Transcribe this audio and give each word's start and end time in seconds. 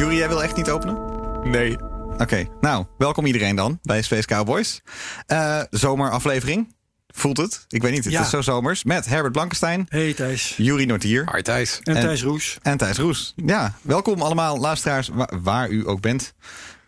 Juri, 0.00 0.16
jij 0.16 0.28
wil 0.28 0.42
echt 0.42 0.56
niet 0.56 0.70
openen? 0.70 0.98
Nee. 1.50 1.76
Oké, 2.18 2.46
nou, 2.60 2.84
welkom 2.98 3.26
iedereen 3.26 3.56
dan 3.56 3.78
bij 3.82 4.02
Space 4.02 4.26
Cowboys. 4.26 4.80
Eh 5.26 5.60
zomeraflevering. 5.70 6.74
Voelt 7.08 7.36
het? 7.36 7.64
Ik 7.68 7.82
weet 7.82 7.92
niet, 7.92 8.04
het 8.04 8.12
Ja. 8.12 8.20
is 8.22 8.30
zo 8.30 8.40
zomers. 8.40 8.84
Met 8.84 9.06
Herbert 9.06 9.32
Blankenstein, 9.32 9.86
Hey 9.88 10.14
Thijs. 10.14 10.54
Juri 10.56 10.86
Nortier 10.86 11.28
Hi 11.34 11.42
Thijs. 11.42 11.80
En 11.82 11.96
En- 11.96 12.02
Thijs 12.02 12.22
Roes. 12.22 12.58
en 12.62 12.76
Thijs 12.76 12.98
Roes. 12.98 13.32
Ja, 13.36 13.74
welkom 13.82 14.22
allemaal 14.22 14.58
luisteraars, 14.58 15.08
wa- 15.08 15.28
waar 15.42 15.68
u 15.68 15.88
ook 15.88 16.00
bent. 16.00 16.34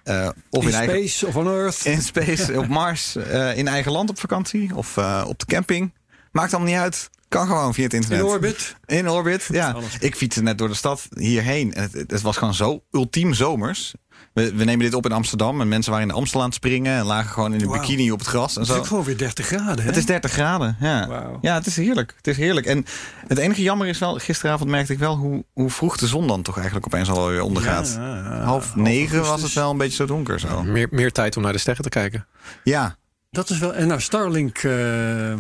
Eh, 0.03 0.29
of 0.51 0.63
In 0.63 0.69
in, 0.69 0.75
eigen, 0.75 0.95
Space 1.09 1.27
of 1.27 1.37
on 1.37 1.47
Earth. 1.47 1.85
in 1.85 2.03
space, 2.03 2.59
op 2.59 2.69
Mars, 2.69 3.17
eh, 3.17 3.57
in 3.57 3.69
eigen 3.69 3.93
land 3.93 4.11
op 4.11 4.19
vakantie 4.21 4.77
of 4.77 4.97
eh, 4.97 5.25
op 5.27 5.39
de 5.39 5.47
camping. 5.47 5.93
Maakt 6.33 6.55
allemaal 6.55 6.73
niet 6.73 6.81
uit. 6.81 7.11
Kan 7.33 7.47
gewoon 7.47 7.75
via 7.75 7.85
het 7.85 7.95
internet. 7.95 8.21
In 8.21 8.25
orbit. 8.27 8.77
In 8.87 9.11
orbit, 9.11 9.49
ja. 9.51 9.77
Ik 10.01 10.15
fietste 10.17 10.43
net 10.43 10.59
door 10.59 10.69
de 10.69 10.75
stad 10.75 11.09
hierheen. 11.15 11.75
En 11.75 11.83
het, 11.93 12.11
het 12.11 12.21
was 12.23 12.37
gewoon 12.37 12.55
zo 12.55 12.83
ultiem 12.91 13.35
zomers. 13.35 13.95
We, 14.35 14.55
we 14.55 14.65
nemen 14.65 14.85
dit 14.85 14.95
op 14.95 15.05
in 15.05 15.13
Amsterdam. 15.13 15.61
En 15.61 15.69
mensen 15.69 15.91
waren 15.93 16.07
in 16.09 16.13
de 16.15 16.19
Amstel 16.21 16.41
aan 16.41 16.47
het 16.47 16.55
springen. 16.55 16.97
En 16.97 17.05
lagen 17.05 17.31
gewoon 17.31 17.55
in 17.55 17.61
een 17.61 17.71
bikini 17.71 18.11
op 18.11 18.19
het 18.19 18.29
gras. 18.29 18.55
En 18.57 18.61
Het 18.61 18.71
is 18.71 18.77
zo. 18.77 18.83
gewoon 18.83 19.05
weer 19.05 19.17
30 19.17 19.47
graden. 19.47 19.79
Hè? 19.79 19.85
Het 19.85 19.97
is 19.97 20.07
30 20.07 20.33
graden, 20.33 20.77
ja. 20.81 21.31
Ja, 21.41 21.55
het 21.55 21.67
is 21.67 21.77
heerlijk. 21.77 22.15
Het 22.17 22.27
is 22.27 22.37
heerlijk. 22.37 22.67
En 22.67 22.85
het 23.27 23.39
enige 23.39 23.63
jammer 23.63 23.87
is 23.87 23.99
wel, 23.99 24.19
gisteravond 24.19 24.71
merkte 24.71 24.93
ik 24.93 24.99
wel 24.99 25.17
hoe, 25.17 25.45
hoe 25.53 25.71
vroeg 25.71 25.97
de 25.97 26.07
zon 26.07 26.27
dan 26.27 26.43
toch 26.43 26.57
eigenlijk 26.57 26.87
opeens 26.87 27.11
al 27.11 27.29
weer 27.29 27.43
ondergaat. 27.43 27.93
Ja, 27.97 28.07
ja, 28.07 28.17
ja. 28.17 28.41
Half 28.43 28.75
negen 28.77 29.21
was 29.21 29.43
het 29.43 29.53
wel 29.53 29.71
een 29.71 29.77
beetje 29.79 29.97
zo 29.97 30.07
donker 30.07 30.41
zo. 30.41 30.63
Meer, 30.63 30.89
meer 30.91 31.13
tijd 31.13 31.37
om 31.37 31.43
naar 31.43 31.53
de 31.53 31.59
sterren 31.59 31.83
te 31.83 31.89
kijken. 31.89 32.27
Ja, 32.65 32.97
Dat 33.33 33.51
is 33.51 33.59
wel. 33.59 33.75
En 33.75 33.87
nou, 33.87 34.01
Starlink. 34.01 34.59
eh, 34.59 34.73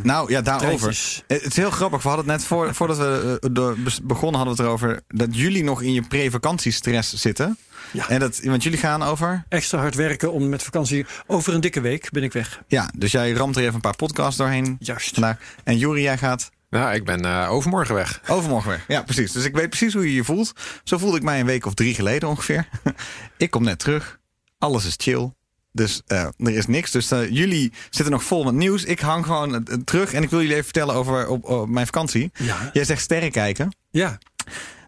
nou 0.02 0.30
ja, 0.30 0.40
daarover. 0.40 0.78
treintjes. 0.78 1.22
Het 1.26 1.44
is 1.46 1.56
heel 1.56 1.70
grappig. 1.70 2.02
We 2.02 2.08
hadden 2.08 2.26
het 2.28 2.36
net 2.36 2.46
voor, 2.46 2.74
voordat 2.74 2.96
we 2.96 3.38
eh, 3.42 3.96
begonnen, 4.02 4.40
hadden 4.40 4.56
we 4.56 4.62
het 4.62 4.70
erover 4.70 5.00
dat 5.08 5.28
jullie 5.36 5.64
nog 5.64 5.82
in 5.82 5.92
je 5.92 6.02
pre-vakantiestress 6.02 7.12
zitten. 7.14 7.56
Ja. 7.90 8.08
En 8.08 8.20
dat, 8.20 8.40
want 8.42 8.62
jullie 8.62 8.78
gaan 8.78 9.02
over. 9.02 9.44
Extra 9.48 9.78
hard 9.78 9.94
werken 9.94 10.32
om 10.32 10.48
met 10.48 10.62
vakantie. 10.62 11.06
Over 11.26 11.54
een 11.54 11.60
dikke 11.60 11.80
week 11.80 12.10
ben 12.10 12.22
ik 12.22 12.32
weg. 12.32 12.62
Ja, 12.66 12.90
dus 12.96 13.12
jij 13.12 13.32
ramt 13.32 13.56
er 13.56 13.62
even 13.62 13.74
een 13.74 13.80
paar 13.80 13.96
podcasts 13.96 14.36
doorheen 14.36 14.76
Juist. 14.78 15.14
vandaag. 15.14 15.36
En 15.64 15.78
Juri, 15.78 16.02
jij 16.02 16.18
gaat 16.18 16.50
Ja, 16.70 16.92
ik 16.92 17.04
ben 17.04 17.24
eh, 17.24 17.50
overmorgen 17.50 17.94
weg. 17.94 18.20
overmorgen 18.28 18.70
weg. 18.70 18.84
Ja, 18.88 19.02
precies. 19.02 19.32
Dus 19.32 19.44
ik 19.44 19.54
weet 19.54 19.68
precies 19.68 19.92
hoe 19.94 20.02
je 20.06 20.14
je 20.14 20.24
voelt. 20.24 20.52
Zo 20.84 20.98
voelde 20.98 21.16
ik 21.16 21.22
mij 21.22 21.40
een 21.40 21.46
week 21.46 21.66
of 21.66 21.74
drie 21.74 21.94
geleden 21.94 22.28
ongeveer. 22.28 22.68
ik 23.36 23.50
kom 23.50 23.64
net 23.64 23.78
terug. 23.78 24.18
Alles 24.58 24.84
is 24.84 24.94
chill. 24.96 25.32
Dus 25.72 26.02
eh, 26.06 26.26
er 26.36 26.56
is 26.56 26.66
niks. 26.66 26.90
Dus 26.90 27.10
eh, 27.10 27.30
jullie 27.30 27.72
zitten 27.90 28.12
nog 28.12 28.24
vol 28.24 28.44
met 28.44 28.54
nieuws. 28.54 28.84
Ik 28.84 29.00
hang 29.00 29.26
gewoon 29.26 29.66
eh, 29.66 29.76
terug. 29.84 30.12
En 30.12 30.22
ik 30.22 30.30
wil 30.30 30.38
jullie 30.38 30.54
even 30.54 30.64
vertellen 30.64 30.94
over 30.94 31.28
op, 31.28 31.44
op 31.44 31.68
mijn 31.68 31.86
vakantie. 31.86 32.30
Ja. 32.34 32.70
Jij 32.72 32.84
zegt 32.84 33.02
sterren 33.02 33.30
kijken. 33.30 33.76
Ja. 33.90 34.18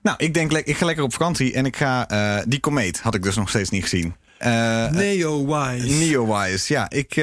Nou, 0.03 0.17
ik 0.19 0.35
denk, 0.35 0.53
ik 0.53 0.77
ga 0.77 0.85
lekker 0.85 1.05
op 1.05 1.13
vakantie. 1.13 1.53
En 1.53 1.67
ik 1.67 1.77
ga... 1.77 2.07
die 2.49 2.61
komeet 2.61 3.01
had 3.01 3.15
ik 3.15 3.23
dus 3.23 3.37
nog 3.37 3.49
steeds 3.49 3.71
niet 3.71 3.83
gezien. 3.83 4.15
Neo-wise. 4.91 5.87
Neowise, 5.87 6.73
ja. 6.73 6.91
Ik, 6.91 7.15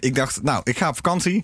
ik 0.00 0.14
dacht, 0.14 0.42
nou, 0.42 0.60
ik 0.64 0.78
ga 0.78 0.88
op 0.88 0.94
vakantie. 0.94 1.42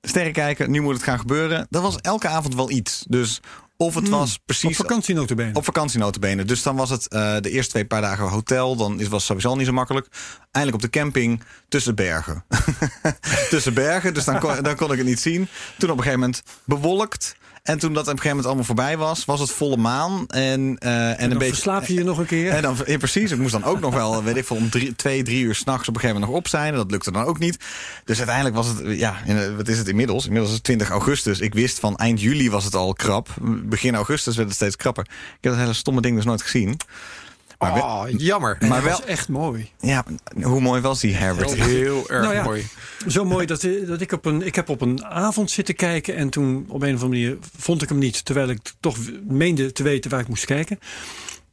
Sterren 0.00 0.32
kijken, 0.32 0.70
nu 0.70 0.80
moet 0.80 0.94
het 0.94 1.02
gaan 1.02 1.18
gebeuren. 1.18 1.66
Dat 1.70 1.82
was 1.82 1.96
elke 1.96 2.28
avond 2.28 2.54
wel 2.54 2.70
iets. 2.70 3.04
Dus 3.08 3.40
of 3.80 3.94
het 3.94 4.08
was 4.08 4.28
Hmm. 4.28 4.38
Op 4.38 4.46
precies 4.46 4.76
vakantie 4.76 5.14
notabene. 5.14 5.54
op 5.54 5.64
vakantie 5.64 5.98
notabene. 5.98 6.44
Dus 6.44 6.62
dan 6.62 6.76
was 6.76 6.90
het 6.90 7.08
eh, 7.08 7.36
de 7.40 7.50
eerste 7.50 7.70
twee 7.70 7.86
paar 7.86 8.00
dagen 8.00 8.28
hotel. 8.28 8.76
Dan 8.76 8.96
was 8.96 9.10
het 9.10 9.22
sowieso 9.22 9.48
al 9.48 9.56
niet 9.56 9.66
zo 9.66 9.72
makkelijk. 9.72 10.06
Eindelijk 10.50 10.84
op 10.84 10.90
de 10.92 10.98
camping 10.98 11.42
tussen 11.68 11.94
bergen. 11.94 12.44
tussen 13.50 13.74
bergen, 13.74 14.14
dus 14.14 14.24
dan 14.24 14.38
kon, 14.38 14.62
dan 14.62 14.76
kon 14.76 14.92
ik 14.92 14.98
het 14.98 15.06
niet 15.06 15.20
zien. 15.20 15.48
Toen 15.78 15.90
op 15.90 15.96
een 15.96 16.02
gegeven 16.02 16.20
moment 16.20 16.42
bewolkt. 16.64 17.36
En 17.62 17.78
toen 17.78 17.92
dat 17.92 18.02
op 18.02 18.08
een 18.12 18.20
gegeven 18.20 18.28
moment 18.28 18.46
allemaal 18.46 18.64
voorbij 18.64 18.96
was, 18.96 19.24
was 19.24 19.40
het 19.40 19.50
volle 19.50 19.76
maan. 19.76 20.24
En, 20.26 20.76
eh, 20.78 21.08
en, 21.10 21.18
en 21.18 21.30
een 21.30 21.38
beetje. 21.38 21.52
verslaap 21.52 21.84
je 21.86 21.94
je 21.94 22.04
nog 22.04 22.18
een 22.18 22.26
keer. 22.26 22.50
En 22.50 22.62
dan, 22.62 22.76
ja, 22.86 22.96
precies. 22.98 23.30
Ik 23.30 23.38
moest 23.38 23.52
dan 23.52 23.64
ook 23.64 23.80
nog 23.80 23.94
wel, 23.94 24.22
weet 24.24 24.36
ik 24.36 24.44
veel, 24.44 24.56
om 24.56 24.70
drie, 24.70 24.96
twee, 24.96 25.22
drie 25.22 25.44
uur 25.44 25.54
s'nachts 25.54 25.88
op 25.88 25.94
een 25.94 26.00
gegeven 26.00 26.20
moment 26.20 26.32
nog 26.32 26.40
op 26.44 26.48
zijn. 26.48 26.72
En 26.72 26.78
dat 26.78 26.90
lukte 26.90 27.12
dan 27.12 27.24
ook 27.24 27.38
niet. 27.38 27.64
Dus 28.04 28.16
uiteindelijk 28.16 28.56
was 28.56 28.66
het, 28.66 28.98
ja, 28.98 29.16
in- 29.26 29.56
wat 29.56 29.68
is 29.68 29.78
het 29.78 29.88
inmiddels? 29.88 30.22
Inmiddels 30.24 30.50
is 30.50 30.56
het 30.56 30.64
20 30.64 30.90
augustus. 30.90 31.40
Ik 31.40 31.54
wist 31.54 31.78
van 31.78 31.96
eind 31.96 32.20
juli 32.20 32.50
was 32.50 32.64
het 32.64 32.74
al 32.74 32.92
krap. 32.92 33.28
Begin 33.64 33.94
augustus 33.94 34.36
werd 34.36 34.48
het 34.48 34.56
steeds 34.56 34.76
krapper. 34.76 35.04
Ik 35.10 35.38
heb 35.40 35.52
dat 35.52 35.60
hele 35.60 35.72
stomme 35.72 36.00
ding 36.00 36.16
dus 36.16 36.24
nooit 36.24 36.42
gezien. 36.42 36.76
Maar, 37.60 37.74
wel- 37.74 37.82
Oh, 37.82 38.04
jammer. 38.16 38.56
Maar 38.60 38.68
dat 38.68 38.82
wel- 38.82 38.90
was 38.98 39.04
echt 39.04 39.28
mooi. 39.28 39.70
ja, 39.80 40.04
hoe 40.42 40.60
mooi 40.60 40.80
was 40.80 41.00
die 41.00 41.14
Herbert? 41.14 41.54
Heel 41.54 42.08
erg 42.10 42.22
Nou 42.22 42.34
ja. 42.34 42.42
mooi. 42.42 42.66
Zo 43.08 43.24
mooi 43.24 43.46
dat, 43.46 43.68
dat 43.86 44.00
ik 44.00 44.12
op 44.12 44.24
een. 44.24 44.42
Ik 44.46 44.54
heb 44.54 44.68
op 44.68 44.80
een 44.80 45.04
avond 45.04 45.50
zitten 45.50 45.74
kijken. 45.74 46.16
En 46.16 46.30
toen 46.30 46.64
op 46.68 46.82
een 46.82 46.94
of 46.94 47.02
andere 47.02 47.08
manier 47.08 47.38
vond 47.58 47.82
ik 47.82 47.88
hem 47.88 47.98
niet. 47.98 48.24
Terwijl 48.24 48.48
ik 48.48 48.58
toch 48.80 48.96
meende 49.28 49.72
te 49.72 49.82
weten 49.82 50.10
waar 50.10 50.20
ik 50.20 50.28
moest 50.28 50.44
kijken. 50.44 50.78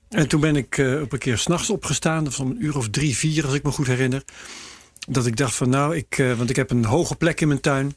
En 0.09 0.27
toen 0.27 0.39
ben 0.41 0.55
ik 0.55 0.77
eh, 0.77 1.01
op 1.01 1.11
een 1.13 1.19
keer 1.19 1.37
s'nachts 1.37 1.69
opgestaan. 1.69 2.23
Dat 2.23 2.35
was 2.37 2.45
om 2.45 2.51
een 2.51 2.65
uur 2.65 2.77
of 2.77 2.89
drie, 2.89 3.17
vier, 3.17 3.45
als 3.45 3.53
ik 3.53 3.63
me 3.63 3.71
goed 3.71 3.87
herinner. 3.87 4.23
Dat 5.09 5.25
ik 5.25 5.35
dacht 5.37 5.55
van 5.55 5.69
nou, 5.69 5.95
ik, 5.95 6.17
eh, 6.17 6.33
want 6.33 6.49
ik 6.49 6.55
heb 6.55 6.71
een 6.71 6.85
hoge 6.85 7.15
plek 7.15 7.41
in 7.41 7.47
mijn 7.47 7.59
tuin. 7.61 7.95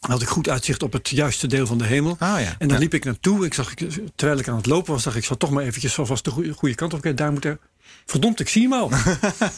Had 0.00 0.22
ik 0.22 0.28
goed 0.28 0.48
uitzicht 0.48 0.82
op 0.82 0.92
het 0.92 1.08
juiste 1.08 1.46
deel 1.46 1.66
van 1.66 1.78
de 1.78 1.84
hemel. 1.84 2.16
Ah 2.18 2.40
ja. 2.40 2.54
En 2.58 2.68
dan 2.68 2.78
liep 2.78 2.94
ik 2.94 3.04
naartoe. 3.04 3.44
Ik 3.44 3.54
zag, 3.54 3.74
terwijl 4.14 4.38
ik 4.38 4.48
aan 4.48 4.56
het 4.56 4.66
lopen 4.66 4.92
was, 4.92 5.02
dacht 5.02 5.16
ik, 5.16 5.24
zal 5.24 5.36
toch 5.36 5.50
maar 5.50 5.64
eventjes 5.64 5.98
alvast 5.98 6.24
de 6.24 6.30
goede, 6.30 6.52
goede 6.52 6.74
kant 6.74 6.94
op 6.94 7.00
kijken. 7.00 7.24
Daar 7.24 7.32
moet 7.32 7.44
er. 7.44 7.58
Verdomd, 8.06 8.40
ik 8.40 8.48
zie 8.48 8.62
hem 8.62 8.72
al. 8.72 8.90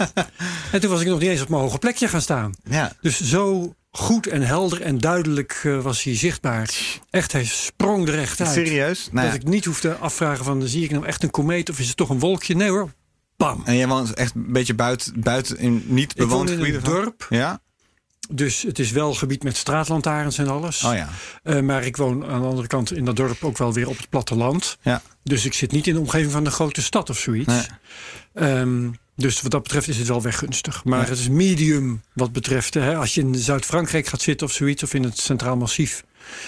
en 0.73 0.81
toen 0.81 0.91
was 0.91 1.01
ik 1.01 1.07
nog 1.07 1.19
niet 1.21 1.29
eens 1.29 1.41
op 1.41 1.49
mijn 1.49 1.63
hoge 1.63 1.79
plekje 1.79 2.09
gaan 2.09 2.21
staan. 2.21 2.55
Ja. 2.65 2.93
Dus 3.01 3.21
zo 3.21 3.75
goed 3.91 4.27
en 4.27 4.43
helder 4.43 4.81
en 4.81 4.99
duidelijk 4.99 5.61
eh, 5.65 5.83
was 5.83 6.03
hij 6.03 6.17
zichtbaar. 6.17 6.71
Echt, 7.11 7.33
hij 7.33 7.45
sprong 7.45 8.09
er 8.09 8.19
echt 8.19 8.41
uit. 8.41 8.51
Serieus? 8.51 9.09
Nou 9.13 9.27
dat 9.27 9.37
ik 9.37 9.45
niet 9.45 9.65
hoefde 9.65 9.97
afvragen 9.97 10.45
van, 10.45 10.63
zie 10.69 10.85
ik 10.85 10.91
nou 10.91 11.07
echt 11.07 11.23
een 11.23 11.31
komeet 11.31 11.71
of 11.71 11.79
is 11.79 11.89
het 11.89 11.97
toch 11.97 12.09
een 12.11 12.19
wolkje? 12.19 12.55
Nee 12.55 12.69
hoor, 12.69 12.93
bam. 13.37 13.63
En 13.65 13.77
jij 13.77 13.89
woont 13.89 14.15
echt 14.15 14.35
een 14.35 14.53
beetje 14.53 14.75
buiten, 14.75 15.21
buiten 15.21 15.59
in 15.59 15.85
niet 15.87 16.15
bewoond 16.15 16.51
in 16.51 16.57
gebied? 16.57 16.75
een 16.75 16.83
dorp, 16.83 17.27
Ja? 17.29 17.61
Dus 18.31 18.63
het 18.63 18.79
is 18.79 18.91
wel 18.91 19.15
gebied 19.15 19.43
met 19.43 19.57
straatlantaarns 19.57 20.39
en 20.39 20.49
alles. 20.49 20.85
Oh 20.85 20.95
ja. 20.95 21.09
Eh, 21.43 21.61
maar 21.61 21.85
ik 21.85 21.97
woon 21.97 22.25
aan 22.27 22.41
de 22.41 22.47
andere 22.47 22.67
kant 22.69 22.93
in 22.93 23.05
dat 23.05 23.17
dorp 23.17 23.45
ook 23.45 23.59
wel 23.59 23.73
weer 23.73 23.89
op 23.89 23.97
het 23.97 24.09
platteland. 24.09 24.79
Ja. 24.83 25.03
Dus 25.23 25.45
ik 25.45 25.53
zit 25.55 25.73
niet 25.73 25.87
in 25.87 25.95
de 25.95 26.01
omgeving 26.01 26.33
van 26.33 26.45
een 26.47 26.53
grote 26.53 26.83
stad 26.83 27.11
of 27.11 27.19
zoiets. 27.19 27.47
Nee. 27.55 27.67
Ehm, 28.35 28.91
dus 29.17 29.41
wat 29.43 29.51
dat 29.51 29.63
betreft 29.63 29.89
is 29.89 29.99
het 29.99 30.09
wel 30.09 30.23
weggunstig. 30.23 30.85
Maar 30.85 31.03
Ja. 31.03 31.09
het 31.09 31.19
is 31.19 31.29
medium 31.29 32.03
wat 32.15 32.33
betreft. 32.33 32.75
Hè, 32.75 32.97
als 32.97 33.15
je 33.15 33.21
in 33.21 33.35
Zuid-Frankrijk 33.35 34.07
gaat 34.07 34.23
zitten 34.23 34.47
of 34.47 34.53
zoiets, 34.53 34.83
of 34.83 34.95
in 34.95 35.03
het 35.03 35.19
Centraal 35.19 35.57
Massief, 35.57 36.05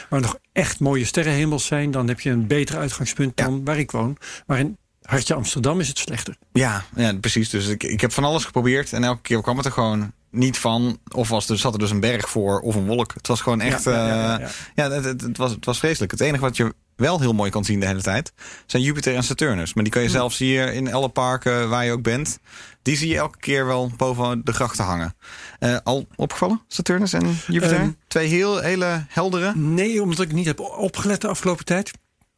waar 0.09 0.21
nog 0.21 0.39
echt 0.53 0.81
mooie 0.81 1.05
sterrenhemels 1.05 1.67
zijn, 1.67 1.91
dan 1.91 2.09
heb 2.09 2.21
je 2.21 2.31
een 2.31 2.47
beter 2.47 2.77
uitgangspunt 2.79 3.33
Ja. 3.39 3.45
dan 3.45 3.65
waar 3.65 3.79
ik 3.79 3.91
woon. 3.91 4.17
Maar 4.47 4.59
in 4.59 4.77
Hartje 5.05 5.35
Amsterdam 5.35 5.81
is 5.81 5.89
het 5.89 5.99
slechter. 5.99 6.37
Ja, 6.53 6.85
ja, 6.97 7.15
precies. 7.15 7.51
Dus 7.51 7.67
ik, 7.67 7.83
ik 7.83 8.01
heb 8.01 8.13
van 8.13 8.25
alles 8.25 8.45
geprobeerd. 8.45 8.93
En 8.93 9.05
elke 9.05 9.23
keer 9.23 9.43
kwam 9.43 9.57
het 9.57 9.67
er 9.67 9.73
gewoon 9.73 10.13
niet 10.31 10.59
van. 10.59 10.99
Of 11.15 11.29
was 11.29 11.49
er, 11.49 11.59
zat 11.59 11.73
er 11.73 11.79
dus 11.79 11.91
een 11.91 12.01
berg 12.01 12.29
voor 12.29 12.61
of 12.61 12.75
een 12.75 12.87
wolk. 12.87 13.15
Het 13.15 13.27
was 13.27 13.41
gewoon 13.41 13.61
echt... 13.61 13.85
Ja, 13.85 13.93
ja, 13.93 14.07
ja, 14.07 14.15
ja, 14.15 14.39
ja, 14.39 14.49
ja. 14.75 14.91
het, 14.91 15.05
het, 15.05 15.21
het 15.21 15.37
was, 15.37 15.51
het 15.51 15.65
was 15.65 15.79
vreselijk. 15.79 16.11
Het 16.11 16.21
enige 16.21 16.43
wat 16.43 16.57
je 16.57 16.75
wel 16.97 17.21
heel 17.21 17.33
mooi 17.33 17.51
kan 17.51 17.65
zien 17.65 17.81
de 17.81 17.87
hele 17.87 18.03
tijd... 18.03 18.33
zijn 18.67 18.83
Jupiter 18.83 19.15
en 19.15 19.23
Saturnus. 19.23 19.75
Maar 19.75 19.85
die 19.85 19.93
kan 19.93 20.03
je 20.03 20.09
zelfs 20.09 20.39
hier 20.39 20.73
in 20.73 20.95
alle 20.95 21.09
parken 21.09 21.69
waar 21.69 21.85
je 21.85 21.93
ook 21.93 22.03
bent... 22.03 22.39
die 22.83 22.97
zie 22.97 23.09
je 23.09 23.17
elke 23.17 23.39
keer 23.39 23.67
wel 23.67 23.91
boven 23.97 24.45
de 24.45 24.53
grachten 24.53 24.85
hangen. 24.85 25.15
Eh, 25.59 25.77
al 25.85 26.07
opgevallen, 26.17 26.63
Saturnus 26.69 27.13
en 27.13 27.39
Jupiter? 27.47 27.77
Ehm. 27.77 27.91
Twee 28.09 28.29
heel, 28.29 28.59
hele 28.59 29.05
heldere. 29.09 29.53
Nee, 29.57 30.03
omdat 30.03 30.21
ik 30.21 30.33
niet 30.33 30.47
heb 30.47 30.61
opgelet 30.61 31.21
de 31.21 31.29
afgelopen 31.29 31.65
tijd. 31.65 31.91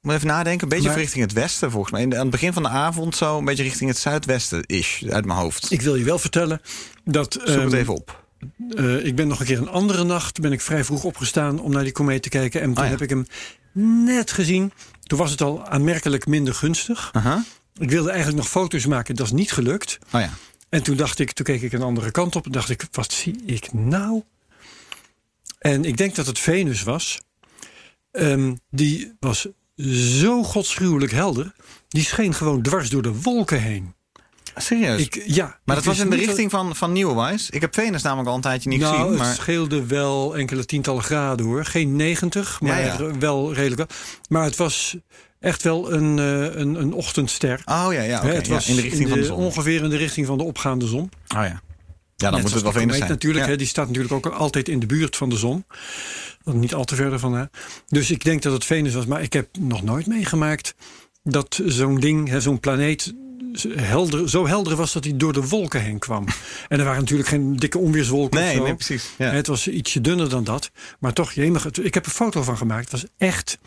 Moet 0.06 0.14
even 0.14 0.26
nadenken. 0.26 0.62
Een 0.62 0.69
beetje 0.69 0.88
Maar- 0.88 0.99
richting 0.99 1.23
het 1.25 1.32
westen 1.32 1.70
volgens 1.70 1.93
mij. 1.93 2.03
Aan 2.03 2.11
het 2.11 2.31
begin 2.31 2.53
van 2.53 2.62
de 2.62 2.69
avond 2.69 3.17
zo... 3.17 3.38
een 3.38 3.44
beetje 3.44 3.62
richting 3.62 3.91
het 3.91 3.99
zuidwesten-ish 3.99 5.03
uit 5.03 5.25
mijn 5.25 5.38
hoofd. 5.38 5.70
Ik 5.70 5.81
wil 5.81 5.94
je 5.94 6.05
wel 6.05 6.19
vertellen 6.19 6.61
dat. 7.05 7.32
Zoek 7.32 7.47
het 7.47 7.56
ehm, 7.56 7.75
even 7.75 7.94
op. 7.94 8.25
Eh, 8.70 9.05
ik 9.05 9.17
ben 9.17 9.29
nog 9.29 9.41
een 9.41 9.47
keer 9.47 9.58
een 9.58 9.69
andere 9.69 10.05
nacht 10.05 10.41
ben 10.41 10.53
ik 10.53 10.61
vrij 10.61 10.85
vroeg 10.85 11.05
opgestaan 11.05 11.61
om 11.61 11.73
naar 11.73 11.82
die 11.82 11.93
komeet 11.93 12.23
te 12.23 12.29
kijken. 12.29 12.61
En 12.61 12.67
toen 12.67 12.76
Oh 12.79 12.85
ja. 12.85 12.91
heb 12.91 13.00
ik 13.03 13.08
hem 13.08 13.26
net 14.05 14.32
gezien. 14.32 14.73
Toen 15.03 15.19
was 15.19 15.31
het 15.31 15.41
al 15.41 15.67
aanmerkelijk 15.67 16.26
minder 16.26 16.55
gunstig. 16.55 17.12
Ik 17.79 17.91
wilde 17.91 18.08
eigenlijk 18.08 18.38
nog 18.38 18.49
foto's 18.49 18.87
maken. 18.87 19.14
Dat 19.17 19.26
is 19.26 19.32
niet 19.32 19.53
gelukt. 19.53 19.99
Oh 20.12 20.20
ja. 20.20 20.31
En 20.69 20.82
toen 20.82 20.97
dacht 20.97 21.19
ik, 21.19 21.32
toen 21.32 21.44
keek 21.44 21.62
ik 21.62 21.73
een 21.73 21.82
andere 21.82 22.11
kant 22.11 22.37
op. 22.37 22.44
En 22.44 22.53
dacht 22.53 22.70
ik, 22.70 22.85
wat 22.93 23.12
zie 23.12 23.43
ik 23.47 23.73
nou? 23.73 24.23
En 25.58 25.85
ik 25.85 25.97
denk 25.97 26.14
dat 26.14 26.26
het 26.26 26.38
Venus 26.38 26.82
was. 26.82 27.20
Ehm, 28.11 28.55
die 28.70 29.12
was 29.20 29.49
zo 30.20 30.43
godschuwelijk 30.43 31.12
helder. 31.12 31.52
Die 31.88 32.05
scheen 32.05 32.34
gewoon 32.34 32.62
dwars 32.62 32.90
door 32.90 33.02
de 33.02 33.20
wolken 33.23 33.61
heen. 33.62 33.94
Serieus? 34.58 35.00
Ik, 35.00 35.23
ja, 35.26 35.58
maar 35.64 35.76
dat 35.76 35.84
was 35.84 35.99
in 35.99 36.11
de 36.11 36.17
dat- 36.17 36.25
richting 36.26 36.50
van, 36.50 36.76
van 36.76 36.93
Nieuwewise. 36.93 37.52
Ik 37.52 37.61
heb 37.61 37.75
Venus 37.75 38.02
namelijk 38.02 38.28
al 38.28 38.34
een 38.34 38.40
tijdje 38.40 38.69
niet 38.69 38.81
nou, 38.81 38.94
gezien. 38.94 39.11
het 39.11 39.19
Maar 39.19 39.34
scheelde 39.34 39.87
wel 39.87 40.37
enkele 40.37 40.64
tientallen 40.64 41.02
graden 41.02 41.46
hoor. 41.46 41.64
Geen 41.64 41.96
90, 41.96 42.61
maar 42.61 42.81
Ja, 42.81 42.96
ja. 42.99 43.19
wel 43.19 43.52
redelijk. 43.52 43.90
Maar 44.28 44.44
het 44.44 44.56
was 44.56 44.96
echt 45.40 45.62
wel 45.62 45.93
een, 45.93 46.19
eh, 46.19 46.61
een, 46.61 46.75
een 46.75 46.93
ochtendster. 46.93 47.62
Oh 47.64 47.87
ja, 47.90 48.02
ja, 48.02 48.22
het 48.26 48.46
ja, 48.46 48.52
was 48.52 48.69
in 48.69 48.76
de 48.76 48.82
richting 48.82 49.08
van 49.08 49.19
de 49.19 49.25
zon. 49.25 49.37
ongeveer 49.37 49.82
in 49.82 49.90
de 49.90 49.96
richting 49.96 50.26
van 50.26 50.38
de 50.38 50.44
opgaande 50.44 50.87
zon. 50.87 51.11
Oh 51.37 51.43
ja. 51.44 51.61
Ja, 52.17 52.31
dan 52.31 52.33
Net 52.33 52.43
moet 52.43 52.53
het 52.53 52.63
wel 52.63 52.73
Venus 52.73 52.97
zijn. 52.97 53.09
natuurlijk. 53.11 53.47
Ja. 53.47 53.57
Die 53.57 53.67
staat 53.67 53.87
natuurlijk 53.87 54.15
ook 54.15 54.27
altijd 54.27 54.69
in 54.69 54.79
de 54.79 54.87
buurt 54.87 55.17
van 55.17 55.29
de 55.29 55.37
zon. 55.37 55.65
Niet 56.45 56.75
al 56.75 56.85
te 56.85 56.95
verder 56.95 57.19
van 57.19 57.35
haar. 57.35 57.51
Dus 57.87 58.11
ik 58.11 58.25
denk 58.25 58.43
dat 58.43 58.53
het 58.53 58.65
Venus 58.65 58.95
was. 58.95 59.07
Maar 59.07 59.23
ik 59.23 59.33
heb 59.33 59.49
nog 59.59 59.83
nooit 59.83 60.07
meegemaakt 60.07 60.75
dat 61.23 61.61
zo'n 61.67 62.01
ding, 62.01 62.33
zo'n 62.43 62.61
planeet... 62.61 63.15
Helder, 63.77 64.29
zo 64.29 64.47
helder 64.47 64.77
was 64.77 64.93
dat 64.93 65.05
hij 65.05 65.17
door 65.17 65.33
de 65.33 65.49
wolken 65.49 65.81
heen 65.83 65.99
kwam. 65.99 66.25
En 66.69 66.79
er 66.79 66.85
waren 66.85 67.01
natuurlijk 67.01 67.29
geen 67.29 67.57
dikke 67.57 67.79
onweerswolken 67.79 68.39
of 68.41 68.45
Nee, 68.47 68.55
zo. 68.57 68.63
nee, 68.63 68.75
precies. 68.75 69.11
Ja. 69.19 69.31
Het 69.31 69.47
was 69.47 69.69
ietsje 69.69 70.01
dunner 70.01 70.29
dan 70.29 70.45
dat. 70.45 70.71
Maar 70.99 71.13
toch, 71.13 71.33
jemig, 71.33 71.67
ik 71.79 71.95
heb 71.95 72.07
een 72.07 72.13
foto 72.13 72.43
van 72.43 72.57
gemaakt. 72.57 72.83
Het 72.93 73.01
was 73.01 73.11
echt 73.17 73.59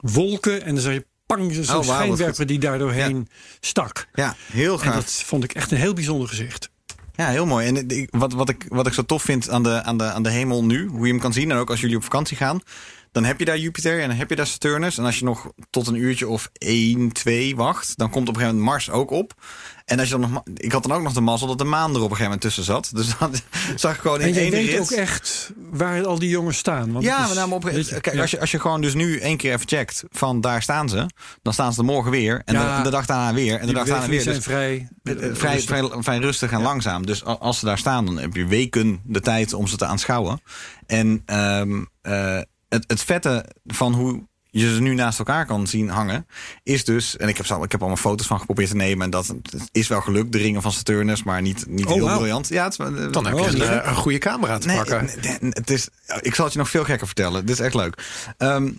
wolken. 0.00 0.62
En 0.62 0.74
dan 0.74 0.82
zag 0.82 0.92
je 0.92 1.06
pang, 1.26 1.52
zo'n 1.60 1.76
Oh, 1.76 1.82
schijnwerper 1.82 2.46
die 2.46 2.58
daar 2.58 2.78
doorheen 2.78 3.28
stak. 3.60 4.08
ja, 4.12 4.36
heel 4.52 4.72
En 4.72 4.78
gaaf. 4.80 4.94
dat 4.94 5.12
vond 5.12 5.44
ik 5.44 5.52
echt 5.52 5.70
een 5.70 5.78
heel 5.78 5.94
bijzonder 5.94 6.28
gezicht. 6.28 6.70
Ja, 7.14 7.28
heel 7.28 7.46
mooi. 7.46 7.66
En 7.66 8.08
wat, 8.10 8.32
wat, 8.32 8.48
ik, 8.48 8.66
wat 8.68 8.86
ik 8.86 8.92
zo 8.92 9.02
tof 9.02 9.22
vind 9.22 9.50
aan 9.50 9.62
de, 9.62 9.82
aan, 9.82 9.98
de, 9.98 10.04
aan 10.04 10.22
de 10.22 10.30
hemel 10.30 10.64
nu, 10.64 10.86
hoe 10.86 11.06
je 11.06 11.12
hem 11.12 11.20
kan 11.20 11.32
zien, 11.32 11.50
en 11.50 11.56
ook 11.56 11.70
als 11.70 11.80
jullie 11.80 11.96
op 11.96 12.02
vakantie 12.02 12.36
gaan, 12.36 12.60
dan 13.12 13.24
heb 13.24 13.38
je 13.38 13.44
daar 13.44 13.58
Jupiter 13.58 14.00
en 14.00 14.08
dan 14.08 14.16
heb 14.16 14.30
je 14.30 14.36
daar 14.36 14.46
Saturnus. 14.46 14.98
En 14.98 15.04
als 15.04 15.18
je 15.18 15.24
nog 15.24 15.52
tot 15.70 15.86
een 15.86 15.94
uurtje 15.94 16.28
of 16.28 16.50
1, 16.52 17.12
2 17.12 17.56
wacht, 17.56 17.96
dan 17.96 18.10
komt 18.10 18.28
op 18.28 18.34
een 18.34 18.40
gegeven 18.40 18.58
moment 18.62 18.74
Mars 18.84 18.90
ook 18.90 19.10
op. 19.10 19.32
En 19.84 19.98
als 19.98 20.08
je 20.08 20.18
dan 20.18 20.30
nog, 20.32 20.42
ik 20.54 20.72
had 20.72 20.82
dan 20.82 20.92
ook 20.92 21.02
nog 21.02 21.12
de 21.12 21.20
mazzel 21.20 21.48
dat 21.48 21.58
de 21.58 21.64
maan 21.64 21.90
er 21.90 21.96
op 21.96 22.10
een 22.10 22.16
gegeven 22.16 22.22
moment 22.24 22.40
tussen 22.40 22.64
zat. 22.64 22.90
Dus 22.94 23.18
dan 23.18 23.34
zag 23.76 23.94
ik 23.94 24.00
gewoon 24.00 24.20
in 24.20 24.26
En 24.26 24.32
jij 24.32 24.42
één 24.42 24.50
weet 24.50 24.66
rit. 24.68 24.80
ook 24.80 24.90
echt 24.90 25.52
waar 25.70 26.04
al 26.06 26.18
die 26.18 26.28
jongens 26.28 26.58
staan. 26.58 26.92
Want 26.92 27.04
Ja, 27.04 27.28
is- 27.28 27.34
maar 27.34 27.48
op, 27.50 27.62
weet 27.64 27.88
je, 27.88 28.00
kijk, 28.00 28.14
ja. 28.14 28.20
als, 28.20 28.30
je, 28.30 28.40
als 28.40 28.50
je 28.50 28.60
gewoon 28.60 28.80
dus 28.80 28.94
nu 28.94 29.18
één 29.18 29.36
keer 29.36 29.52
even 29.54 29.68
checkt 29.68 30.04
van 30.10 30.40
daar 30.40 30.62
staan 30.62 30.88
ze, 30.88 31.06
dan 31.42 31.52
staan 31.52 31.72
ze 31.72 31.78
er 31.78 31.84
morgen 31.86 32.10
weer. 32.10 32.42
En 32.44 32.54
Ja. 32.54 32.76
de, 32.78 32.82
de 32.84 32.90
dag 32.90 33.06
daarna 33.06 33.34
weer. 33.34 33.58
En 33.60 33.66
de 33.66 33.72
dag 33.72 33.86
daarna 33.86 34.06
weer. 34.08 34.18
bewegingen 34.24 34.34
Dus 34.34 34.44
zijn 34.44 34.88
vrij, 35.02 35.24
Eh, 35.28 35.34
vrij, 35.36 35.52
rustig. 35.54 35.76
vrij, 35.88 36.02
vrij 36.02 36.18
rustig 36.18 36.50
en 36.52 36.62
langzaam. 36.62 37.06
Dus 37.06 37.24
als 37.24 37.58
ze 37.58 37.64
daar 37.64 37.78
staan, 37.78 38.04
dan 38.06 38.18
heb 38.18 38.34
je 38.34 38.46
weken 38.46 39.00
de 39.04 39.20
tijd 39.20 39.52
om 39.52 39.66
ze 39.66 39.76
te 39.76 39.86
aanschouwen. 39.86 40.40
En 40.86 41.22
ehm, 41.26 41.84
eh, 42.02 42.40
het, 42.70 42.84
het 42.86 43.02
vette 43.02 43.44
van 43.66 43.94
hoe 43.94 44.28
je 44.52 44.74
ze 44.74 44.80
nu 44.80 44.94
naast 44.94 45.18
elkaar 45.18 45.46
kan 45.46 45.66
zien 45.66 45.88
hangen, 45.88 46.26
is 46.62 46.84
dus, 46.84 47.16
en 47.16 47.28
ik 47.28 47.36
heb, 47.36 47.46
ik 47.46 47.72
heb 47.72 47.80
allemaal 47.80 47.96
foto's 47.96 48.26
van 48.26 48.38
geprobeerd 48.38 48.68
te 48.70 48.76
nemen, 48.76 49.04
en 49.04 49.10
dat 49.10 49.26
het 49.26 49.68
is 49.72 49.88
wel 49.88 50.00
gelukt, 50.00 50.32
de 50.32 50.38
ringen 50.38 50.62
van 50.62 50.72
Saturnus, 50.72 51.22
maar 51.22 51.42
niet, 51.42 51.66
niet 51.68 51.86
Oh, 51.86 51.92
heel 51.92 52.06
briljant. 52.16 52.48
Ja, 52.48 52.62
het 52.64 52.72
is, 52.72 52.78
wel- 52.78 53.10
Dan 53.10 53.26
heb 53.26 53.38
je 53.38 53.46
een, 53.46 53.80
eh, 53.80 53.88
een 53.88 53.94
goede 53.96 54.18
camera 54.18 54.58
te 54.58 54.66
Nee, 54.66 54.76
pakken. 54.76 55.08
nee, 55.22 55.36
het 55.50 55.70
is, 55.70 55.88
ik 56.20 56.34
zal 56.34 56.44
het 56.44 56.52
je 56.52 56.58
nog 56.60 56.70
veel 56.70 56.84
gekker 56.84 57.06
vertellen. 57.06 57.46
Dit 57.46 57.58
is 57.58 57.64
echt 57.64 57.74
leuk. 57.74 58.04
Ehm, 58.38 58.70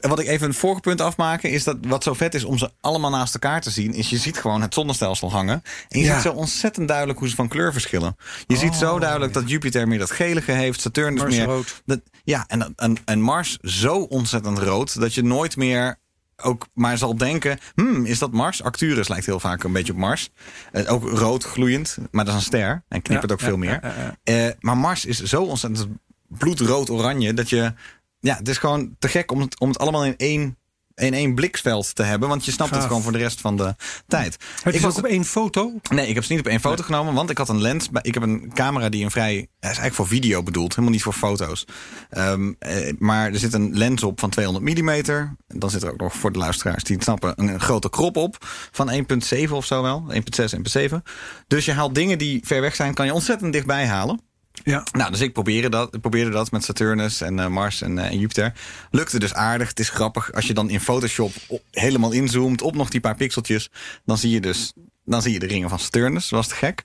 wat 0.00 0.18
ik 0.18 0.26
even 0.26 0.46
een 0.48 0.54
vorige 0.54 0.80
punt 0.80 1.00
afmaken 1.00 1.50
is 1.50 1.64
dat 1.64 1.76
wat 1.80 2.02
zo 2.02 2.14
vet 2.14 2.34
is 2.34 2.44
om 2.44 2.58
ze 2.58 2.70
allemaal 2.80 3.10
naast 3.10 3.34
elkaar 3.34 3.60
te 3.60 3.70
zien, 3.70 3.92
is 3.94 4.10
je 4.10 4.16
ziet 4.16 4.38
gewoon 4.38 4.62
het 4.62 4.74
zonnestelsel 4.74 5.30
hangen. 5.30 5.62
En 5.88 5.98
je 5.98 6.04
Ja. 6.04 6.14
ziet 6.14 6.22
zo 6.22 6.32
ontzettend 6.32 6.88
duidelijk 6.88 7.18
hoe 7.18 7.28
ze 7.28 7.34
van 7.34 7.48
kleur 7.48 7.72
verschillen. 7.72 8.16
Je 8.46 8.56
ziet 8.56 8.74
zo 8.74 8.98
duidelijk 8.98 9.32
dat 9.32 9.50
Jupiter 9.50 9.88
meer 9.88 9.98
dat 9.98 10.10
gelige 10.10 10.52
heeft, 10.52 10.80
Saturnus 10.80 11.20
Mars 11.20 11.36
meer. 11.36 11.44
rood. 11.46 11.82
Dat, 11.86 12.00
ja, 12.24 12.44
en, 12.46 12.72
en, 12.76 12.96
en 13.04 13.20
Mars 13.20 13.56
zo 13.62 13.96
ontzettend 13.96 14.58
rood 14.58 15.00
dat 15.00 15.14
je 15.14 15.22
nooit 15.22 15.56
meer 15.56 15.96
ook 16.42 16.66
maar 16.74 16.98
zal 16.98 17.16
denken: 17.16 17.58
hmm, 17.74 18.04
is 18.06 18.18
dat 18.18 18.32
Mars? 18.32 18.62
Arcturus 18.62 19.08
lijkt 19.08 19.26
heel 19.26 19.40
vaak 19.40 19.62
een 19.62 19.72
beetje 19.72 19.92
op 19.92 19.98
Mars. 19.98 20.30
Eh, 20.72 20.92
ook 20.92 21.08
rood 21.08 21.44
gloeiend, 21.44 21.98
maar 22.10 22.24
dat 22.24 22.34
is 22.34 22.40
een 22.40 22.46
ster 22.46 22.82
en 22.88 23.02
knippert 23.02 23.30
Ja, 23.30 23.36
ook 23.36 23.42
veel 23.42 23.56
meer. 23.56 23.80
Eh, 24.24 24.46
maar 24.60 24.76
Mars 24.76 25.04
is 25.04 25.22
zo 25.22 25.42
ontzettend 25.42 25.88
bloedrood-oranje 26.28 27.34
dat 27.34 27.48
je. 27.48 27.72
Ja, 28.20 28.36
het 28.36 28.48
is 28.48 28.58
gewoon 28.58 28.96
te 28.98 29.08
gek 29.08 29.30
om 29.32 29.40
het, 29.40 29.60
om 29.60 29.68
het 29.68 29.78
allemaal 29.78 30.04
in 30.04 30.16
één, 30.16 30.58
in 30.94 31.14
één 31.14 31.34
bliksveld 31.34 31.94
te 31.94 32.02
hebben. 32.02 32.28
Want 32.28 32.44
je 32.44 32.50
snapt 32.50 32.74
het 32.74 32.84
gewoon 32.84 33.02
voor 33.02 33.12
de 33.12 33.18
rest 33.18 33.40
van 33.40 33.56
de 33.56 33.74
tijd. 34.06 34.36
Het 34.62 34.74
is 34.74 34.80
was- 34.80 34.92
ook 34.92 34.98
op 34.98 35.10
één 35.10 35.24
foto. 35.24 35.72
Nee, 35.90 36.08
ik 36.08 36.14
heb 36.14 36.24
ze 36.24 36.32
niet 36.32 36.40
op 36.40 36.46
één 36.46 36.60
foto 36.60 36.82
genomen, 36.82 37.14
want 37.14 37.30
ik 37.30 37.38
had 37.38 37.48
een 37.48 37.60
lens. 37.60 37.88
Ik 38.02 38.14
heb 38.14 38.22
een 38.22 38.50
camera 38.54 38.88
die 38.88 39.04
een 39.04 39.10
vrij. 39.10 39.32
Hij 39.34 39.46
is 39.70 39.78
eigenlijk 39.78 39.94
voor 39.94 40.06
video 40.06 40.42
bedoeld, 40.42 40.70
helemaal 40.70 40.90
niet 40.90 41.02
voor 41.02 41.12
foto's. 41.12 41.64
Ehm, 42.10 42.52
eh, 42.58 42.92
maar 42.98 43.32
er 43.32 43.38
zit 43.38 43.52
een 43.52 43.76
lens 43.78 44.02
op 44.02 44.20
van 44.20 44.30
200 44.30 44.78
mm. 44.78 45.36
Dan 45.46 45.70
zit 45.70 45.82
er 45.82 45.92
ook 45.92 46.00
nog 46.00 46.14
voor 46.14 46.32
de 46.32 46.38
luisteraars 46.38 46.84
die 46.84 46.94
het 46.94 47.04
snappen 47.04 47.32
een, 47.36 47.48
een 47.48 47.60
grote 47.60 47.90
krop 47.90 48.16
op 48.16 48.36
van 48.72 48.90
1,7 48.90 49.56
of 49.56 49.64
zo 49.66 49.82
wel. 49.82 50.04
1,6, 50.12 50.52
1,7. 50.52 51.02
Dus 51.46 51.64
je 51.64 51.72
haalt 51.72 51.94
dingen 51.94 52.18
die 52.18 52.40
ver 52.44 52.60
weg 52.60 52.74
zijn, 52.74 52.94
kan 52.94 53.06
je 53.06 53.12
ontzettend 53.14 53.52
dichtbij 53.52 53.86
halen. 53.86 54.20
Ja. 54.64 54.86
Nou, 54.92 55.10
dus 55.10 55.20
ik 55.20 55.32
probeerde 55.32 55.68
dat, 55.68 56.00
probeerde 56.00 56.30
dat 56.30 56.50
met 56.50 56.64
Saturnus 56.64 57.20
en 57.20 57.38
eh, 57.38 57.46
Mars 57.46 57.80
en, 57.80 57.98
en 57.98 58.18
Jupiter. 58.18 58.52
Lukte 58.90 59.18
dus 59.18 59.34
aardig. 59.34 59.68
Het 59.68 59.80
is 59.80 59.88
grappig. 59.88 60.32
Als 60.32 60.46
je 60.46 60.54
dan 60.54 60.70
in 60.70 60.80
Photoshop 60.80 61.32
op- 61.46 61.62
helemaal 61.70 62.12
inzoomt 62.12 62.62
op 62.62 62.74
nog 62.74 62.88
die 62.88 63.00
paar 63.00 63.16
pixeltjes, 63.16 63.70
dan 64.04 64.18
zie 64.18 64.30
je 64.30 64.40
dus 64.40 64.72
dan 65.08 65.22
zie 65.22 65.32
je 65.32 65.38
de 65.38 65.46
ringen 65.46 65.68
van 65.68 65.78
Saturnus. 65.78 66.28
Dat 66.28 66.38
was 66.38 66.48
te 66.48 66.54
gek. 66.54 66.84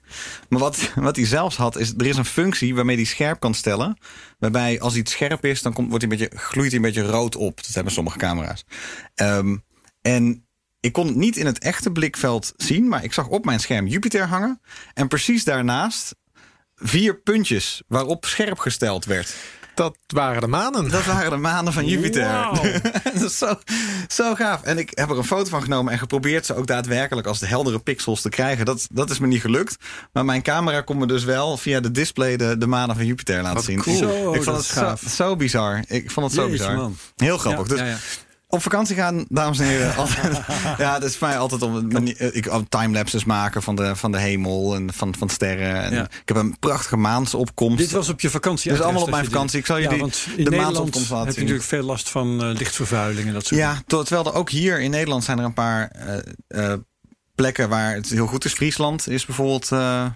Maar 0.49 0.59
wat, 0.59 0.91
wat 0.95 1.15
hij 1.15 1.25
zelfs 1.25 1.55
had, 1.55 1.77
is 1.77 1.93
er 1.97 2.05
is 2.05 2.17
een 2.17 2.25
functie 2.25 2.75
waarmee 2.75 2.95
hij 2.95 3.05
scherp 3.05 3.39
kan 3.39 3.53
stellen. 3.53 3.97
Waarbij 4.39 4.79
als 4.79 4.95
iets 4.95 5.11
scherp 5.11 5.45
is, 5.45 5.61
dan 5.61 5.73
komt, 5.73 5.89
wordt 5.89 6.03
hij 6.03 6.11
een 6.11 6.19
beetje, 6.19 6.37
gloeit 6.37 6.67
hij 6.71 6.75
een 6.75 6.85
beetje 6.85 7.11
rood 7.11 7.35
op. 7.35 7.63
Dat 7.63 7.73
hebben 7.73 7.93
sommige 7.93 8.17
camera's. 8.17 8.63
Ehm, 9.15 9.57
en 10.01 10.47
ik 10.79 10.93
kon 10.93 11.07
het 11.07 11.15
niet 11.15 11.37
in 11.37 11.45
het 11.45 11.59
echte 11.59 11.91
blikveld 11.91 12.53
zien, 12.57 12.87
maar 12.87 13.03
ik 13.03 13.13
zag 13.13 13.27
op 13.27 13.45
mijn 13.45 13.59
scherm 13.59 13.87
Jupiter 13.87 14.27
hangen. 14.27 14.61
En 14.93 15.07
precies 15.07 15.43
daarnaast 15.43 16.15
vier 16.75 17.15
puntjes 17.15 17.81
waarop 17.87 18.25
scherp 18.25 18.59
gesteld 18.59 19.05
werd. 19.05 19.33
Dat 19.75 19.97
waren 20.07 20.41
de 20.41 20.47
manen. 20.47 20.89
Dat 20.89 21.05
waren 21.05 21.31
de 21.31 21.37
manen 21.37 21.73
van 21.73 21.85
Jupiter. 21.85 22.27
Dat 23.13 23.21
is 23.21 23.37
zo, 23.37 23.53
zo 24.07 24.35
gaaf. 24.35 24.61
En 24.63 24.77
ik 24.77 24.91
heb 24.93 25.09
er 25.09 25.17
een 25.17 25.23
foto 25.23 25.49
van 25.49 25.61
genomen 25.61 25.93
en 25.93 25.99
geprobeerd 25.99 26.45
ze 26.45 26.55
ook 26.55 26.67
daadwerkelijk 26.67 27.27
als 27.27 27.39
de 27.39 27.45
heldere 27.47 27.79
pixels 27.79 28.21
te 28.21 28.29
krijgen. 28.29 28.65
Dat, 28.65 28.87
dat 28.91 29.09
is 29.09 29.19
me 29.19 29.27
niet 29.27 29.41
gelukt. 29.41 29.75
Maar 30.11 30.25
mijn 30.25 30.41
camera 30.41 30.81
kon 30.81 30.97
me 30.97 31.07
dus 31.07 31.23
wel 31.23 31.57
via 31.57 31.79
de 31.79 31.91
display 31.91 32.37
de, 32.37 32.57
de 32.57 32.67
manen 32.67 32.95
van 32.95 33.05
Jupiter 33.05 33.41
laten 33.41 33.55
Wat 33.55 33.63
zien. 33.63 33.79
cool. 33.81 33.97
Zo, 33.97 34.33
ik 34.33 34.43
vond 34.43 34.57
het 34.57 34.65
zo, 34.65 34.81
gaaf. 34.81 35.01
zo 35.09 35.35
bizar. 35.35 35.83
Ik 35.87 36.11
vond 36.11 36.25
het 36.25 36.35
zo 36.35 36.49
bizar. 36.49 36.75
man. 36.75 36.97
Heel 37.15 37.37
grappig. 37.37 37.67
Ja, 37.67 37.73
dus 37.73 37.79
ja, 37.79 37.85
ja. 37.85 37.97
Op 38.53 38.61
vakantie 38.61 38.95
gaan, 38.95 39.25
dames 39.29 39.59
en 39.59 39.65
heren. 39.65 39.95
Altijd, 40.03 40.39
ja, 40.77 40.99
dat 40.99 41.09
is 41.09 41.15
voor 41.17 41.27
mij 41.27 41.37
altijd 41.37 41.61
om 41.61 41.87
manier- 41.87 42.17
eh, 42.19 42.35
ik 42.35 42.45
timelapses 42.69 43.23
maken 43.25 43.63
van 43.63 43.75
de, 43.75 43.95
van 43.95 44.11
de 44.11 44.19
hemel 44.19 44.75
en 44.75 44.93
van, 44.93 45.15
van 45.17 45.29
sterren. 45.29 45.81
En 45.83 45.93
Ja. 45.93 46.03
Ik 46.03 46.21
heb 46.27 46.37
een 46.37 46.59
prachtige 46.59 46.97
maansopkomst. 46.97 47.77
Dit 47.77 47.91
was 47.91 48.09
op 48.09 48.21
je 48.21 48.29
vakantie. 48.29 48.71
Dus 48.71 48.81
allemaal 48.81 49.01
op 49.03 49.09
mijn 49.09 49.23
je 49.23 49.29
vakantie. 49.29 49.59
Ik 49.59 49.65
zal 49.65 49.75
dit- 49.75 49.85
ja, 49.85 49.91
in 50.35 50.43
de 50.43 50.51
maansopkomst 50.51 51.09
laten 51.09 51.25
heb 51.27 51.35
je 51.35 51.41
natuurlijk 51.41 51.67
veel 51.67 51.83
last 51.83 52.09
van 52.09 52.43
eh, 52.43 52.57
lichtvervuiling 52.57 53.27
en 53.27 53.33
dat 53.33 53.45
soort 53.45 53.59
Ja, 53.59 53.81
tot- 53.87 54.05
terwijl 54.05 54.27
er 54.27 54.33
ook 54.39 54.49
hier 54.49 54.79
in 54.81 54.89
Nederland 54.91 55.23
zijn 55.23 55.39
er 55.39 55.45
een 55.45 55.53
paar 55.53 55.87
eh, 56.47 56.73
plekken 57.35 57.69
waar 57.69 57.93
het 57.95 58.09
heel 58.09 58.27
goed 58.27 58.45
is. 58.45 58.53
Friesland 58.53 59.07
is 59.09 59.25
bijvoorbeeld 59.25 59.71
eh, 59.71 60.05
eh, 60.05 60.11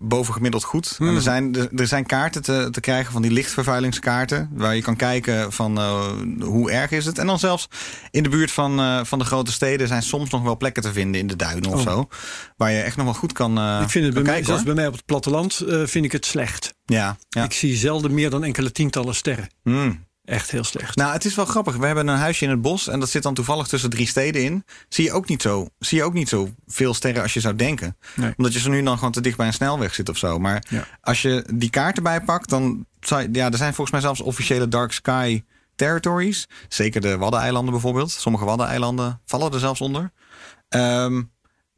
bovengemiddeld 0.00 0.64
goed. 0.64 0.94
Hmm. 0.96 1.08
En 1.08 1.14
er, 1.14 1.22
zijn, 1.22 1.54
er, 1.54 1.68
er 1.74 1.86
zijn 1.86 2.06
kaarten 2.06 2.42
te, 2.42 2.68
te 2.70 2.80
krijgen 2.80 3.12
van 3.12 3.22
die 3.22 3.30
lichtvervuilingskaarten. 3.30 4.50
Waar 4.52 4.74
je 4.74 4.82
kan 4.82 4.96
kijken 4.96 5.52
van 5.52 5.78
eh, 5.78 6.10
hoe 6.40 6.70
erg 6.70 6.90
is 6.90 7.06
het. 7.06 7.18
En 7.18 7.26
dan 7.26 7.38
zelfs 7.38 7.68
in 8.10 8.22
de 8.22 8.28
buurt 8.28 8.50
van, 8.50 9.06
van 9.06 9.18
de 9.18 9.24
grote 9.24 9.52
steden 9.52 9.88
zijn 9.88 10.02
soms 10.02 10.30
nog 10.30 10.42
wel 10.42 10.56
plekken 10.56 10.82
te 10.82 10.92
vinden 10.92 11.20
in 11.20 11.26
de 11.26 11.36
duinen 11.36 11.70
of 11.70 11.76
Oh. 11.78 11.92
zo. 11.92 12.08
Waar 12.56 12.72
je 12.72 12.80
echt 12.80 12.96
nog 12.96 13.04
wel 13.04 13.14
goed 13.14 13.32
kan, 13.32 13.82
Ik 13.82 13.90
vind 13.90 14.04
het 14.04 14.14
bij 14.14 14.22
mij, 14.22 14.42
hoor. 14.46 14.62
bij 14.62 14.74
mij 14.74 14.86
op 14.86 14.92
het 14.92 15.04
platteland, 15.04 15.62
vind 15.84 16.04
ik 16.04 16.12
het 16.12 16.26
slecht. 16.26 16.74
Ja, 16.84 17.16
ja. 17.28 17.44
Ik 17.44 17.52
zie 17.52 17.76
zelden 17.76 18.14
meer 18.14 18.30
dan 18.30 18.44
enkele 18.44 18.72
tientallen 18.72 19.14
sterren. 19.14 19.48
Hmm. 19.62 20.06
Echt 20.28 20.50
heel 20.50 20.64
slecht. 20.64 20.96
Nou, 20.96 21.12
het 21.12 21.24
is 21.24 21.34
wel 21.34 21.44
grappig. 21.44 21.76
We 21.76 21.86
hebben 21.86 22.08
een 22.08 22.16
huisje 22.18 22.44
in 22.44 22.50
het 22.50 22.62
bos 22.62 22.88
en 22.88 23.00
dat 23.00 23.08
zit 23.10 23.22
dan 23.22 23.34
toevallig 23.34 23.66
tussen 23.66 23.90
drie 23.90 24.06
steden 24.06 24.42
in. 24.44 24.64
Zie 24.88 25.04
je 25.04 25.12
ook 25.12 25.28
niet 25.28 25.42
zo, 25.42 25.68
zie 25.78 25.98
je 25.98 26.04
ook 26.04 26.12
niet 26.12 26.28
zo 26.28 26.48
veel 26.66 26.94
sterren 26.94 27.22
als 27.22 27.34
je 27.34 27.40
zou 27.40 27.56
denken. 27.56 27.96
Nee. 28.16 28.32
Omdat 28.36 28.52
je 28.52 28.58
zo 28.60 28.70
nu 28.70 28.82
dan 28.82 28.96
gewoon 28.98 29.12
te 29.12 29.20
dicht 29.20 29.36
bij 29.36 29.46
een 29.46 29.52
snelweg 29.52 29.94
zit 29.94 30.08
of 30.08 30.16
zo. 30.16 30.38
Maar 30.38 30.64
Ja. 30.68 30.84
als 31.00 31.22
je 31.22 31.44
die 31.54 31.70
kaarten 31.70 32.02
bijpakt, 32.02 32.48
dan 32.48 32.86
zou 33.00 33.22
je- 33.22 33.28
ja, 33.32 33.50
er 33.50 33.56
zijn 33.56 33.74
volgens 33.74 33.90
mij 33.90 34.00
zelfs 34.00 34.20
officiële 34.20 34.68
dark 34.68 34.92
sky 34.92 35.42
territories. 35.76 36.46
Zeker 36.68 37.00
de 37.00 37.16
Waddeneilanden 37.18 37.72
bijvoorbeeld. 37.72 38.10
Sommige 38.10 38.44
Waddeneilanden 38.44 39.20
vallen 39.24 39.52
er 39.52 39.58
zelfs 39.58 39.80
onder. 39.80 40.10
Ehm, 40.68 41.22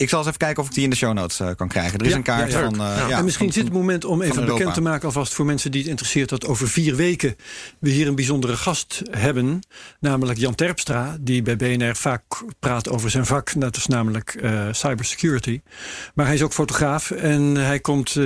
ik 0.00 0.09
zal 0.09 0.19
eens 0.19 0.26
even 0.28 0.38
kijken 0.38 0.62
of 0.62 0.69
ik 0.69 0.75
die 0.75 0.85
in 0.85 0.90
de 0.90 0.97
show 0.97 1.12
notes 1.12 1.40
eh, 1.40 1.49
kan 1.57 1.69
krijgen. 1.69 1.99
Er 1.99 2.04
is 2.04 2.11
Ja, 2.11 2.16
een 2.16 2.23
kaart 2.23 2.52
ja, 2.52 2.61
van. 2.61 2.73
eh, 2.73 2.78
Ja. 2.97 3.09
ja, 3.09 3.19
en 3.19 3.25
misschien 3.25 3.45
van- 3.47 3.54
zit 3.54 3.64
het 3.64 3.73
moment 3.73 4.04
om 4.04 4.23
even 4.23 4.45
bekend 4.47 4.75
te 4.75 4.80
maken 4.80 5.04
alvast 5.07 5.35
voor 5.35 5.45
mensen 5.45 5.71
die 5.71 5.80
het 5.80 5.90
interesseert 5.90 6.28
dat 6.28 6.47
over 6.47 6.69
vier 6.69 6.95
weken 6.97 7.37
we 7.78 7.90
hier 7.90 8.07
een 8.07 8.14
bijzondere 8.14 8.57
gast 8.57 9.02
hebben, 9.11 9.61
namelijk 10.00 10.38
Jan 10.38 10.54
Terpstra, 10.54 11.16
die 11.21 11.42
bij 11.42 11.57
BNR 11.57 11.97
vaak 11.97 12.23
praat 12.59 12.88
over 12.88 13.11
zijn 13.11 13.26
vak, 13.26 13.52
dat 13.61 13.76
is 13.76 13.87
namelijk 13.87 14.35
eh, 14.35 14.66
cybersecurity. 14.71 15.61
Maar 16.14 16.26
hij 16.26 16.35
is 16.35 16.42
ook 16.42 16.52
fotograaf 16.52 17.11
en 17.11 17.42
hij 17.54 17.80
komt 17.80 18.16
eh, 18.16 18.25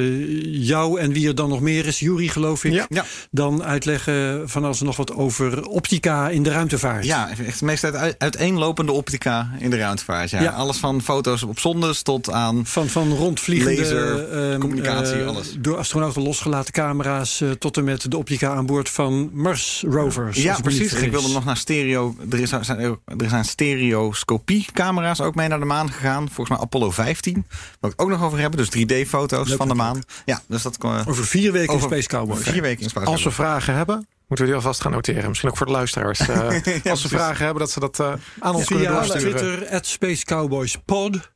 jou 0.66 1.00
en 1.00 1.12
wie 1.12 1.28
er 1.28 1.34
dan 1.34 1.48
nog 1.48 1.60
meer 1.60 1.86
is, 1.86 1.98
Jury 1.98 2.28
geloof 2.28 2.64
ik, 2.64 2.72
Ja. 2.72 2.86
Ja. 2.88 3.04
dan 3.30 3.62
uitleggen 3.64 4.48
van 4.48 4.64
alles 4.64 4.80
en 4.80 4.86
nog 4.86 4.96
wat 4.96 5.12
over 5.12 5.66
optica 5.66 6.28
in 6.28 6.42
de 6.42 6.50
ruimtevaart. 6.50 7.04
Ja, 7.04 7.30
echt 7.46 7.58
de 7.58 7.64
meest 7.64 7.84
uit, 7.84 8.18
uiteenlopende 8.18 8.92
optica 8.92 9.50
in 9.58 9.70
de 9.70 9.76
ruimtevaart. 9.76 10.30
Ja. 10.30 10.40
Ja. 10.42 10.50
Alles 10.50 10.76
van 10.76 11.02
foto's 11.02 11.42
op 11.42 11.58
zondes 11.64 12.02
tot 12.02 12.30
aan... 12.30 12.66
Van, 12.66 12.88
van 12.88 13.12
rondvliegende 13.12 13.80
Laser, 13.80 14.28
ehm, 14.30 14.60
communicatie, 14.60 15.20
eh, 15.20 15.26
alles. 15.26 15.56
door 15.58 15.76
astronauten 15.76 16.22
losgelaten 16.22 16.72
camera's 16.72 17.40
eh, 17.40 17.50
tot 17.50 17.76
en 17.76 17.84
met 17.84 18.10
de 18.10 18.16
optica 18.16 18.54
aan 18.54 18.66
boord 18.66 18.88
van 18.88 19.30
Mars 19.32 19.84
rovers. 19.88 20.42
Ja, 20.42 20.58
precies. 20.62 20.92
Ik 20.92 21.10
wilde 21.10 21.32
nog 21.32 21.44
naar 21.44 21.56
stereo. 21.56 22.16
Er, 22.30 22.40
is, 22.40 22.48
zijn, 22.48 22.78
er 23.06 23.28
zijn 23.28 23.44
stereoscopie-camera's 23.44 25.20
ook 25.20 25.34
mee 25.34 25.48
naar 25.48 25.58
de 25.58 25.64
maan 25.64 25.90
gegaan. 25.90 26.26
Volgens 26.26 26.48
mij 26.48 26.58
Apollo 26.58 26.90
15. 26.90 27.46
Waar 27.80 27.90
ik 27.90 28.02
ook 28.02 28.08
nog 28.08 28.22
over 28.22 28.38
hebben. 28.38 28.58
Dus 28.58 28.68
3D-foto's 28.68 29.48
Leuk, 29.48 29.56
van 29.56 29.68
de 29.68 29.74
maan. 29.74 30.02
Ja, 30.24 30.42
dus 30.46 30.62
dat 30.62 30.78
kon. 30.78 31.06
Over 31.06 31.24
vier 31.24 31.52
weken 31.52 31.74
in 31.74 31.80
Space 31.80 32.08
Cowboys. 32.08 32.42
Vier 32.42 32.62
weken 32.62 32.82
in 32.82 32.90
Space 32.90 33.06
Als 33.06 33.24
we 33.24 33.30
vragen 33.30 33.74
hebben, 33.74 34.06
moeten 34.26 34.46
we 34.46 34.52
die 34.52 34.54
alvast 34.54 34.80
gaan 34.80 34.92
noteren. 34.92 35.28
Misschien 35.28 35.50
ook 35.50 35.56
voor 35.56 35.66
de 35.66 35.72
luisteraars. 35.72 36.20
Eh, 36.28 36.40
als 36.40 36.60
ze 36.62 36.80
precies. 36.80 37.08
vragen 37.08 37.44
hebben, 37.44 37.62
dat 37.62 37.70
ze 37.70 37.80
dat 37.80 38.00
aan 38.40 38.54
ons 38.54 38.64
kunnen 38.64 38.86
Via 38.86 38.94
doorsturen. 38.94 39.36
Twitter, 39.36 39.68
at 39.68 39.86
Space 39.86 40.24
Cowboys 40.24 40.76
Pod. 40.84 41.32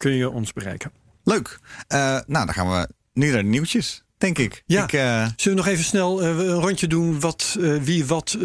Kun 0.00 0.12
je 0.12 0.30
ons 0.30 0.52
bereiken. 0.52 0.92
Leuk. 1.24 1.58
Eh, 1.88 1.98
nou, 2.26 2.44
dan 2.46 2.54
gaan 2.54 2.70
we 2.70 2.88
nu 3.12 3.30
naar 3.30 3.42
de 3.42 3.48
nieuwtjes, 3.48 4.02
denk 4.18 4.38
ik. 4.38 4.62
Ja. 4.66 4.84
Ik, 4.84 4.92
eh, 4.92 5.26
Zullen 5.36 5.58
we 5.58 5.64
nog 5.64 5.66
even 5.66 5.84
snel 5.84 6.20
eh, 6.20 6.28
een 6.28 6.52
rondje 6.52 6.86
doen 6.86 7.20
wat, 7.20 7.56
wie 7.82 8.06
wat 8.06 8.36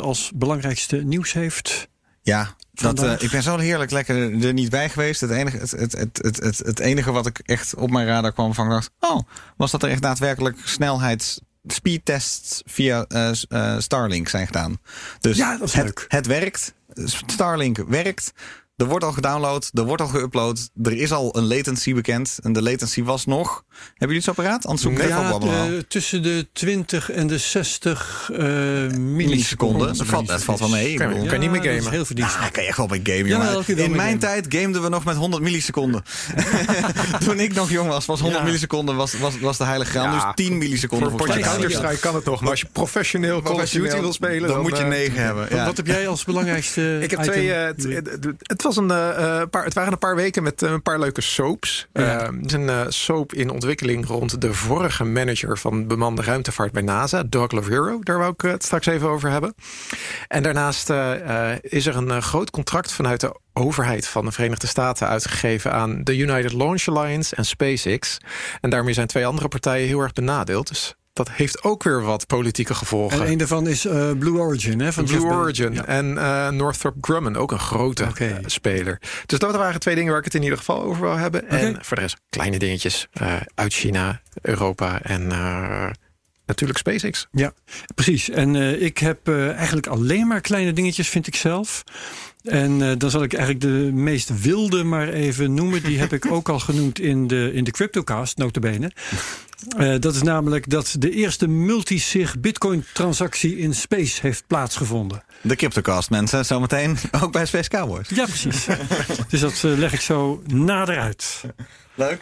als 0.00 0.32
belangrijkste 0.34 0.96
nieuws 0.96 1.32
heeft? 1.32 1.88
Ja, 2.22 2.54
dat, 2.72 3.22
ik 3.22 3.30
ben 3.30 3.42
zo 3.42 3.56
heerlijk 3.56 3.90
lekker 3.90 4.44
er 4.44 4.52
niet 4.52 4.70
bij 4.70 4.88
geweest. 4.88 5.20
Het 5.20 5.30
enige, 5.30 5.56
het, 5.56 5.70
het, 5.70 5.92
het, 5.92 6.36
het, 6.36 6.58
het, 6.58 6.78
enige 6.78 7.12
wat 7.12 7.26
ik 7.26 7.38
echt 7.38 7.74
op 7.74 7.90
mijn 7.90 8.06
radar 8.06 8.32
kwam 8.32 8.54
van 8.54 8.68
dacht... 8.68 8.90
oh, 9.00 9.20
was 9.56 9.70
dat 9.70 9.82
er 9.82 9.90
echt 9.90 10.02
daadwerkelijk 10.02 10.58
snelheids 10.64 11.40
speedtests 11.66 12.62
via 12.66 13.06
Starlink 13.78 14.28
zijn 14.28 14.46
gedaan. 14.46 14.78
Dus 15.20 15.36
Ja, 15.36 15.56
dat 15.56 15.68
is 15.68 15.74
het, 15.74 15.84
leuk. 15.84 16.04
het 16.08 16.26
werkt. 16.26 16.74
Starlink 17.26 17.76
werkt. 17.88 18.32
Er 18.80 18.86
wordt 18.86 19.04
al 19.04 19.12
gedownload, 19.12 19.70
er 19.74 19.84
wordt 19.84 20.02
al 20.02 20.08
geüpload. 20.08 20.68
Er 20.82 20.92
is 20.96 21.12
al 21.12 21.36
een 21.36 21.46
latency 21.46 21.94
bekend. 21.94 22.38
En 22.42 22.52
de 22.52 22.62
latency 22.62 23.02
was 23.02 23.26
nog... 23.26 23.64
Hebben 23.78 23.94
jullie 23.98 24.14
het 24.14 24.24
zo 24.24 24.32
paraat? 24.32 24.64
Anders 24.66 24.82
zoek 24.82 24.92
ik 24.98 25.08
Ja, 25.08 25.38
de- 25.38 25.84
tussen 25.88 26.22
de 26.22 26.48
20 26.52 27.10
en 27.10 27.26
de 27.26 27.38
60 27.38 28.30
eh 28.32 28.38
milliseconden. 28.38 29.16
Milliseconden. 29.16 29.96
Dat 29.96 30.06
valt, 30.06 30.26
dat 30.26 30.44
valt 30.44 30.58
wel 30.58 30.68
mee. 30.68 30.90
Ik 30.90 30.98
Kan 30.98 31.26
kan 31.26 31.40
niet 31.40 31.50
meer 31.50 31.60
dat 31.62 31.70
is 31.70 31.76
gamen. 31.76 31.92
heel 31.92 32.04
verdienstelijk. 32.04 32.46
Ah, 32.46 32.52
kan 32.52 32.62
je 32.62 32.68
echt 32.68 32.76
wel 32.78 32.86
bij 32.86 33.00
gamen, 33.02 33.26
Ja, 33.26 33.62
In 33.66 33.76
mijn 33.90 34.00
gamen. 34.00 34.18
tijd 34.18 34.46
gameden 34.48 34.82
we 34.82 34.88
nog 34.88 35.04
met 35.04 35.16
100 35.16 35.42
milliseconden. 35.42 36.02
Toen 37.24 37.40
ik 37.40 37.54
nog 37.54 37.70
jong 37.70 37.88
was, 37.88 38.06
was 38.06 38.18
100 38.20 38.38
Ja. 38.40 38.46
milliseconden 38.46 38.96
was, 38.96 39.18
was, 39.18 39.38
was 39.40 39.58
de 39.58 39.64
heilige 39.64 39.90
graal. 39.90 40.04
Ja, 40.04 40.32
dus 40.34 40.46
10 40.46 40.58
milliseconden 40.58 41.08
Voor 41.10 41.18
volgens 41.18 41.38
potje. 41.40 41.50
Counter-Strike 41.58 41.98
kan 42.00 42.14
het 42.14 42.24
nog. 42.24 42.40
Maar 42.40 42.50
als 42.50 42.60
je 42.60 42.66
professioneel 42.72 43.42
Call 43.42 43.54
of 43.54 43.70
Duty 43.70 44.00
wil 44.00 44.12
spelen... 44.12 44.48
dan, 44.48 44.60
moet 44.60 44.76
je 44.76 44.82
eh, 44.82 44.88
9 44.88 45.22
hebben. 45.22 45.42
Wat- 45.48 45.52
Ja. 45.58 45.64
Wat 45.64 45.76
heb 45.76 45.86
jij 45.86 46.08
als 46.08 46.24
belangrijkste 46.24 46.98
Ik 47.02 47.10
heb 47.10 47.22
twee. 47.22 47.52
eh, 47.52 47.66
het, 47.66 47.82
het, 47.82 48.26
het 48.42 48.62
was 48.74 48.84
een, 48.84 48.90
eh, 48.90 49.40
eh, 49.40 49.48
paar, 49.48 49.64
het 49.64 49.74
waren 49.74 49.92
een 49.92 49.98
paar 49.98 50.16
weken 50.16 50.42
met 50.42 50.62
eh, 50.62 50.70
een 50.70 50.82
paar 50.82 50.98
leuke 50.98 51.20
soaps. 51.20 51.88
Ja. 51.92 52.02
Het 52.02 52.46
is 52.46 52.52
een 52.52 52.92
soap 52.92 53.32
in 53.32 53.50
ontwikkeling 53.50 54.06
rond 54.06 54.40
de 54.40 54.54
vorige 54.54 55.04
manager 55.04 55.58
van 55.58 55.86
bemande 55.86 56.22
ruimtevaart 56.22 56.72
bij 56.72 56.82
NASA, 56.82 57.22
Doug 57.22 57.50
Lavero. 57.50 57.98
Daar 58.02 58.18
wou 58.18 58.32
ik 58.32 58.40
het 58.40 58.64
straks 58.64 58.86
even 58.86 59.08
over 59.08 59.30
hebben. 59.30 59.54
En 60.28 60.42
daarnaast 60.42 60.90
is 61.60 61.86
er 61.86 61.96
een 61.96 62.22
groot 62.22 62.50
contract 62.50 62.92
vanuit 62.92 63.20
de 63.20 63.38
overheid 63.52 64.06
van 64.06 64.24
de 64.24 64.32
Verenigde 64.32 64.66
Staten 64.66 65.08
uitgegeven 65.08 65.72
aan 65.72 66.04
de 66.04 66.16
United 66.16 66.52
Launch 66.52 66.86
Alliance 66.88 67.36
en 67.36 67.44
SpaceX. 67.44 68.18
En 68.60 68.70
daarmee 68.70 68.94
zijn 68.94 69.06
twee 69.06 69.26
andere 69.26 69.48
partijen 69.48 69.86
heel 69.86 70.00
erg 70.00 70.12
benadeeld. 70.12 70.68
Dus 70.68 70.94
dat 71.12 71.30
heeft 71.30 71.62
ook 71.62 71.82
weer 71.82 72.02
wat 72.02 72.26
politieke 72.26 72.74
gevolgen. 72.74 73.20
En 73.20 73.30
een 73.30 73.38
daarvan 73.38 73.66
is 73.66 73.84
eh, 73.84 74.10
Blue 74.18 74.38
Origin, 74.38 74.80
hè? 74.80 74.92
Van 74.92 75.04
Blue 75.04 75.20
Jeff. 75.20 75.32
Origin 75.32 75.74
Ja. 75.74 75.84
en 75.84 76.18
eh, 76.18 76.48
Northrop 76.48 76.94
Grumman, 77.00 77.36
ook 77.36 77.52
een 77.52 77.58
grote 77.58 78.04
eh, 78.04 78.36
speler. 78.46 79.00
Dus 79.26 79.38
dat 79.38 79.56
waren 79.56 79.80
twee 79.80 79.94
dingen 79.94 80.10
waar 80.10 80.18
ik 80.18 80.24
het 80.24 80.34
in 80.34 80.42
ieder 80.42 80.58
geval 80.58 80.82
over 80.82 81.02
wil 81.02 81.16
hebben. 81.16 81.48
En 81.48 81.84
voor 81.84 81.96
de 81.96 82.02
rest 82.02 82.20
kleine 82.28 82.58
dingetjes 82.58 83.08
uit 83.54 83.72
China, 83.72 84.20
Europa 84.42 85.02
en 85.02 85.26
natuurlijk 86.46 86.78
SpaceX. 86.78 87.28
Ja, 87.32 87.52
precies. 87.94 88.30
En 88.30 88.54
ik 88.82 88.98
heb 88.98 89.28
eigenlijk 89.28 89.86
alleen 89.86 90.26
maar 90.26 90.40
kleine 90.40 90.72
dingetjes, 90.72 91.08
vind 91.08 91.26
ik 91.26 91.34
zelf. 91.34 91.84
En 92.42 92.82
eh, 92.82 92.92
dan 92.98 93.10
zal 93.10 93.22
ik 93.22 93.32
eigenlijk 93.32 93.64
de 93.64 93.90
meest 93.92 94.42
wilde 94.42 94.84
maar 94.84 95.08
even 95.08 95.54
noemen. 95.54 95.82
Die 95.82 95.98
heb 95.98 96.12
ik 96.12 96.32
ook 96.32 96.48
al 96.48 96.58
genoemd 96.58 97.00
in 97.00 97.26
de, 97.26 97.50
in 97.54 97.64
de 97.64 97.70
CryptoCast, 97.70 98.36
notabene. 98.36 98.92
Eh 99.76 99.94
dat 100.00 100.14
is 100.14 100.22
namelijk 100.22 100.70
dat 100.70 100.94
de 100.98 101.10
eerste 101.10 101.48
multisig 101.48 102.38
bitcoin 102.38 102.84
transactie 102.92 103.58
in 103.58 103.74
space 103.74 104.18
heeft 104.22 104.44
plaatsgevonden. 104.46 105.22
De 105.40 105.56
CryptoCast, 105.56 106.10
mensen. 106.10 106.44
Zometeen 106.44 106.98
ook 107.20 107.32
bij 107.32 107.46
Space 107.46 107.68
Cowboys. 107.68 108.08
Ja, 108.08 108.24
precies. 108.24 108.66
dus 109.28 109.40
dat 109.40 109.52
eh, 109.64 109.78
leg 109.78 109.92
ik 109.92 110.00
zo 110.00 110.42
nader 110.46 110.98
uit. 110.98 111.42
Leuk. 111.94 112.20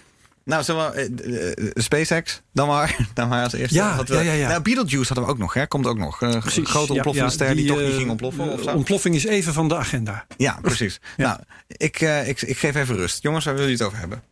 Nou, 0.49 0.63
zullen 0.63 0.93
we, 0.93 1.01
eh, 1.23 1.51
eh, 1.67 1.71
SpaceX 1.75 2.43
dan 2.53 2.69
maar, 2.69 2.97
dan 3.15 3.29
maar 3.29 3.43
als 3.45 3.53
eerste. 3.53 3.75
Ja, 3.75 3.97
Wat 3.97 4.09
we- 4.09 4.15
ja, 4.15 4.21
ja, 4.21 4.33
ja. 4.33 4.49
Nou, 4.49 4.63
Beetlejuice 4.63 5.07
hadden 5.07 5.25
we 5.25 5.31
ook 5.31 5.39
nog, 5.39 5.55
hè? 5.55 5.67
Komt 5.67 5.87
ook 5.87 5.99
nog. 5.99 6.23
Eh, 6.23 6.39
Precies. 6.39 6.69
grote 6.71 6.93
ontploffende 6.93 7.29
ja, 7.29 7.35
ster 7.35 7.55
die, 7.55 7.67
toch 7.67 7.81
niet 7.81 7.95
ging 7.95 8.09
ontploffen. 8.11 8.45
Of 8.51 8.57
de 8.63 8.63
zo. 8.71 8.75
ontploffing 8.77 9.15
is 9.15 9.25
even 9.25 9.53
van 9.53 9.69
de 9.69 9.77
agenda. 9.77 10.27
ja, 10.37 10.59
precies. 10.63 11.01
Ja. 11.17 11.27
Nou, 11.27 11.39
ik, 11.67 12.01
eh, 12.01 12.29
ik, 12.29 12.43
ik 12.43 12.59
geef 12.59 12.75
even 12.75 12.97
rust. 12.97 13.23
Jongens, 13.23 13.45
waar 13.45 13.55
willen 13.55 13.69
jullie 13.71 13.85
het 13.85 13.95
over 13.95 14.09
hebben? 14.09 14.23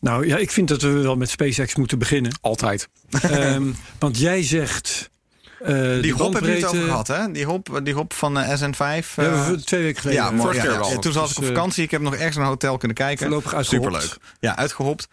Nou 0.00 0.26
ja, 0.26 0.36
ik 0.36 0.50
vind 0.50 0.68
dat 0.68 0.82
we 0.82 0.88
wel 0.88 1.16
met 1.16 1.30
SpaceX 1.30 1.74
moeten 1.74 1.98
beginnen. 1.98 2.38
Altijd. 2.40 2.88
Ehm, 3.22 3.66
want 3.98 4.18
jij 4.18 4.42
zegt. 4.42 5.10
eh, 5.60 5.66
de 5.68 5.98
Die 6.02 6.12
hop 6.12 6.32
heb 6.34 6.44
je 6.44 6.50
het 6.50 6.64
over 6.64 6.82
gehad, 6.84 7.06
hè? 7.06 7.32
Die 7.32 7.44
hop, 7.44 7.80
die 7.82 7.94
hop 7.94 8.12
van 8.12 8.38
eh, 8.38 8.60
SN5. 8.62 9.14
We 9.14 9.22
hebben 9.22 9.40
eh, 9.44 9.48
we 9.50 9.64
twee 9.64 9.82
weken 9.82 10.00
geleden. 10.00 10.22
ja, 10.22 10.30
mooi. 10.30 10.56
Ja, 10.56 10.98
Toen 10.98 11.12
zat 11.12 11.30
ik 11.30 11.36
op 11.36 11.42
Dus, 11.42 11.46
vakantie. 11.52 11.82
Ik 11.84 11.90
heb 11.90 12.00
nog 12.00 12.14
ergens 12.14 12.36
een 12.36 12.42
hotel 12.42 12.76
kunnen 12.76 12.96
kijken. 12.96 13.26
Voorlopig 13.26 13.54
uitgehopt. 13.54 13.84
Superleuk. 13.86 14.16
Ja, 14.40 14.56
uitgehopt. 14.56 15.08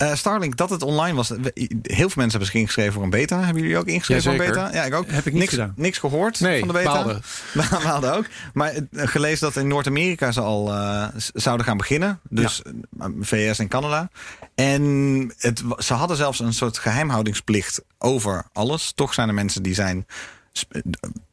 Eh, 0.00 0.14
Starlink, 0.14 0.56
dat 0.56 0.70
het 0.70 0.82
online 0.82 1.16
was. 1.16 1.28
Heel 1.28 1.40
veel 1.82 1.96
mensen 1.96 2.16
hebben 2.16 2.44
zich 2.46 2.54
ingeschreven 2.54 2.92
voor 2.92 3.02
een 3.02 3.10
beta. 3.10 3.44
Hebben 3.44 3.62
jullie 3.62 3.78
ook 3.78 3.86
ingeschreven 3.86 4.22
voor 4.22 4.32
een 4.32 4.46
beta? 4.46 4.72
Ja, 4.72 4.84
ik 4.84 4.94
ook. 4.94 5.10
Heb 5.10 5.26
ik 5.26 5.32
niks, 5.32 5.50
gedaan. 5.50 5.72
Niks 5.76 5.98
gehoord 5.98 6.40
Nee, 6.40 6.58
van 6.58 6.68
de 6.68 6.74
beta. 6.74 6.92
baalde. 6.92 7.20
We 7.52 7.62
hadden 7.62 8.16
ook. 8.16 8.24
Maar 8.52 8.72
eh, 8.72 8.82
gelezen 8.92 9.40
dat 9.52 9.62
in 9.62 9.68
Noord-Amerika 9.68 10.32
ze 10.32 10.40
al 10.40 10.72
eh, 10.72 11.06
zouden 11.16 11.66
gaan 11.66 11.76
beginnen. 11.76 12.20
Dus 12.28 12.62
VS 13.20 13.58
en 13.58 13.68
Canada. 13.68 14.10
En 14.54 14.82
het, 15.38 15.62
ze 15.78 15.94
hadden 15.94 16.16
zelfs 16.16 16.38
een 16.40 16.52
soort 16.54 16.78
geheimhoudingsplicht 16.78 17.82
over 17.98 18.44
alles. 18.52 18.92
Toch 18.94 19.14
zijn 19.14 19.28
er 19.28 19.34
mensen 19.34 19.62
die 19.62 19.74
zijn 19.74 20.06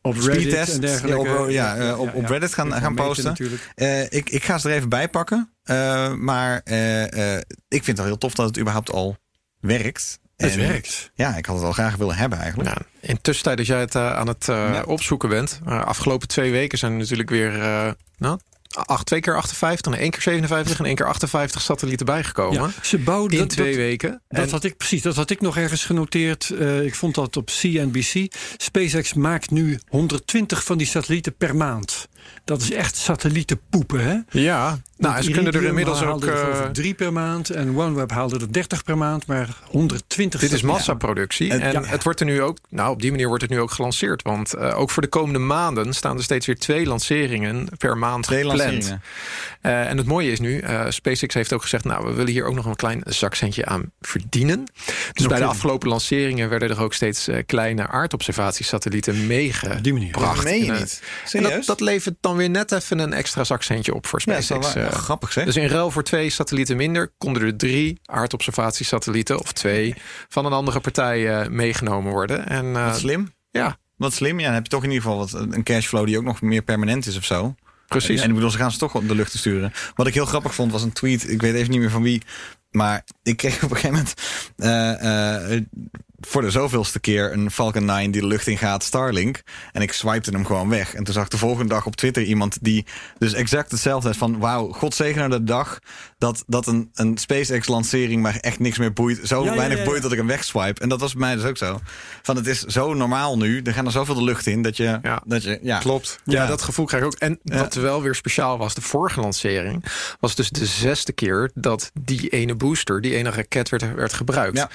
Op 0.02 0.18
Reddit 0.18 0.70
en 0.70 0.82
dergelijke. 0.82 1.30
ja, 1.30 1.42
op, 1.42 1.50
ja, 1.50 1.98
op, 1.98 2.14
op 2.14 2.26
Reddit 2.26 2.54
gaan, 2.54 2.72
gaan 2.72 2.96
posten. 2.96 3.36
Eh, 3.76 4.04
ik, 4.04 4.30
ik 4.30 4.44
ga 4.44 4.58
ze 4.58 4.70
er 4.70 4.76
even 4.76 4.90
bij 4.90 5.10
pakken. 5.10 5.50
Eh, 5.64 6.14
maar 6.14 6.62
eh, 6.64 7.34
ik 7.68 7.84
vind 7.84 7.88
het 7.88 8.00
al 8.00 8.06
heel 8.06 8.18
tof 8.18 8.34
dat 8.34 8.48
het 8.48 8.60
überhaupt 8.60 8.92
al 8.92 9.18
werkt. 9.60 10.20
Het 10.36 10.52
En, 10.52 10.58
werkt. 10.58 11.12
Ja, 11.14 11.36
ik 11.36 11.46
had 11.46 11.56
het 11.56 11.66
al 11.66 11.72
graag 11.72 11.96
willen 11.96 12.16
hebben 12.16 12.40
eigenlijk. 12.40 12.70
Ja, 12.70 12.86
in 13.00 13.22
tussentijd 13.22 13.58
dat 13.58 13.66
jij 13.66 13.80
het 13.80 13.96
aan 13.96 14.28
het 14.28 14.50
opzoeken 14.86 15.30
bent. 15.30 15.60
afgelopen 15.66 16.28
twee 16.28 16.52
weken 16.52 16.78
zijn 16.78 16.92
er 16.92 16.98
natuurlijk 16.98 17.30
weer 17.30 17.52
nou, 18.18 18.40
acht, 18.86 19.06
twee 19.06 19.20
keer 19.20 19.36
58, 19.36 19.94
en 19.94 20.00
één 20.00 20.12
keer 20.12 20.22
57 20.22 20.80
en 20.80 20.86
één 20.86 20.96
keer 20.96 21.06
58 21.08 21.62
satellieten 21.62 22.06
bijgekomen. 22.06 22.62
Ja, 22.62 22.70
ze 22.84 22.98
bouwden 22.98 23.32
In 23.32 23.38
dat, 23.38 23.50
twee 23.50 23.68
dat, 23.68 23.76
weken. 23.76 24.22
dat 24.28 24.46
En- 24.46 24.50
had 24.52 24.64
ik 24.64 24.78
precies. 24.78 25.02
Dat 25.02 25.16
had 25.16 25.30
ik 25.30 25.42
nog 25.42 25.58
ergens 25.58 25.86
genoteerd. 25.86 26.50
Eh, 26.50 26.82
ik 26.84 26.96
vond 26.96 27.16
dat 27.16 27.38
op 27.38 27.46
CNBC. 27.62 28.34
SpaceX 28.58 29.14
maakt 29.14 29.52
nu 29.52 29.80
120 29.88 30.64
van 30.64 30.78
die 30.78 30.88
satellieten 30.88 31.36
per 31.36 31.56
maand. 31.56 32.08
Dat 32.44 32.62
is 32.62 32.72
echt 32.72 32.96
satellietenpoepen, 32.96 34.04
hè? 34.06 34.40
ja, 34.42 34.80
nou, 34.98 35.16
en 35.16 35.24
ze 35.24 35.32
kunnen 35.32 35.54
er 35.54 35.64
inmiddels 35.64 36.02
ook. 36.04 36.26
er 36.26 36.50
eh, 36.52 36.66
drie 36.70 36.94
per 36.94 37.14
maand 37.14 37.50
en 37.50 37.78
OneWeb 37.78 38.12
haalde 38.12 38.40
er 38.40 38.52
30 38.54 38.84
per 38.84 38.98
maand, 38.98 39.26
maar 39.26 39.48
120. 39.66 40.40
Dit 40.40 40.52
is 40.52 40.62
massaproductie. 40.62 41.52
En- 41.52 41.62
En 41.62 41.72
ja. 41.72 41.84
het 41.84 42.04
wordt 42.04 42.20
er 42.20 42.26
nu 42.26 42.42
ook, 42.42 42.58
nou 42.70 42.92
op 42.92 43.02
die 43.02 43.12
manier 43.12 43.28
wordt 43.28 43.42
het 43.42 43.52
nu 43.52 43.60
ook 43.60 43.72
gelanceerd. 43.72 44.22
Want 44.22 44.54
eh, 44.54 44.80
ook 44.80 44.90
voor 44.90 45.02
de 45.02 45.08
komende 45.10 45.40
maanden 45.40 45.94
staan 45.94 46.18
er 46.18 46.24
steeds 46.24 46.46
weer 46.46 46.58
twee 46.58 46.86
lanceringen 46.86 47.68
per 47.78 47.98
maand 47.98 48.24
Twee 48.24 48.50
gepland. 48.50 48.98
Eh, 49.62 49.90
en 49.90 49.98
het 49.98 50.06
mooie 50.06 50.32
is 50.32 50.40
nu, 50.40 50.60
eh, 50.60 50.86
SpaceX 50.90 51.34
heeft 51.34 51.54
ook 51.54 51.62
gezegd, 51.62 51.84
nou 51.84 52.06
we 52.06 52.14
willen 52.14 52.32
hier 52.32 52.46
ook 52.46 52.56
nog 52.56 52.66
een 52.66 52.76
klein 52.76 53.02
zakcentje 53.06 53.66
aan 53.66 53.92
verdienen. 54.02 54.64
Dus 55.14 55.28
bij 55.28 55.38
de 55.40 55.46
afgelopen 55.46 55.90
lanceringen 55.90 56.50
werden 56.50 56.70
er 56.70 56.82
ook 56.82 56.94
steeds 56.94 57.30
kleine 57.46 57.88
aardobservatiesatellieten 57.88 59.14
Op 59.14 59.20
die 59.20 59.28
manier. 59.28 59.94
meegebracht. 59.94 60.36
Dat 60.36 60.44
meen 60.44 60.64
je 60.66 60.72
En, 60.72 60.78
niet. 60.80 61.02
En 61.24 61.30
Serieus? 61.30 61.52
dat, 61.52 61.66
dat 61.66 61.80
levert 61.80 62.17
dan 62.20 62.36
weer 62.36 62.50
net 62.50 62.72
even 62.72 63.00
een 63.00 63.14
extra 63.14 63.44
zakcentje 63.44 63.94
op 63.94 64.06
voor 64.08 64.22
Ja, 64.26 64.34
dat 64.34 64.44
SpaceX. 64.44 64.68
is 64.68 64.74
wel 64.74 64.84
waar. 64.84 64.94
eh. 64.94 65.00
grappig 65.00 65.32
zeg. 65.32 65.46
Dus 65.46 65.56
in 65.56 65.68
ruil 65.68 65.92
voor 65.92 66.04
twee 66.04 66.30
satellieten 66.30 66.78
minder 66.78 67.12
konden 67.18 67.42
er 67.44 67.58
drie 67.58 68.00
aardobservatiesatellieten 68.06 69.40
of 69.40 69.52
twee 69.52 69.96
van 70.30 70.46
een 70.46 70.52
andere 70.54 70.80
partij 70.80 71.40
eh, 71.42 71.48
meegenomen 71.50 72.12
worden. 72.12 72.48
En 72.48 72.76
eh, 72.76 72.86
Wat 72.86 72.98
slim. 72.98 73.32
ja, 73.52 73.78
Wat 73.96 74.14
slim. 74.14 74.40
Ja, 74.40 74.46
dan 74.46 74.54
heb 74.54 74.64
je 74.64 74.70
toch 74.70 74.84
in 74.84 74.90
ieder 74.92 75.04
geval 75.04 75.18
wat, 75.18 75.34
een 75.34 75.64
cashflow 75.64 76.06
die 76.06 76.18
ook 76.18 76.24
nog 76.24 76.42
meer 76.42 76.62
permanent 76.62 77.06
is 77.06 77.18
of 77.18 77.24
zo. 77.26 77.56
precies. 77.88 78.22
En 78.22 78.28
ik 78.30 78.36
bedoel, 78.36 78.50
ze 78.52 78.58
gaan 78.58 78.72
ze 78.72 78.78
toch 78.78 78.96
op 78.96 79.08
de 79.08 79.16
lucht 79.16 79.32
te 79.32 79.38
sturen. 79.38 79.72
Wat 79.96 80.08
ik 80.08 80.14
heel 80.14 80.26
grappig 80.26 80.56
vond 80.56 80.72
was 80.72 80.84
een 80.84 80.94
tweet. 80.94 81.30
Ik 81.30 81.42
weet 81.42 81.54
even 81.56 81.72
niet 81.72 81.80
meer 81.80 81.90
van 81.90 82.02
wie. 82.02 82.22
Maar 82.72 83.04
ik 83.24 83.38
kreeg 83.38 83.64
op 83.64 83.70
een 83.72 83.78
gegeven 83.78 83.92
moment. 83.96 84.14
eh, 84.58 85.54
eh, 85.56 85.62
voor 86.20 86.42
de 86.42 86.52
zoveelste 86.52 87.00
keer 87.00 87.34
een 87.34 87.52
Falcon 87.52 87.86
9 87.86 88.12
die 88.12 88.22
de 88.22 88.28
lucht 88.28 88.48
in 88.48 88.58
gaat, 88.58 88.84
Starlink. 88.84 89.42
En 89.72 89.82
ik 89.82 89.92
swipte 89.94 90.32
hem 90.32 90.46
gewoon 90.46 90.70
weg. 90.70 90.94
En 90.94 91.04
toen 91.04 91.14
zag 91.14 91.24
ik 91.24 91.30
de 91.30 91.38
volgende 91.38 91.74
dag 91.74 91.86
op 91.86 91.96
Twitter 91.96 92.24
iemand 92.24 92.58
die 92.62 92.86
dus 93.18 93.34
exact 93.34 93.72
hetzelfde 93.72 94.08
had. 94.08 94.18
Van 94.18 94.40
wauw, 94.40 94.72
god 94.72 94.96
zegene 94.96 95.30
de 95.30 95.44
dag 95.44 95.80
dat, 96.18 96.44
dat 96.48 96.68
een, 96.68 96.90
een 96.94 97.18
SpaceX-lancering 97.18 98.22
maar 98.22 98.36
echt 98.36 98.60
niks 98.60 98.78
meer 98.78 98.94
boeit. 98.94 99.20
Zo 99.24 99.44
Ja, 99.44 99.56
weinig 99.56 99.78
ja, 99.78 99.84
ja. 99.84 99.90
boeit 99.90 100.02
dat 100.02 100.12
ik 100.12 100.18
hem 100.18 100.28
wegswipe. 100.28 100.82
En 100.82 100.90
dat 100.90 101.00
was 101.00 101.12
bij 101.14 101.22
mij 101.22 101.36
dus 101.36 101.44
ook 101.44 101.58
zo. 101.58 101.80
Van 102.22 102.36
het 102.36 102.48
is 102.48 102.64
zo 102.64 102.94
normaal 102.94 103.38
nu. 103.38 103.62
Er 103.62 103.74
gaan 103.74 103.86
er 103.86 103.92
zoveel 103.92 104.16
de 104.16 104.24
lucht 104.24 104.48
in 104.48 104.62
dat 104.62 104.78
je... 104.78 105.00
Ja. 105.02 105.22
dat 105.26 105.44
je 105.44 105.60
ja. 105.62 105.80
Klopt. 105.80 106.20
Ja, 106.24 106.42
Ja. 106.42 106.48
dat 106.48 106.62
gevoel 106.62 106.86
krijg 106.86 107.04
ik 107.04 107.10
ook. 107.10 107.20
En 107.20 107.40
wat 107.44 107.74
wel 107.74 108.02
weer 108.02 108.16
speciaal 108.16 108.58
was, 108.58 108.74
de 108.74 108.82
vorige 108.82 109.20
lancering... 109.20 109.86
was 110.20 110.36
dus 110.36 110.50
de 110.50 110.66
zesde 110.66 111.12
keer 111.12 111.52
dat 111.54 111.92
die 111.94 112.30
ene 112.30 112.56
booster, 112.56 113.02
die 113.02 113.16
ene 113.16 113.30
raket 113.30 113.70
werd, 113.70 113.96
werd 113.96 114.14
gebruikt. 114.14 114.58
Ja. 114.58 114.70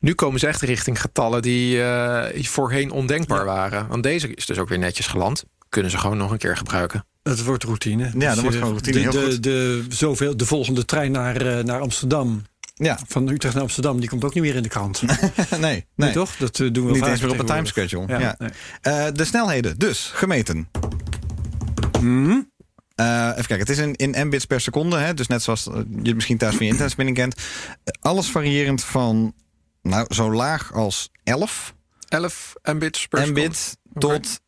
Nu 0.00 0.14
komen 0.14 0.40
ze 0.40 0.46
echt 0.46 0.62
richting 0.62 1.00
getallen 1.00 1.42
die 1.42 1.82
eh, 1.82 2.44
voorheen 2.44 2.90
ondenkbaar 2.90 3.44
waren. 3.44 3.88
Want 3.88 4.02
deze 4.02 4.34
is 4.34 4.46
dus 4.46 4.58
ook 4.58 4.68
weer 4.68 4.78
netjes 4.78 5.06
geland. 5.06 5.44
Kunnen 5.68 5.90
ze 5.90 5.98
gewoon 5.98 6.16
nog 6.16 6.30
een 6.30 6.38
keer 6.38 6.56
gebruiken. 6.56 7.04
Het 7.22 7.44
wordt 7.44 7.64
routine. 7.64 8.02
dat 8.10 8.12
Dus, 8.12 8.40
wordt 8.40 8.56
eh, 8.56 8.62
gewoon 8.62 8.78
routine, 8.78 8.96
De, 8.96 9.00
heel 9.00 9.10
de, 9.10 9.32
goed. 9.32 9.42
de, 9.42 9.84
zoveel, 9.88 10.36
de 10.36 10.46
volgende 10.46 10.84
trein 10.84 11.12
naar, 11.12 11.36
eh, 11.36 11.64
naar 11.64 11.80
Amsterdam. 11.80 12.42
Ja, 12.74 12.98
Van 13.08 13.28
Utrecht 13.28 13.54
naar 13.54 13.62
Amsterdam, 13.62 14.00
die 14.00 14.08
komt 14.08 14.24
ook 14.24 14.34
niet 14.34 14.42
meer 14.42 14.54
in 14.54 14.62
de 14.62 14.68
krant. 14.68 15.02
nee. 15.50 15.60
Nee, 15.60 15.86
nee. 15.94 16.12
toch? 16.12 16.36
Dat 16.36 16.56
doen 16.56 16.86
we 16.86 16.92
Niet 16.92 17.06
eens 17.06 17.20
meer 17.20 17.30
op 17.30 17.38
een 17.38 17.46
timeschedule. 17.46 18.04
Ja. 18.06 18.34
nee. 18.38 18.50
Eh, 18.80 19.06
de 19.12 19.24
snelheden, 19.24 19.78
dus 19.78 20.10
gemeten. 20.14 20.68
Mhm. 22.00 22.40
Eh, 22.94 23.28
even 23.30 23.46
kijken, 23.46 23.58
het 23.58 23.68
is 23.68 23.78
in, 23.78 23.94
in 23.94 24.26
mbits 24.26 24.44
per 24.44 24.60
seconde. 24.60 24.96
Hè? 24.96 25.14
Dus 25.14 25.26
net 25.26 25.42
zoals 25.42 25.64
je 25.64 25.84
het 26.02 26.14
misschien 26.14 26.38
thuis 26.38 26.54
van 26.54 26.64
je 26.64 26.70
internetverbinding 26.70 27.18
kent. 27.18 27.46
Alles 28.00 28.30
variërend 28.30 28.84
van 28.84 29.34
nou, 29.82 30.14
zo 30.14 30.32
laag 30.32 30.72
als 30.72 31.10
11 31.24 31.74
11 32.08 32.54
mbits 32.62 33.08
per 33.08 33.18
seconde. 33.18 33.40
mbit 33.40 33.76
tot 33.98 34.40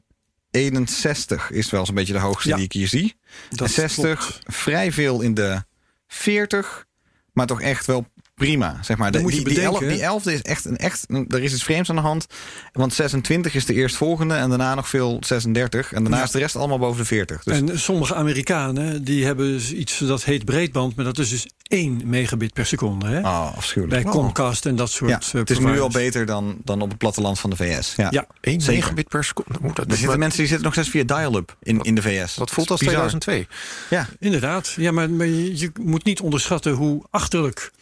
61 0.51 1.51
is 1.51 1.71
wel 1.71 1.87
zo'n 1.87 1.95
beetje 1.95 2.13
de 2.13 2.19
hoogste 2.19 2.49
Ja. 2.49 2.57
die 2.57 2.65
ik 2.65 2.73
hier 2.73 2.89
zie. 2.89 3.17
Dat 3.51 3.71
60, 3.71 4.19
klopt. 4.27 4.39
vrij 4.57 4.93
veel 4.93 5.21
in 5.21 5.35
de 5.35 5.65
40, 6.07 6.87
maar 7.33 7.47
toch 7.47 7.61
echt 7.61 7.87
wel 7.87 8.07
prima. 8.47 8.79
Zeg 8.83 8.97
maar. 8.97 9.11
Dan 9.13 9.21
De- 9.21 9.27
moet 9.27 9.37
je 9.37 9.45
die, 9.45 9.55
die, 9.55 9.65
bedenken- 9.65 9.87
11, 9.89 9.95
die 9.97 10.03
11 10.05 10.27
is 10.27 10.43
echt 10.43 10.65
een 10.65 10.77
echt. 10.77 11.07
Er 11.29 11.43
is 11.43 11.53
iets 11.53 11.65
vreemds 11.65 11.91
aan 11.91 11.97
de 11.97 12.03
hand. 12.03 12.27
Want 12.73 12.95
26 12.95 13.55
is 13.55 13.65
de 13.65 13.75
eerstvolgende 13.75 14.35
en 14.35 14.49
daarna 14.49 14.75
nog 14.75 14.89
veel 14.89 15.17
36. 15.21 15.93
En 15.93 16.03
daarna 16.03 16.17
Ja. 16.19 16.25
is 16.25 16.31
de 16.31 16.39
rest 16.39 16.57
allemaal 16.57 16.79
boven 16.79 17.01
de 17.01 17.07
40. 17.07 17.43
Dus 17.43 17.57
En 17.57 17.81
sommige 17.81 18.15
Amerikanen 18.15 19.05
die 19.05 19.25
hebben 19.25 19.47
dus 19.53 19.73
iets 19.73 19.99
dat 19.99 20.25
heet 20.25 20.45
breedband, 20.45 20.97
maar 20.97 21.05
dat 21.05 21.19
is 21.19 21.29
dus 21.31 21.47
1 21.63 22.03
megabit 22.05 22.53
per 22.53 22.67
seconde. 22.67 23.07
Hè? 23.09 23.19
oh, 23.19 23.57
afschuwelijk. 23.57 24.03
Bij 24.03 24.13
Comcast 24.13 24.67
en 24.67 24.77
dat 24.77 24.91
soort 24.91 25.11
Ja, 25.11 25.19
eh, 25.21 25.33
het 25.33 25.51
is 25.51 25.59
nu 25.59 25.81
al 25.81 25.89
beter 25.89 26.27
dan, 26.27 26.57
dan 26.65 26.81
op 26.81 26.89
het 26.89 26.99
platteland 26.99 27.39
van 27.41 27.51
de 27.51 27.57
VS. 27.57 27.95
Ja. 27.97 28.07
Ja, 28.11 28.27
1 28.41 28.61
Zeker. 28.61 28.81
megabit 28.81 29.09
per 29.09 29.25
seconde. 29.25 29.59
Dat, 29.63 29.79
Er 29.79 29.85
zitten 29.91 30.09
me- 30.11 30.17
mensen 30.17 30.39
die 30.39 30.47
zitten 30.49 30.65
nog 30.65 30.73
steeds 30.73 30.89
via 30.91 31.03
dial-up 31.05 31.57
in, 31.63 31.81
in 31.83 31.95
de 31.95 32.03
VS. 32.03 32.35
dat 32.35 32.51
voelt 32.51 32.71
als 32.71 32.81
Bizar. 32.81 32.95
2002. 33.09 33.47
Ja, 33.91 34.09
inderdaad. 34.21 34.75
Ja, 34.77 34.91
maar, 34.93 35.09
je 35.27 35.71
moet 35.81 36.05
niet 36.05 36.21
onderschatten 36.21 36.73
hoe 36.73 37.03
achterlijk 37.11 37.73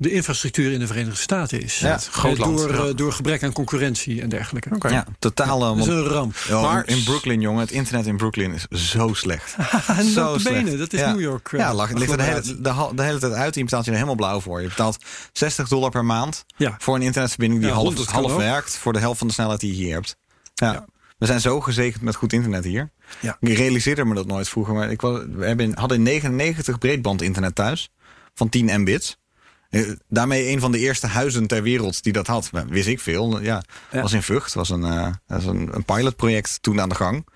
de 0.00 0.10
infrastructuur 0.10 0.72
in 0.72 0.78
de 0.78 0.86
Verenigde 0.86 1.16
Staten 1.20 1.60
is. 1.62 1.78
Ja, 1.78 1.92
Eh, 1.94 1.98
groot 2.00 2.38
land, 2.38 2.58
door, 2.58 2.74
ja. 2.74 2.82
eh, 2.88 2.94
door 2.96 3.12
gebrek 3.12 3.42
aan 3.42 3.52
concurrentie 3.52 4.22
en 4.22 4.28
dergelijke. 4.28 4.68
Oké. 4.74 4.88
ja 4.88 5.06
totale... 5.18 5.60
Dat 5.76 5.76
is 5.78 5.86
want- 5.86 5.98
een 5.98 6.12
ramp. 6.12 6.36
Ja, 6.48 6.60
Maar- 6.60 6.86
in 6.88 7.02
Brooklyn, 7.04 7.40
jongen, 7.40 7.60
het 7.60 7.70
internet 7.70 8.06
in 8.06 8.16
Brooklyn 8.16 8.52
is 8.52 8.90
zo 8.90 9.14
slecht. 9.14 9.56
Zo 10.14 10.38
slecht. 10.38 10.56
benen, 10.64 10.78
dat 10.78 10.92
is 10.92 11.00
Ja. 11.00 11.10
New 11.10 11.20
York. 11.20 11.52
eh, 11.52 11.58
Ja, 11.58 11.74
lag, 11.74 11.92
ligt 11.92 12.10
er 12.10 12.16
de, 12.16 12.22
hele, 12.22 12.94
de, 12.94 13.02
hele 13.02 13.18
tijd 13.18 13.32
uit. 13.32 13.54
Je 13.54 13.64
betaalt 13.64 13.84
je 13.84 13.90
er 13.90 13.96
helemaal 13.96 14.16
blauw 14.16 14.40
voor. 14.40 14.60
Je 14.62 14.68
betaalt 14.68 14.98
60 15.32 15.68
dollar 15.68 15.90
per 15.90 16.04
maand 16.04 16.44
Ja. 16.56 16.74
voor 16.78 16.94
een 16.94 17.02
internetverbinding 17.02 17.60
die 17.60 17.70
Ja, 17.70 17.76
half, 17.76 17.86
100 17.88 18.10
kan 18.10 18.22
half 18.24 18.36
werkt 18.36 18.76
voor 18.76 18.92
de 18.92 18.98
helft 18.98 19.18
van 19.18 19.26
de 19.26 19.32
snelheid 19.32 19.60
die 19.60 19.76
je 19.76 19.82
hier 19.84 19.94
hebt. 19.94 20.16
Ja. 20.54 20.72
Ja. 20.72 20.84
We 21.18 21.26
zijn 21.26 21.40
zo 21.40 21.60
gezegend 21.60 22.02
met 22.02 22.14
goed 22.14 22.32
internet 22.32 22.64
hier. 22.64 22.90
Ja. 23.20 23.36
Ik 23.40 23.56
realiseerde 23.56 24.04
me 24.04 24.14
dat 24.14 24.26
nooit 24.26 24.48
vroeger. 24.48 24.74
Maar 24.74 24.90
ik 24.90 25.00
was, 25.00 25.20
we 25.32 25.46
hebben, 25.46 25.78
hadden 25.78 25.96
in 25.96 26.02
99 26.02 26.78
breedband 26.78 27.22
internet 27.22 27.54
thuis 27.54 27.88
van 28.34 28.48
10 28.48 28.80
mbits. 28.80 29.16
Eh, 29.70 29.90
Daarmee 30.08 30.48
een 30.48 30.60
van 30.60 30.72
de 30.72 30.78
eerste 30.78 31.06
huizen 31.06 31.46
ter 31.46 31.62
wereld 31.62 32.02
die 32.02 32.12
dat 32.12 32.26
had. 32.26 32.50
Maar 32.52 32.66
Wist 32.66 32.88
ik 32.88 33.00
veel. 33.00 33.40
Ja, 33.42 33.62
Ja. 33.90 34.00
was 34.02 34.12
in 34.12 34.22
Vught. 34.22 34.54
was 34.54 34.70
een, 34.70 34.84
eh, 34.84 35.12
was 35.26 35.44
een, 35.44 35.68
een 35.74 35.84
pilotproject 35.84 36.58
toen 36.62 36.80
aan 36.80 36.88
de 36.88 36.94
gang. 36.94 37.26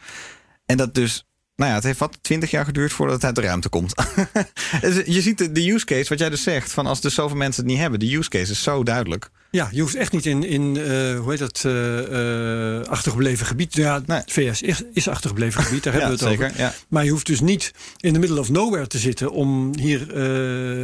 En 0.67 0.77
dat 0.77 0.95
dus, 0.95 1.27
nou 1.57 1.71
ja, 1.71 1.77
het 1.77 1.85
heeft 1.85 1.99
wat 1.99 2.19
20 2.23 2.51
jaar 2.51 2.65
geduurd 2.65 2.93
voordat 2.93 3.15
het 3.15 3.25
uit 3.25 3.35
de 3.35 3.41
ruimte 3.41 3.69
komt. 3.69 3.95
Dus 4.81 5.05
je 5.07 5.21
ziet 5.21 5.39
de, 5.39 5.53
de 5.53 5.71
use 5.71 5.85
case, 5.85 6.09
wat 6.09 6.19
jij 6.19 6.31
dus 6.31 6.43
zegt, 6.43 6.73
van 6.73 6.87
als 6.87 7.01
dus 7.01 7.15
zoveel 7.15 7.37
mensen 7.37 7.63
het 7.63 7.73
niet 7.73 7.81
hebben, 7.81 7.99
de 8.01 8.17
use 8.17 8.29
case 8.29 8.51
is 8.53 8.63
zo 8.63 8.83
duidelijk. 8.83 9.31
Ja, 9.53 9.69
je 9.73 9.81
hoeft 9.81 9.95
echt 9.95 10.13
niet 10.13 10.27
in, 10.27 10.45
in 10.45 10.77
eh, 10.77 11.19
hoe 11.19 11.31
heet 11.31 11.39
dat, 11.39 11.63
eh, 11.65 12.91
achtergebleven 12.93 13.47
gebied. 13.47 13.75
Ja, 13.75 14.01
Nee. 14.07 14.23
VS 14.27 14.63
is, 14.63 14.83
is 14.93 15.09
achtergebleven 15.09 15.63
gebied, 15.63 15.83
daar 15.83 15.93
hebben 15.97 16.11
we 16.19 16.25
het 16.25 16.33
zeker. 16.33 16.47
over. 16.47 16.61
Ja. 16.61 16.73
Maar 16.89 17.05
je 17.05 17.11
hoeft 17.11 17.27
dus 17.27 17.41
niet 17.41 17.73
in 18.01 18.13
the 18.13 18.19
middle 18.19 18.39
of 18.41 18.49
nowhere 18.49 18.87
te 18.87 18.99
zitten 18.99 19.31
om 19.31 19.77
hier 19.79 20.19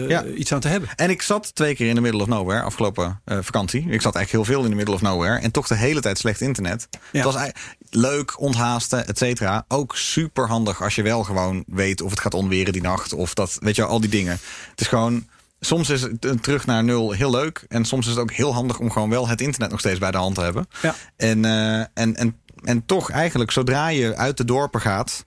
Ja. 0.09 0.25
iets 0.25 0.53
aan 0.53 0.61
te 0.61 0.69
hebben. 0.69 0.89
En 0.97 1.11
ik 1.11 1.23
zat 1.23 1.55
twee 1.55 1.75
keer 1.75 1.89
in 1.89 1.95
de 1.95 2.01
middle 2.01 2.21
of 2.23 2.27
nowhere 2.29 2.63
afgelopen 2.63 3.21
vakantie. 3.41 3.81
Ik 3.81 4.03
zat 4.03 4.15
eigenlijk 4.15 4.31
heel 4.47 4.55
veel 4.55 4.65
in 4.65 4.71
de 4.71 4.77
middle 4.77 4.95
of 4.95 5.01
nowhere. 5.03 5.39
En 5.39 5.51
toch 5.51 5.67
de 5.67 5.77
hele 5.77 6.01
tijd 6.01 6.19
slecht 6.19 6.41
internet. 6.41 6.89
Ja. 6.91 6.99
Het 7.25 7.33
was 7.35 7.51
leuk, 7.91 8.41
onthaasten, 8.41 9.07
et 9.07 9.19
cetera. 9.19 9.65
Ook 9.69 9.97
super 9.97 10.49
handig 10.49 10.83
als 10.83 10.95
je 10.95 11.03
wel 11.03 11.25
gewoon 11.25 11.65
weet 11.67 12.01
of 12.01 12.11
het 12.11 12.21
gaat 12.21 12.35
onweren 12.35 12.73
die 12.73 12.83
nacht. 12.83 13.13
Of 13.13 13.35
dat, 13.35 13.57
weet 13.61 13.77
je, 13.77 13.85
al 13.85 14.01
die 14.01 14.11
dingen. 14.11 14.39
Het 14.71 14.81
is 14.81 14.87
gewoon. 14.87 15.27
Soms 15.61 15.91
is 15.91 16.03
het 16.03 16.25
een 16.25 16.41
terug 16.41 16.67
naar 16.67 16.85
nul 16.85 17.11
heel 17.13 17.31
leuk. 17.31 17.65
En 17.69 17.85
soms 17.85 18.05
is 18.07 18.13
het 18.13 18.21
ook 18.21 18.33
heel 18.33 18.55
handig 18.55 18.79
om 18.79 18.91
gewoon 18.91 19.11
wel 19.11 19.29
het 19.29 19.41
internet 19.41 19.71
nog 19.71 19.81
steeds 19.81 19.99
bij 19.99 20.11
de 20.11 20.17
hand 20.17 20.35
te 20.35 20.41
hebben. 20.41 20.67
Ja. 20.83 20.95
En, 21.17 21.45
eh, 21.45 21.79
en, 21.79 22.17
en, 22.17 22.41
en 22.65 22.87
toch 22.87 23.11
eigenlijk, 23.11 23.51
zodra 23.51 23.89
je 23.89 24.17
uit 24.17 24.37
de 24.37 24.45
dorpen 24.45 24.81
gaat, 24.81 25.27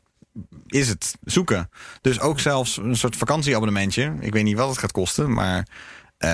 is 0.68 0.88
het 0.88 1.16
zoeken. 1.24 1.70
Dus 2.02 2.20
ook 2.20 2.40
zelfs 2.40 2.78
een 2.78 2.96
soort 2.98 3.16
vakantieabonnementje. 3.16 4.14
Ik 4.20 4.34
weet 4.34 4.44
niet 4.44 4.58
wat 4.58 4.70
het 4.70 4.78
gaat 4.78 4.92
kosten, 4.92 5.34
maar 5.34 5.68
eh, 6.18 6.30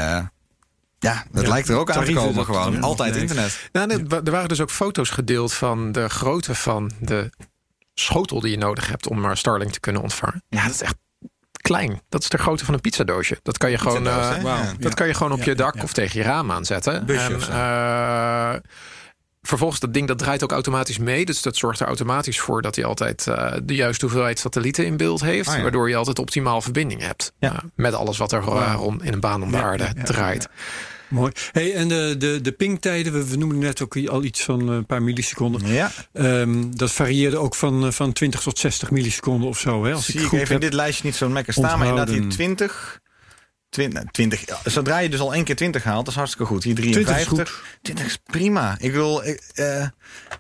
ja, 0.99 1.25
het 1.31 1.41
Ja, 1.41 1.47
lijkt 1.47 1.69
er 1.69 1.77
ook 1.77 1.91
aan 1.91 2.03
te 2.05 2.13
komen. 2.13 2.33
dat- 2.35 2.45
Gewoon 2.45 2.73
ja, 2.73 2.79
altijd 2.79 3.11
nee. 3.13 3.21
internet. 3.21 3.69
Nou, 3.71 4.05
er 4.25 4.31
waren 4.31 4.47
dus 4.49 4.61
ook 4.61 4.71
foto's 4.71 5.09
gedeeld 5.09 5.53
van 5.53 5.91
de 5.91 6.09
grootte 6.09 6.55
van 6.55 6.91
de 6.99 7.29
schotel 7.93 8.39
die 8.39 8.51
je 8.51 8.57
nodig 8.57 8.87
hebt 8.87 9.07
om 9.07 9.19
maar 9.19 9.37
Starlink 9.37 9.71
te 9.71 9.79
kunnen 9.79 10.01
ontvangen. 10.01 10.43
Ja, 10.49 10.63
dat 10.63 10.73
is 10.73 10.81
echt 10.81 10.95
klein. 11.67 12.01
Dat 12.09 12.21
is 12.21 12.29
de 12.29 12.37
grootte 12.37 12.65
van 12.65 12.73
een 12.73 12.81
pizzadoosje. 12.81 13.39
Dat 13.43 13.57
kan 13.57 13.71
je 13.71 13.77
gewoon, 13.77 14.07
eh, 14.07 14.29
dat 14.29 14.43
Ja. 14.79 14.89
kan 14.89 15.07
je 15.07 15.13
gewoon 15.13 15.31
op 15.31 15.39
Ja, 15.39 15.45
je 15.45 15.55
dak 15.55 15.75
ja. 15.75 15.81
of 15.83 15.93
tegen 15.93 16.19
je 16.19 16.25
raam 16.25 16.51
aanzetten. 16.51 17.05
Busje 17.05 17.33
en, 17.33 17.41
eh, 17.51 18.53
vervolgens 19.41 19.79
dat 19.79 19.93
ding 19.93 20.07
dat 20.07 20.17
draait 20.17 20.43
ook 20.43 20.51
automatisch 20.51 20.97
mee. 20.97 21.25
Dus 21.25 21.41
dat 21.41 21.55
zorgt 21.55 21.79
er 21.79 21.87
automatisch 21.87 22.39
voor 22.39 22.61
dat 22.61 22.75
hij 22.75 22.85
altijd 22.85 23.27
eh, 23.27 23.53
de 23.63 23.75
juiste 23.75 24.05
hoeveelheid 24.05 24.39
satellieten 24.39 24.85
in 24.85 24.97
beeld 24.97 25.21
heeft. 25.21 25.49
Ah, 25.49 25.55
ja. 25.55 25.61
Waardoor 25.61 25.89
je 25.89 25.95
altijd 25.95 26.19
optimaal 26.19 26.61
verbinding 26.61 27.01
hebt. 27.01 27.33
Ja. 27.39 27.63
Met 27.75 27.93
alles 27.93 28.17
wat 28.17 28.31
er 28.31 28.41
rond 28.41 29.03
in 29.03 29.13
een 29.13 29.19
baan 29.19 29.43
om 29.43 29.51
de 29.51 29.57
Ja, 29.57 29.63
aarde 29.63 29.83
ja, 29.83 29.91
ja, 29.95 30.03
draait. 30.03 30.47
Mooi. 31.09 31.31
Hey, 31.51 31.73
en 31.73 31.87
de, 31.87 32.15
de, 32.17 32.41
de 32.41 32.51
pingtijden, 32.51 33.13
we, 33.13 33.27
we 33.27 33.35
noemen 33.37 33.59
net 33.59 33.81
ook 33.81 33.97
al 34.07 34.23
iets 34.23 34.43
van 34.43 34.67
een 34.67 34.85
paar 34.85 35.01
milliseconden. 35.01 35.67
Ja, 35.67 35.91
Ehm, 36.13 36.63
dat 36.69 36.91
varieerde 36.91 37.37
ook 37.37 37.55
van, 37.55 37.85
eh, 37.85 37.91
van 37.91 38.13
20 38.13 38.41
tot 38.41 38.59
60 38.59 38.91
milliseconden 38.91 39.49
of 39.49 39.59
zo. 39.59 39.85
Hè? 39.85 39.93
Als 39.93 40.05
zie 40.05 40.15
ik 40.15 40.21
ik 40.21 40.27
goed 40.27 40.39
even 40.39 40.55
in 40.55 40.61
dit 40.61 40.73
lijstje 40.73 41.05
niet 41.05 41.15
zo'n 41.15 41.33
lekker 41.33 41.53
staan. 41.53 41.79
Maar 41.79 41.87
inderdaad 41.87 42.13
hier 42.13 42.23
onthouden. 42.23 42.55
20. 42.55 43.01
20, 43.77 44.03
20 44.11 44.45
ja, 44.47 44.57
zodra 44.63 44.97
je 44.97 45.09
dus 45.09 45.19
al 45.19 45.33
één 45.33 45.43
keer 45.43 45.55
20 45.55 45.83
haalt, 45.83 45.99
dat 45.99 46.07
is 46.07 46.15
hartstikke 46.15 46.45
goed. 46.45 46.63
Hier 46.63 46.75
20 46.75 46.99
is 47.01 47.05
53. 47.07 47.49
goed. 47.55 47.79
20 47.81 48.05
is 48.05 48.17
prima. 48.25 48.75
Ik 48.79 48.91
wil, 48.91 49.21
ik, 49.25 49.41
eh, 49.53 49.85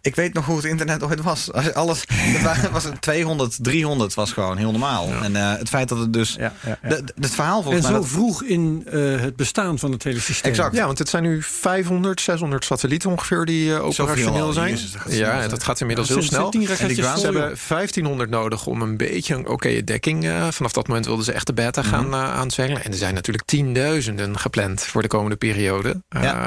ik 0.01 0.15
weet 0.15 0.33
nog 0.33 0.45
hoe 0.45 0.55
het 0.55 0.65
internet 0.65 1.03
ooit 1.03 1.21
was. 1.21 1.51
Als 1.53 1.63
je 1.65 1.73
Alles, 1.73 2.03
het 2.07 2.71
was 2.71 2.83
het 2.83 3.01
200, 3.01 3.57
300 3.63 4.13
was 4.13 4.31
gewoon 4.31 4.57
heel 4.57 4.71
normaal. 4.71 5.09
En 5.23 5.35
eh, 5.35 5.57
het 5.57 5.69
feit 5.69 5.89
dat 5.89 5.97
het 5.97 6.13
dus, 6.13 6.33
Ja, 6.39 6.53
ja, 6.65 6.77
ja. 6.81 6.89
de, 6.89 7.03
de- 7.03 7.13
het 7.21 7.31
verhaal 7.35 7.57
En 7.57 7.63
volgens 7.63 7.83
mij. 7.83 7.93
zo 7.93 7.99
dat- 7.99 8.09
vroeg 8.09 8.43
in 8.43 8.83
eh, 8.91 9.19
het 9.21 9.35
bestaan 9.35 9.79
van 9.79 9.91
het 9.91 10.03
hele 10.03 10.19
systeem. 10.19 10.51
Exact. 10.51 10.75
Ja, 10.75 10.85
want 10.85 10.97
het 10.97 11.09
zijn 11.09 11.23
nu 11.23 11.43
500, 11.43 12.21
600 12.21 12.65
satellieten 12.65 13.09
ongeveer 13.09 13.45
die 13.45 13.73
operationeel 13.73 14.51
zijn. 14.53 14.69
Jezus, 14.69 14.91
dat 14.91 15.01
gaat 15.01 15.11
snel, 15.11 15.25
ja, 15.27 15.39
zeg. 15.41 15.49
dat 15.49 15.63
gaat 15.63 15.79
inmiddels 15.79 16.07
heel 16.09 16.21
snel. 16.21 16.49
10 16.49 16.67
En 16.67 16.87
die 16.87 16.97
ground 17.01 17.19
Ze 17.19 17.25
hebben 17.25 17.41
1500 17.67 18.29
nodig 18.29 18.65
om 18.65 18.81
een 18.81 18.97
beetje 18.97 19.35
een 19.35 19.47
oké 19.47 19.83
dekking. 19.83 20.25
eh, 20.27 20.47
vanaf 20.51 20.71
dat 20.71 20.87
moment 20.87 21.05
wilden 21.05 21.25
ze 21.25 21.31
echt 21.31 21.45
de 21.47 21.53
beta 21.53 21.81
gaan 21.83 22.13
eh, 22.13 22.33
aanzwengelen. 22.33 22.83
En 22.83 22.91
er 22.91 22.97
zijn 22.97 23.13
natuurlijk 23.13 23.26
tienduizenden 23.35 24.39
gepland 24.39 24.83
voor 24.83 25.01
de 25.01 25.07
komende 25.07 25.35
periode. 25.35 26.03
Eh. 26.09 26.45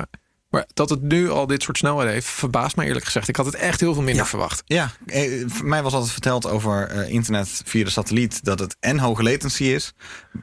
Maar 0.51 0.67
dat 0.75 0.91
het 0.91 1.03
nu 1.03 1.31
al 1.31 1.47
dit 1.47 1.63
soort 1.63 1.79
snelheden 1.79 2.13
heeft, 2.13 2.27
verbaast 2.27 2.77
me 2.77 2.85
eerlijk 2.85 3.05
gezegd. 3.05 3.29
Ik 3.29 3.37
had 3.37 3.47
het 3.47 3.55
echt 3.55 3.81
heel 3.81 3.93
veel 3.95 4.03
minder 4.03 4.23
Ja. 4.23 4.29
verwacht. 4.29 4.63
Ja, 4.65 4.91
eh, 5.07 5.45
voor 5.47 5.67
mij 5.67 5.83
was 5.83 5.93
altijd 5.93 6.13
verteld 6.13 6.47
over 6.47 6.89
eh, 6.89 7.09
internet 7.09 7.63
via 7.65 7.85
de 7.85 7.91
satelliet 7.91 8.45
dat 8.45 8.59
het 8.59 8.77
en 8.81 8.99
hoge 8.99 9.23
latency 9.23 9.65
is, 9.65 9.93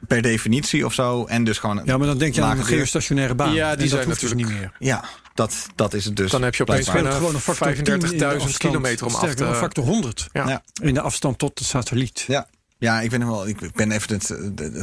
per 0.06 0.22
definitie 0.22 0.84
of 0.86 0.92
zo. 0.94 1.24
En 1.24 1.44
dus 1.44 1.58
gewoon. 1.58 1.82
Ja, 1.84 1.96
maar 1.96 2.06
dan 2.06 2.18
denk 2.18 2.34
je 2.34 2.42
aan 2.42 2.58
een 2.58 2.64
geostationaire 2.64 3.34
baan. 3.34 3.52
Ja, 3.54 3.54
die 3.54 3.70
En 3.70 3.78
dat 3.78 3.88
zijn 3.88 4.04
hoeft 4.04 4.20
dus 4.20 4.30
natuurlijk- 4.30 4.60
niet 4.60 4.70
meer. 4.78 4.88
Ja, 4.88 5.04
dat, 5.34 5.66
dat 5.74 5.94
is 5.94 6.04
het 6.04 6.16
dus. 6.16 6.30
Dan 6.30 6.42
heb 6.42 6.54
je 6.54 6.62
opeens 6.62 6.90
bijna 6.90 7.10
gewoon 7.10 7.34
een 7.34 7.40
factor 7.40 7.66
35.000 7.66 8.18
10 8.18 8.40
in 8.40 8.46
de 8.46 8.58
kilometer 8.58 9.06
om 9.06 9.12
af 9.12 9.18
Sterker, 9.18 9.36
te... 9.36 9.44
een 9.44 9.54
factor 9.54 9.84
100 9.84 10.28
Ja. 10.32 10.48
Ja. 10.48 10.62
in 10.82 10.94
de 10.94 11.00
afstand 11.00 11.38
tot 11.38 11.58
de 11.58 11.64
satelliet. 11.64 12.24
Ja. 12.26 12.48
Ja, 12.78 13.00
ik 13.00 13.10
ben, 13.10 13.20
hem 13.20 13.30
wel, 13.30 13.48
ik 13.48 13.72
ben 13.74 13.90
even 13.90 14.14
het, 14.14 14.34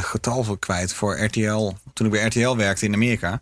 getal 0.06 0.44
voor 0.44 0.60
kwijt 0.60 0.94
voor 0.94 1.20
RTL. 1.24 1.72
Toen 1.94 2.06
ik 2.06 2.12
bij 2.12 2.26
RTL 2.26 2.56
werkte 2.56 2.86
in 2.86 2.94
Amerika. 2.94 3.40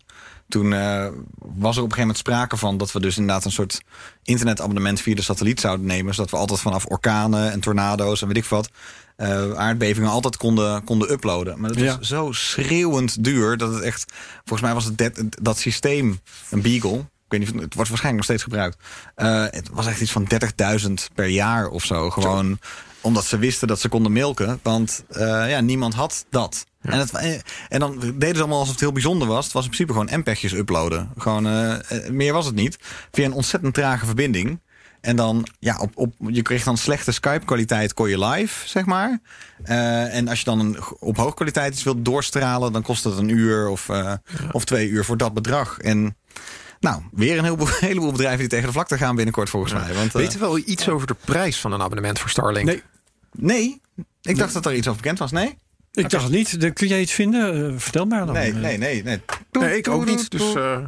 toen 0.49 0.73
eh, 0.73 1.07
was 1.37 1.75
er 1.77 1.83
op 1.83 1.89
een 1.89 1.95
gegeven 1.95 1.97
moment 1.99 2.17
sprake 2.17 2.57
van 2.57 2.77
dat 2.77 2.91
we 2.91 2.99
dus 2.99 3.17
inderdaad 3.17 3.45
een 3.45 3.51
soort 3.51 3.81
internetabonnement 4.23 5.01
via 5.01 5.15
de 5.15 5.21
satelliet 5.21 5.59
zouden 5.59 5.85
nemen. 5.85 6.13
Zodat 6.13 6.31
we 6.31 6.37
altijd 6.37 6.59
vanaf 6.59 6.85
orkanen 6.85 7.51
en 7.51 7.59
tornado's 7.59 8.21
en 8.21 8.27
weet 8.27 8.37
ik 8.37 8.45
wat. 8.45 8.69
eh, 9.15 9.51
aardbevingen 9.53 10.09
altijd 10.09 10.37
konden, 10.37 10.83
konden 10.83 11.11
uploaden. 11.11 11.59
Maar 11.59 11.69
dat 11.69 11.79
Ja. 11.79 11.97
was 11.97 12.07
zo 12.07 12.31
schreeuwend 12.31 13.23
duur 13.23 13.57
dat 13.57 13.73
het 13.73 13.83
echt. 13.83 14.11
Volgens 14.35 14.61
mij 14.61 14.73
was 14.73 14.85
het 14.85 14.97
dat, 14.97 15.11
dat 15.41 15.57
systeem, 15.57 16.19
een 16.49 16.61
Beagle. 16.61 16.97
Ik 16.97 17.05
weet 17.27 17.39
niet, 17.39 17.49
of- 17.55 17.61
het 17.61 17.73
wordt 17.73 17.89
waarschijnlijk 17.89 18.15
nog 18.15 18.23
steeds 18.23 18.43
gebruikt. 18.43 18.77
Eh, 19.15 19.45
het 19.49 19.69
was 19.71 19.87
echt 19.87 20.01
iets 20.01 20.11
van 20.11 20.23
30.000 20.27 21.07
per 21.13 21.27
jaar 21.27 21.67
of 21.67 21.83
zo. 21.85 22.09
Gewoon 22.09 22.59
omdat 23.03 23.25
ze 23.25 23.37
wisten 23.37 23.67
dat 23.67 23.79
ze 23.79 23.89
konden 23.89 24.11
milken. 24.11 24.59
Want 24.63 25.03
eh, 25.09 25.49
ja, 25.49 25.59
niemand 25.59 25.93
had 25.93 26.25
dat. 26.29 26.65
En, 26.81 26.99
het, 26.99 27.11
eh, 27.11 27.33
en 27.69 27.79
dan 27.79 27.99
deden 27.99 28.35
ze 28.35 28.39
allemaal 28.39 28.59
alsof 28.59 28.71
het 28.73 28.83
heel 28.83 28.91
bijzonder 28.91 29.27
was. 29.27 29.43
Het 29.43 29.53
was 29.53 29.63
in 29.63 29.69
principe 29.69 29.99
gewoon 29.99 30.19
MPEG'jes 30.19 30.53
uploaden. 30.53 31.11
Gewoon, 31.17 31.47
eh, 31.47 32.09
meer 32.09 32.33
was 32.33 32.45
het 32.45 32.55
niet. 32.55 32.77
Via 33.11 33.25
een 33.25 33.33
ontzettend 33.33 33.73
trage 33.73 34.05
verbinding. 34.05 34.59
En 35.03 35.15
dan, 35.15 35.47
ja, 35.59 35.77
op, 35.79 35.91
op, 35.95 36.13
je 36.27 36.41
kreeg 36.41 36.63
dan 36.63 36.77
slechte 36.77 37.11
Skype-kwaliteit, 37.11 37.93
kon 37.93 38.09
je 38.09 38.25
live, 38.25 38.67
zeg 38.67 38.85
maar. 38.85 39.19
Eh, 39.63 40.15
en 40.15 40.27
als 40.27 40.39
je 40.39 40.45
dan 40.45 40.59
een, 40.59 40.77
op 40.99 41.17
hoogkwaliteit 41.17 41.73
iets 41.73 41.83
wilt 41.83 42.05
doorstralen, 42.05 42.71
dan 42.73 42.81
kost 42.81 43.03
het 43.03 43.17
een 43.17 43.29
uur 43.29 43.67
of, 43.67 43.89
eh, 43.89 44.13
of 44.51 44.65
twee 44.65 44.89
uur 44.89 45.05
voor 45.05 45.17
dat 45.17 45.33
bedrag. 45.33 45.79
En 45.79 46.17
nou, 46.79 47.01
weer 47.11 47.37
een 47.37 47.43
heleboel, 47.43 47.67
heleboel 47.79 48.11
bedrijven 48.11 48.39
die 48.39 48.47
tegen 48.47 48.65
de 48.65 48.73
vlakte 48.73 48.97
gaan 48.97 49.15
binnenkort, 49.15 49.49
volgens 49.49 49.73
mij. 49.73 49.93
Want, 49.93 50.07
eh, 50.07 50.21
Weten 50.21 50.39
we 50.39 50.45
wel 50.45 50.57
iets 50.57 50.89
over 50.89 51.07
de 51.07 51.15
prijs 51.25 51.59
van 51.59 51.71
een 51.71 51.81
abonnement 51.81 52.19
voor 52.19 52.29
Starlink? 52.29 52.65
Nee. 52.65 52.83
Nee, 53.33 53.81
ik 54.21 54.37
dacht 54.37 54.53
dat 54.53 54.65
er 54.65 54.75
iets 54.75 54.87
over 54.87 55.01
bekend 55.01 55.19
was. 55.19 55.31
Nee? 55.31 55.55
Ik 55.91 56.09
dacht 56.09 56.23
het 56.23 56.33
niet. 56.33 56.61
Dan 56.61 56.73
kun 56.73 56.87
jij 56.87 57.01
iets 57.01 57.11
vinden? 57.11 57.71
Eh, 57.73 57.79
vertel 57.79 58.05
maar 58.05 58.25
dan. 58.25 58.33
Nee, 58.35 58.51
Eh, 58.51 58.57
nee, 58.57 58.77
nee. 58.77 59.03
nee. 59.03 59.21
Nee, 59.51 59.77
ik 59.77 59.87
ook 59.87 60.05
niet. 60.05 60.31
Dus 60.31 60.53
eh, 60.55 60.83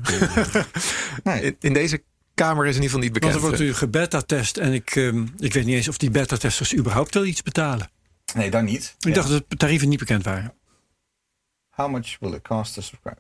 Nee. 1.23 1.41
in, 1.41 1.55
in 1.59 1.73
deze 1.73 2.03
kamer 2.33 2.65
is 2.65 2.75
in 2.75 2.81
ieder 2.81 2.89
geval 2.97 2.99
niet 2.99 3.11
Want 3.11 3.13
bekend. 3.23 3.33
er 3.35 3.39
wordt 3.41 3.59
nu 3.59 3.73
gebeta-test 3.73 4.57
en 4.57 4.73
ik, 4.73 4.95
ehm, 4.95 5.25
ik 5.37 5.53
weet 5.53 5.65
niet 5.65 5.75
eens 5.75 5.87
of 5.87 5.97
die 5.97 6.09
beta-testers 6.11 6.75
überhaupt 6.75 7.13
wel 7.13 7.25
iets 7.25 7.43
betalen. 7.43 7.89
Nee, 8.35 8.49
dan 8.51 8.65
niet. 8.65 8.95
Ik 8.99 9.13
dacht 9.13 9.29
dat 9.29 9.45
de 9.47 9.55
tarieven 9.55 9.89
niet 9.89 9.99
bekend 9.99 10.23
waren. 10.23 10.53
How 11.69 11.91
much 11.91 12.17
will 12.19 12.33
it 12.33 12.41
cost 12.47 12.73
to 12.73 12.81
subscribe? 12.81 13.17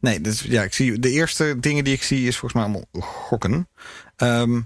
Nee, 0.00 0.20
dus 0.20 0.40
ja, 0.40 0.62
ik 0.62 0.72
zie 0.74 0.98
de 0.98 1.10
eerste 1.10 1.56
dingen 1.60 1.84
die 1.84 1.94
ik 1.94 2.02
zie 2.02 2.26
is 2.26 2.36
volgens 2.36 2.52
mij 2.52 2.62
allemaal 2.62 2.84
gokken. 3.04 3.68
Ehm, 4.16 4.60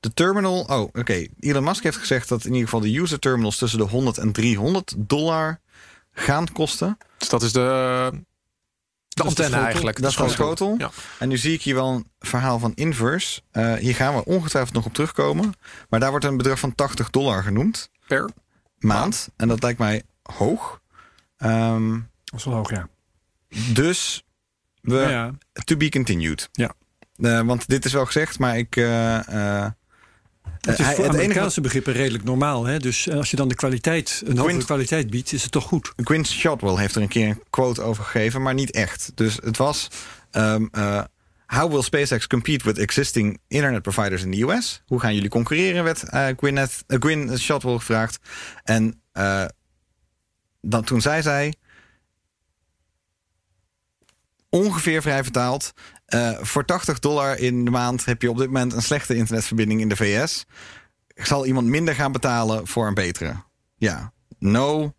de 0.00 0.14
terminal. 0.14 0.60
Oh, 0.60 0.80
oké. 0.80 1.26
Elon 1.40 1.64
Musk 1.64 1.82
heeft 1.82 1.96
gezegd 1.96 2.28
dat 2.28 2.40
in 2.44 2.50
ieder 2.52 2.64
geval 2.68 2.80
de 2.80 2.98
user 2.98 3.18
terminals 3.18 3.56
tussen 3.58 3.78
de 3.78 3.84
100 3.84 4.18
en 4.18 4.32
300 4.32 4.94
dollar 4.96 5.60
gaan 6.12 6.52
kosten. 6.52 6.98
Dus 7.18 7.28
dat 7.28 7.42
is 7.42 7.52
de, 7.52 7.60
de 9.08 9.22
antenne 9.22 9.48
schotel. 9.50 9.64
eigenlijk. 9.64 10.00
Dat 10.00 10.10
is 10.10 10.16
gewoon 10.16 10.30
schotel. 10.30 10.74
Ja. 10.78 10.90
En 11.18 11.28
nu 11.28 11.36
zie 11.38 11.52
ik 11.52 11.62
hier 11.62 11.74
wel 11.74 11.88
een 11.92 12.06
verhaal 12.18 12.58
van 12.58 12.72
Inverse. 12.74 13.40
Eh, 13.50 13.74
hier 13.74 13.94
gaan 13.94 14.14
we 14.14 14.24
ongetwijfeld 14.24 14.74
nog 14.74 14.86
op 14.86 14.94
terugkomen. 14.94 15.52
Maar 15.88 16.00
daar 16.00 16.10
wordt 16.10 16.24
een 16.24 16.36
bedrag 16.36 16.58
van 16.58 16.74
80 16.74 17.10
dollar 17.10 17.42
genoemd. 17.42 17.90
Per. 18.06 18.30
Maand. 18.78 19.28
En 19.36 19.48
dat 19.48 19.62
lijkt 19.62 19.78
mij 19.78 20.02
hoog. 20.22 20.80
Ehm, 21.36 21.90
Dat 22.24 22.38
is 22.38 22.44
wel 22.44 22.54
hoog, 22.54 22.70
ja. 22.70 22.88
dus 23.72 24.24
we, 24.80 24.96
Ja, 24.96 25.08
ja. 25.08 25.32
to 25.64 25.76
be 25.76 25.88
continued. 25.88 26.48
Ja. 26.52 26.72
Eh, 27.16 27.40
want 27.40 27.68
dit 27.68 27.84
is 27.84 27.92
wel 27.92 28.06
gezegd, 28.06 28.38
maar 28.38 28.58
ik. 28.58 28.76
eh, 28.76 29.62
eh, 29.64 29.70
Het 30.60 30.78
is 30.78 30.86
voor 30.86 31.04
het 31.04 31.14
Amerikaanse 31.14 31.60
begrippen 31.60 31.92
redelijk 31.92 32.24
normaal. 32.24 32.64
Hè? 32.64 32.78
Dus 32.78 33.08
eh, 33.08 33.16
als 33.16 33.30
je 33.30 33.36
dan 33.36 33.48
de 33.48 33.54
kwaliteit, 33.54 34.22
een 34.26 34.38
hogere 34.38 34.64
kwaliteit 34.64 35.10
biedt, 35.10 35.32
is 35.32 35.42
het 35.42 35.52
toch 35.52 35.64
goed. 35.64 35.92
Gwyn 35.96 36.26
Shotwell 36.26 36.76
heeft 36.76 36.94
er 36.94 37.02
een 37.02 37.08
keer 37.08 37.28
een 37.28 37.42
quote 37.50 37.82
over 37.82 38.04
gegeven, 38.04 38.42
maar 38.42 38.54
niet 38.54 38.70
echt. 38.70 39.12
Dus 39.14 39.38
het 39.44 39.56
was. 39.56 39.88
ehm, 40.30 40.66
eh, 40.72 41.02
How 41.46 41.70
will 41.70 41.82
SpaceX 41.82 42.26
compete 42.26 42.64
with 42.64 42.78
existing 42.78 43.38
internet 43.48 43.82
providers 43.82 44.22
in 44.22 44.30
the 44.32 44.42
US? 44.42 44.82
Hoe 44.86 45.00
gaan 45.00 45.14
jullie 45.14 45.28
concurreren? 45.28 45.84
werd 45.84 46.02
Gwyneth, 46.36 46.84
eh, 46.86 46.98
Gwyn 47.00 47.38
Shotwell 47.38 47.74
gevraagd. 47.76 48.18
En 48.64 49.00
eh, 49.12 49.44
dan, 50.60 50.84
toen 50.84 51.00
zei 51.00 51.22
zij. 51.22 51.54
Ongeveer 54.50 55.02
vrij 55.02 55.22
vertaald. 55.22 55.72
eh, 56.06 56.30
voor 56.40 56.64
80 56.64 56.98
dollar 56.98 57.38
in 57.38 57.64
de 57.64 57.70
maand 57.70 58.04
heb 58.04 58.22
je 58.22 58.30
op 58.30 58.36
dit 58.38 58.46
moment 58.46 58.72
een 58.72 58.82
slechte 58.82 59.14
internetverbinding 59.14 59.80
in 59.80 59.88
de 59.88 59.96
VS. 59.96 60.44
Zal 61.14 61.46
iemand 61.46 61.66
minder 61.66 61.94
gaan 61.94 62.12
betalen 62.12 62.66
voor 62.66 62.86
een 62.86 62.94
betere? 62.94 63.34
Ja. 63.76 64.12
No. 64.38 64.92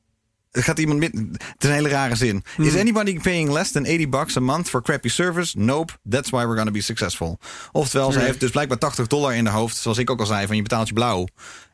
Het 0.52 0.64
gaat 0.64 0.80
iemand 0.80 1.00
min- 1.00 1.36
Het 1.42 1.64
is 1.64 1.70
een 1.70 1.76
hele 1.76 1.90
rare 1.90 2.16
zin. 2.16 2.44
Is 2.58 2.76
anybody 2.76 3.20
paying 3.20 3.50
less 3.50 3.72
than 3.72 3.84
80 3.84 4.10
bucks 4.10 4.38
a 4.38 4.40
month 4.40 4.70
for 4.70 4.82
crappy 4.82 5.08
service? 5.10 5.58
Nope. 5.58 5.94
That's 6.10 6.30
why 6.30 6.44
we're 6.46 6.56
gonna 6.56 6.72
be 6.72 6.82
successful. 6.82 7.40
Oftewel, 7.72 8.12
ze 8.12 8.20
heeft 8.20 8.40
dus 8.40 8.52
blijkbaar 8.52 8.78
80 8.78 9.08
dollar 9.08 9.36
in 9.36 9.44
de 9.44 9.50
hoofd. 9.50 9.78
Zoals 9.78 9.98
ik 9.98 10.10
ook 10.10 10.20
al 10.20 10.26
zei, 10.26 10.48
van 10.48 10.56
je 10.56 10.62
betaalt 10.62 10.88
je 10.88 10.94
blauw. 10.94 11.28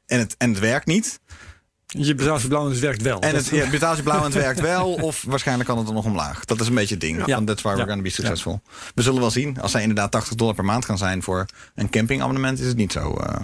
En 0.05 0.19
het, 0.19 0.35
en 0.37 0.49
het 0.49 0.59
werkt 0.59 0.85
niet. 0.85 1.19
Je 1.97 2.15
betaalt 2.15 2.41
je 2.41 2.47
blauw 2.47 2.63
en 2.65 2.69
het 2.71 2.79
werkt 2.79 3.01
wel. 3.01 3.19
En 3.19 3.35
het 3.35 3.45
ja, 3.47 3.69
betaalt 3.69 3.97
je 3.97 4.03
blauw 4.03 4.17
en 4.17 4.23
het 4.23 4.33
werkt 4.33 4.59
wel. 4.59 4.93
Of 5.07 5.23
waarschijnlijk 5.27 5.69
kan 5.69 5.77
het 5.77 5.87
er 5.87 5.93
nog 5.93 6.05
omlaag. 6.05 6.45
Dat 6.45 6.61
is 6.61 6.67
een 6.67 6.73
beetje 6.75 6.93
het 6.95 7.03
ding. 7.03 7.25
Ja. 7.25 7.43
That's 7.43 7.61
why 7.61 7.69
we're 7.73 7.81
Ja. 7.83 7.87
gonna 7.87 8.01
be 8.01 8.09
successful. 8.09 8.61
We 8.95 9.01
zullen 9.01 9.19
wel 9.21 9.31
zien. 9.31 9.61
Als 9.61 9.71
zij 9.71 9.81
inderdaad 9.81 10.11
80 10.11 10.35
dollar 10.35 10.55
per 10.55 10.65
maand 10.65 10.85
gaan 10.85 10.97
zijn 10.97 11.23
voor 11.23 11.45
een 11.75 11.89
campingabonnement, 11.89 12.59
is 12.59 12.67
het 12.67 12.77
niet 12.77 12.91
zo. 12.91 13.13
eh, 13.13 13.35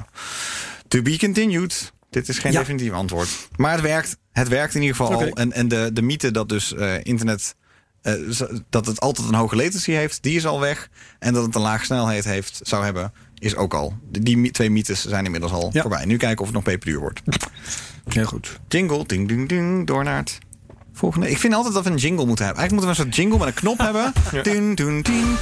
to 0.87 1.01
be 1.01 1.17
continued. 1.17 1.91
Dit 2.09 2.29
is 2.29 2.39
geen 2.39 2.51
definitief 2.51 2.91
antwoord. 2.91 3.29
Maar 3.55 3.71
het 3.71 3.81
werkt. 3.81 4.17
Het 4.31 4.47
werkt 4.47 4.75
in 4.75 4.81
ieder 4.81 4.95
geval 4.95 5.13
al. 5.13 5.27
En, 5.33 5.51
en 5.53 5.67
de, 5.67 5.89
de 5.93 6.01
mythe 6.01 6.31
dat 6.31 6.49
dus 6.49 6.73
eh, 6.73 6.93
internet. 7.03 7.55
eh, 8.01 8.13
dat 8.69 8.85
het 8.85 8.99
altijd 8.99 9.27
een 9.27 9.33
hoge 9.33 9.55
latency 9.55 9.91
heeft, 9.91 10.23
die 10.23 10.35
is 10.35 10.45
al 10.45 10.59
weg. 10.59 10.89
En 11.19 11.33
dat 11.33 11.45
het 11.45 11.55
een 11.55 11.61
laag 11.61 11.83
snelheid 11.85 12.23
heeft, 12.23 12.59
zou 12.63 12.83
hebben, 12.83 13.13
is 13.39 13.55
ook 13.55 13.73
al. 13.73 13.97
Die, 14.09 14.51
twee 14.51 14.69
mythes 14.69 15.05
zijn 15.05 15.25
inmiddels 15.25 15.51
al 15.51 15.69
Ja. 15.73 15.81
voorbij. 15.81 16.05
Nu 16.05 16.17
kijken 16.17 16.39
of 16.39 16.45
het 16.45 16.55
nog 16.55 16.63
peperduur 16.63 16.99
wordt. 16.99 17.21
Heel 18.09 18.25
goed. 18.25 18.59
Jingle, 18.67 19.05
ding, 19.05 19.27
ding, 19.27 19.49
ding, 19.49 19.87
door 19.87 20.03
naar 20.03 20.17
het 20.17 20.37
volgende. 20.93 21.29
Ik 21.29 21.37
vind 21.37 21.53
altijd 21.53 21.73
dat 21.73 21.83
we 21.83 21.89
een 21.89 21.97
jingle 21.97 22.25
moeten 22.25 22.45
hebben. 22.45 22.63
Eigenlijk 22.63 22.71
moeten 22.71 23.05
we 23.05 23.11
een 23.11 23.13
soort 23.13 23.15
jingle 23.15 23.37
met 23.37 23.47
een 23.47 23.53
knop 23.61 23.77
hebben. 23.87 24.13
Ding, 24.43 24.77
ding, 24.77 25.03
ding. 25.05 25.37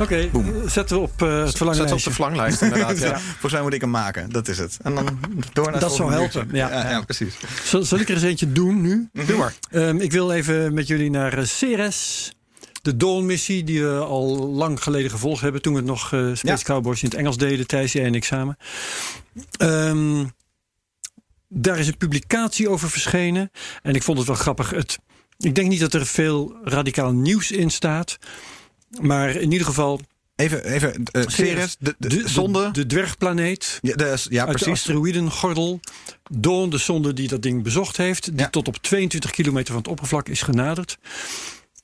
Oké, 0.00 0.30
zetten 0.66 0.96
we 0.96 1.02
op 1.02 1.22
eh, 1.22 1.28
het 1.38 1.46
Zet 1.48 1.56
verlanglijstje. 1.56 1.96
op 1.98 2.04
de 2.04 2.10
verlanglijst 2.10 2.62
inderdaad. 2.62 2.98
ja. 3.10 3.18
Volgens 3.18 3.52
mij 3.52 3.62
moet 3.62 3.72
ik 3.74 3.80
hem 3.80 3.90
maken. 3.90 4.30
Dat 4.30 4.48
is 4.48 4.58
het. 4.58 4.78
En 4.82 4.94
dan 4.94 5.18
door 5.52 5.70
naar 5.70 5.80
Dat 5.80 5.94
zou 5.94 6.12
helpen, 6.12 6.48
ja. 6.52 6.68
ja, 6.68 6.90
ja, 6.90 7.00
precies. 7.00 7.34
Zal, 7.64 7.82
zal 7.82 7.98
ik 7.98 8.08
er 8.08 8.14
eens 8.14 8.22
eentje 8.22 8.52
doen 8.52 8.80
nu? 8.80 9.08
Doe 9.12 9.36
maar. 9.36 9.54
Ehm, 9.70 9.96
ik 9.96 10.12
wil 10.12 10.32
even 10.32 10.74
met 10.74 10.86
jullie 10.86 11.10
naar 11.10 11.38
eh, 11.38 11.44
Ceres. 11.44 12.30
De 12.86 12.96
Dawn-missie 12.96 13.64
die 13.64 13.82
we 13.84 13.98
al 13.98 14.46
lang 14.48 14.82
geleden 14.82 15.10
gevolgd 15.10 15.40
hebben. 15.42 15.62
Toen 15.62 15.72
we 15.72 15.78
het 15.78 15.88
nog 15.88 16.12
eh 16.12 16.20
Space 16.20 16.46
Ja. 16.46 16.56
Cowboys 16.62 17.02
in 17.02 17.08
het 17.08 17.18
Engels 17.18 17.36
deden 17.36 17.66
tijdens 17.66 17.92
jij 17.92 18.04
en 18.04 18.14
ik 18.14 18.24
samen. 18.24 18.56
Ehm, 19.56 20.24
daar 21.48 21.78
is 21.78 21.86
een 21.86 21.96
publicatie 21.96 22.68
over 22.68 22.90
verschenen. 22.90 23.50
En 23.82 23.94
ik 23.94 24.02
vond 24.02 24.18
het 24.18 24.26
wel 24.26 24.36
grappig. 24.36 24.70
Het, 24.70 24.98
ik 25.38 25.54
denk 25.54 25.68
niet 25.68 25.80
dat 25.80 25.94
er 25.94 26.06
veel 26.06 26.56
radicaal 26.64 27.12
nieuws 27.12 27.50
in 27.50 27.70
staat. 27.70 28.18
Maar 29.00 29.30
in 29.30 29.52
ieder 29.52 29.66
geval... 29.66 30.00
Even, 30.36 30.64
even 30.64 31.04
eh, 31.04 31.22
Ceres, 31.26 31.76
de, 31.78 31.94
de, 31.98 32.08
de, 32.08 32.28
zonde. 32.28 32.70
de, 32.70 32.86
dwergplaneet. 32.86 33.78
ja, 33.82 33.94
de- 33.96 34.04
ja, 34.04 34.12
uit 34.12 34.30
de 34.30 34.44
precies. 34.64 34.66
asteroïdengordel. 34.68 35.80
Dawn, 36.30 36.68
de 36.70 36.78
zonde 36.78 37.12
die 37.12 37.28
dat 37.28 37.42
ding 37.42 37.62
bezocht 37.62 37.96
heeft. 37.96 38.24
Die 38.24 38.38
Ja. 38.40 38.48
tot 38.50 38.68
op 38.68 38.76
22 38.76 39.30
kilometer 39.30 39.66
van 39.72 39.76
het 39.82 39.88
oppervlak 39.90 40.28
is 40.28 40.42
genaderd. 40.42 40.98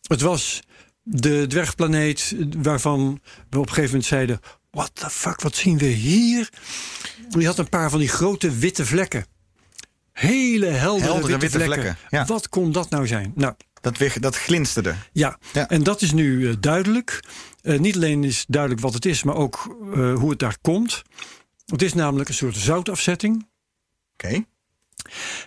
Het 0.03 0.21
was 0.21 0.63
de 1.03 1.45
dwergplaneet 1.49 2.35
waarvan 2.57 3.21
we 3.51 3.59
op 3.59 3.63
een 3.67 3.69
gegeven 3.69 3.91
moment 3.91 4.05
zeiden... 4.05 4.41
What 4.71 4.91
the 4.95 5.11
fuck, 5.11 5.41
wat 5.41 5.57
zien 5.57 5.79
we 5.79 5.85
hier? 5.87 6.49
Die 7.29 7.47
had 7.47 7.59
een 7.59 7.69
paar 7.69 7.91
van 7.91 7.99
die 7.99 8.09
grote 8.09 8.51
witte 8.51 8.87
vlekken. 8.87 9.27
Hele 10.13 10.67
heldere, 10.67 11.05
Heldere 11.13 11.39
witte, 11.39 11.39
witte 11.39 11.57
vlekken. 11.65 11.83
vlekken, 11.83 12.19
ja. 12.19 12.25
Wat 12.25 12.49
kon 12.49 12.73
dat 12.73 12.91
nou 12.91 13.07
zijn? 13.07 13.33
Nou, 13.35 13.55
Dat, 13.81 13.99
weer, 13.99 14.21
dat 14.21 14.37
glinsterde. 14.37 14.95
ja, 15.13 15.39
Ja. 15.53 15.69
en 15.69 15.83
dat 15.83 16.03
is 16.03 16.13
nu 16.13 16.49
eh, 16.49 16.55
duidelijk. 16.61 17.25
Eh, 17.63 17.79
niet 17.79 17.95
alleen 17.95 18.25
is 18.25 18.45
duidelijk 18.49 18.83
wat 18.83 18.95
het 18.95 19.05
is, 19.07 19.23
maar 19.23 19.35
ook 19.35 19.77
eh, 19.95 20.15
hoe 20.15 20.31
het 20.31 20.39
daar 20.39 20.57
komt. 20.61 21.03
Het 21.67 21.83
is 21.83 21.93
namelijk 21.95 22.29
een 22.29 22.35
soort 22.35 22.57
zoutafzetting. 22.57 23.47
Oké. 24.13 24.45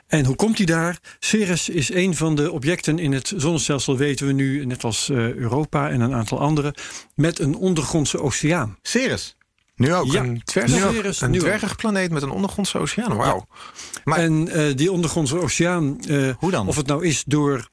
En 0.07 0.25
hoe 0.25 0.35
komt 0.35 0.57
die 0.57 0.65
daar? 0.65 0.99
Ceres 1.19 1.69
is 1.69 1.93
een 1.93 2.15
van 2.15 2.35
de 2.35 2.51
objecten 2.51 2.99
in 2.99 3.11
het 3.11 3.33
zonnestelsel, 3.37 3.97
weten 3.97 4.27
we 4.27 4.33
nu, 4.33 4.65
net 4.65 4.83
als 4.83 5.09
eh, 5.09 5.33
Europa 5.33 5.89
en 5.89 6.01
een 6.01 6.13
aantal 6.13 6.39
andere, 6.39 6.75
met 7.15 7.39
een 7.39 7.55
ondergrondse 7.55 8.21
oceaan. 8.21 8.77
Ceres. 8.81 9.35
Nu 9.75 9.93
ook. 9.93 10.11
Ja. 10.11 10.23
Een, 10.23 10.41
dwerg, 10.43 10.83
ook. 10.85 11.03
een 11.19 11.31
Nu 11.31 11.37
ook. 11.37 11.43
dwergplaneet 11.45 12.11
met 12.11 12.21
een 12.21 12.29
ondergrondse 12.29 12.77
oceaan. 12.77 13.15
Wauw. 13.15 13.47
Maar- 14.03 14.17
en 14.19 14.47
eh, 14.47 14.75
die 14.75 14.91
ondergrondse 14.91 15.39
oceaan, 15.39 15.99
eh, 16.01 16.29
Hoe 16.37 16.51
dan? 16.51 16.67
of 16.67 16.75
het 16.75 16.87
nou 16.87 17.05
is 17.05 17.23
door, 17.27 17.69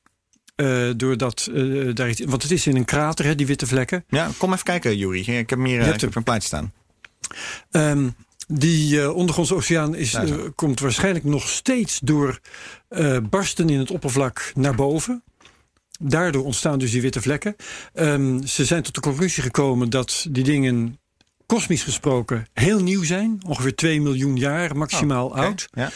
eh 0.54 0.90
doordat 0.96 1.48
eh, 1.54 1.94
daar 1.94 2.08
iets, 2.08 2.20
want 2.20 2.42
het 2.42 2.52
is 2.52 2.66
in 2.66 2.76
een 2.76 2.84
krater, 2.84 3.24
hè, 3.24 3.34
die 3.34 3.46
witte 3.46 3.66
vlekken. 3.66 4.04
Ja, 4.08 4.30
kom 4.38 4.52
even 4.52 4.64
kijken, 4.64 4.96
Juri. 4.96 5.20
Ik 5.20 5.26
heb 5.50 5.50
hem 5.50 5.64
hier 5.64 5.80
ik 5.94 6.00
heb 6.00 6.14
een 6.14 6.22
plaatje 6.22 6.46
staan. 6.46 6.72
Ehm, 7.70 8.08
die 8.58 9.00
eh, 9.00 9.14
ondergrondse 9.14 9.54
oceaan 9.54 9.94
is, 9.94 10.14
eh, 10.14 10.34
komt 10.54 10.80
waarschijnlijk 10.80 11.24
nog 11.24 11.48
steeds 11.48 12.00
door 12.02 12.40
eh, 12.88 13.16
barsten 13.30 13.68
in 13.68 13.78
het 13.78 13.90
oppervlak 13.90 14.52
naar 14.54 14.74
boven. 14.74 15.22
daardoor 16.04 16.44
ontstaan 16.44 16.78
dus 16.78 16.90
die 16.90 17.00
witte 17.00 17.22
vlekken. 17.22 17.56
Ehm, 17.94 18.44
ze 18.44 18.64
zijn 18.64 18.82
tot 18.82 18.94
de 18.94 19.00
conclusie 19.00 19.42
gekomen 19.42 19.90
dat 19.90 20.26
die 20.30 20.44
dingen 20.44 20.98
kosmisch 21.46 21.82
gesproken 21.82 22.46
heel 22.52 22.82
nieuw 22.82 23.04
zijn. 23.04 23.40
Ongeveer 23.46 23.74
2 23.74 24.00
miljoen 24.00 24.36
jaar 24.36 24.76
maximaal 24.76 25.26
Oké, 25.26 25.40
oud. 25.40 25.68
Ja. 25.72 25.90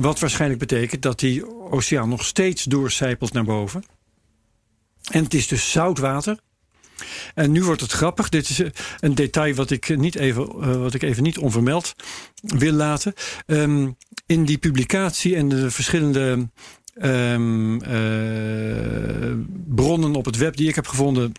Wat 0.00 0.18
waarschijnlijk 0.18 0.60
betekent 0.60 1.02
dat 1.02 1.18
die 1.18 1.70
oceaan 1.70 2.08
nog 2.08 2.24
steeds 2.24 2.64
doorcijpelt 2.64 3.32
naar 3.32 3.44
boven. 3.44 3.84
En 5.10 5.24
het 5.24 5.34
is 5.34 5.48
dus 5.48 5.70
zout 5.70 5.98
water. 5.98 6.38
En 7.34 7.52
nu 7.52 7.64
wordt 7.64 7.80
het 7.80 7.92
grappig. 7.92 8.28
Dit 8.28 8.48
is 8.48 8.60
eh, 8.60 8.70
een 9.00 9.14
detail 9.14 9.54
wat 9.54 9.70
ik, 9.70 9.98
niet 9.98 10.14
even, 10.14 10.48
eh, 10.60 10.76
wat 10.76 10.94
ik 10.94 11.02
even 11.02 11.22
niet 11.22 11.38
onvermeld 11.38 11.94
wil 12.42 12.72
laten. 12.72 13.14
Ehm, 13.46 13.90
in 14.26 14.44
die 14.44 14.58
publicatie 14.58 15.36
en 15.36 15.48
de 15.48 15.70
verschillende 15.70 16.48
ehm, 16.94 17.80
eh, 17.80 19.32
bronnen 19.68 20.14
op 20.14 20.24
het 20.24 20.36
web 20.36 20.56
die 20.56 20.68
ik 20.68 20.74
heb 20.74 20.86
gevonden, 20.86 21.32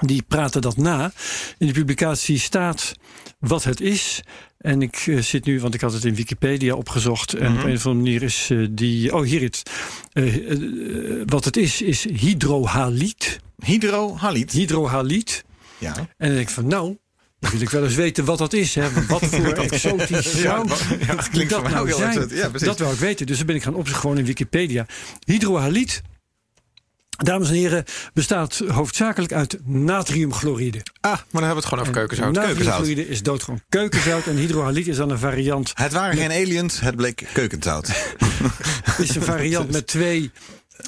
die 0.00 0.22
praten 0.22 0.60
dat 0.60 0.76
na. 0.76 1.12
In 1.58 1.66
die 1.66 1.74
publicatie 1.74 2.38
staat 2.38 2.94
wat 3.38 3.64
het 3.64 3.80
is. 3.80 4.22
En 4.64 4.82
ik 4.82 4.96
eh, 5.06 5.18
zit 5.18 5.44
nu, 5.44 5.60
want 5.60 5.74
ik 5.74 5.80
had 5.80 5.92
het 5.92 6.04
in 6.04 6.14
Wikipedia 6.14 6.74
opgezocht. 6.74 7.34
En 7.34 7.58
op 7.58 7.64
een 7.64 7.74
of 7.74 7.86
andere 7.86 7.94
manier 7.94 8.22
is 8.22 8.48
eh, 8.50 8.66
die. 8.70 9.14
Oh, 9.14 9.24
hier 9.24 9.40
het. 9.40 9.62
Eh, 10.12 10.24
wat 11.26 11.44
het 11.44 11.56
is, 11.56 11.82
is 11.82 12.04
hydrohaliet. 12.04 13.38
Hydrohaliet. 13.64 14.52
Hydrohaliet. 14.52 15.44
Ja. 15.78 15.96
En 15.96 16.06
dan 16.16 16.28
denk 16.28 16.48
ik 16.48 16.54
van, 16.54 16.66
nou. 16.66 16.96
Dan 17.40 17.50
wil 17.50 17.60
ik 17.60 17.70
wel 17.70 17.84
eens 17.84 17.94
weten 17.94 18.24
wat 18.24 18.38
dat 18.38 18.52
is. 18.52 18.74
Hè. 18.74 19.06
Wat 19.06 19.24
voor 19.24 19.52
exotisch 19.70 20.40
zout 20.40 20.84
Ja, 21.00 21.14
dat 21.14 21.28
klinkt 21.28 21.50
dat 21.50 21.60
voor 21.60 21.70
mij 21.70 21.72
nou 21.72 21.80
ook 21.80 21.86
heel 21.86 22.12
zijn. 22.12 22.28
Ja, 22.28 22.48
precies. 22.48 22.68
dat 22.68 22.78
wil 22.78 22.92
ik 22.92 22.98
weten. 22.98 23.26
Dus 23.26 23.36
dan 23.36 23.46
ben 23.46 23.56
ik 23.56 23.62
gaan 23.62 23.74
opzoeken 23.74 24.00
gewoon 24.00 24.18
in 24.18 24.24
Wikipedia. 24.24 24.86
Hydrohaliet, 25.24 26.02
dames 27.16 27.48
en 27.48 27.54
heren, 27.54 27.84
bestaat 28.12 28.62
hoofdzakelijk 28.68 29.32
uit 29.32 29.58
natriumchloride. 29.64 30.82
Ah, 31.00 31.12
maar 31.12 31.20
dan 31.30 31.42
hebben 31.42 31.48
we 31.48 31.54
het 31.54 31.64
gewoon 31.64 31.80
over 31.80 31.92
keukenzout. 31.92 32.34
Natriumchloride 32.34 33.08
is 33.08 33.22
doodgewoon 33.22 33.60
keukenzout. 33.68 34.26
En 34.26 34.36
hydrohaliet 34.36 34.86
is 34.86 34.96
dan 34.96 35.10
een 35.10 35.18
variant, 35.18 35.72
Het 35.74 35.92
waren 35.92 36.16
geen 36.16 36.30
aliens, 36.30 36.80
het 36.80 36.96
bleek 36.96 37.28
keukenzout. 37.32 37.88
is 38.98 39.14
een 39.14 39.22
variant 39.22 39.70
met 39.70 39.86
twee 39.86 40.30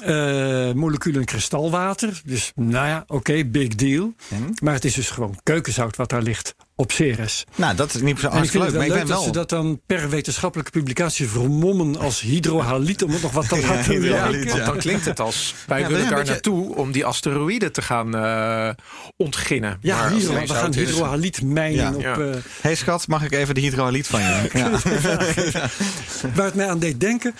eh, 0.03 0.71
moleculen 0.71 1.25
kristalwater. 1.25 2.21
Dus 2.25 2.51
nou 2.55 2.87
ja, 2.87 3.03
oké, 3.07 3.45
big 3.45 3.75
deal. 3.75 4.13
En? 4.29 4.53
Maar 4.61 4.73
het 4.73 4.85
is 4.85 4.93
dus 4.93 5.09
gewoon 5.09 5.39
keukenzout 5.43 5.95
wat 5.95 6.09
daar 6.09 6.21
ligt 6.21 6.55
op 6.79 6.91
Ceres. 6.91 7.43
Nou, 7.55 7.75
dat 7.75 7.93
is 7.93 8.01
niet 8.01 8.19
zo 8.19 8.27
En 8.27 8.43
ik 8.43 8.49
vind 8.49 8.63
hartstikke 8.63 8.65
het 8.65 8.65
leuk. 8.65 8.71
wel 8.71 8.79
Maar 8.79 8.87
ik 8.87 8.93
leuk 8.93 8.99
ben 8.99 9.07
dat 9.15 9.17
ze 9.17 9.23
wel... 9.23 9.33
dat 9.33 9.49
dan 9.49 9.81
per 9.85 10.09
wetenschappelijke 10.09 10.71
publicatie 10.71 11.27
vermommen 11.27 11.97
als 11.99 12.21
hydrohaliet 12.21 13.03
om 13.03 13.11
het 13.11 13.21
nog 13.21 13.31
wat 13.31 13.49
te 13.49 13.55
Ja, 13.61 13.67
laten 13.67 13.99
lijken. 14.31 14.65
Dan 14.65 14.77
klinkt 14.77 15.05
het 15.05 15.19
als 15.19 15.53
wij 15.67 15.79
Ja, 15.79 15.87
willen 15.87 16.03
daar 16.09 16.15
beetje- 16.15 16.31
naartoe 16.31 16.75
om 16.75 16.91
die 16.91 17.05
asteroïden 17.05 17.71
te 17.71 17.81
gaan 17.81 18.15
eh, 18.15 18.69
ontginnen. 19.17 19.77
Ja, 19.81 19.97
Maar 19.97 20.11
hydro, 20.11 20.33
we 20.33 20.47
gaan 20.47 20.73
hydrohaliet 20.73 21.41
mijnen 21.41 21.99
Ja. 21.99 22.11
op. 22.13 22.19
Eh, 22.21 22.29
hey 22.61 22.75
schat, 22.75 23.07
mag 23.07 23.23
ik 23.23 23.31
even 23.33 23.55
de 23.55 23.61
hydrohaliet 23.61 24.07
van 24.07 24.21
je? 24.21 24.25
Ja. 24.57 24.69
Waar 26.35 26.45
het 26.45 26.55
mij 26.55 26.69
aan 26.69 26.79
deed 26.79 26.99
denken. 26.99 27.35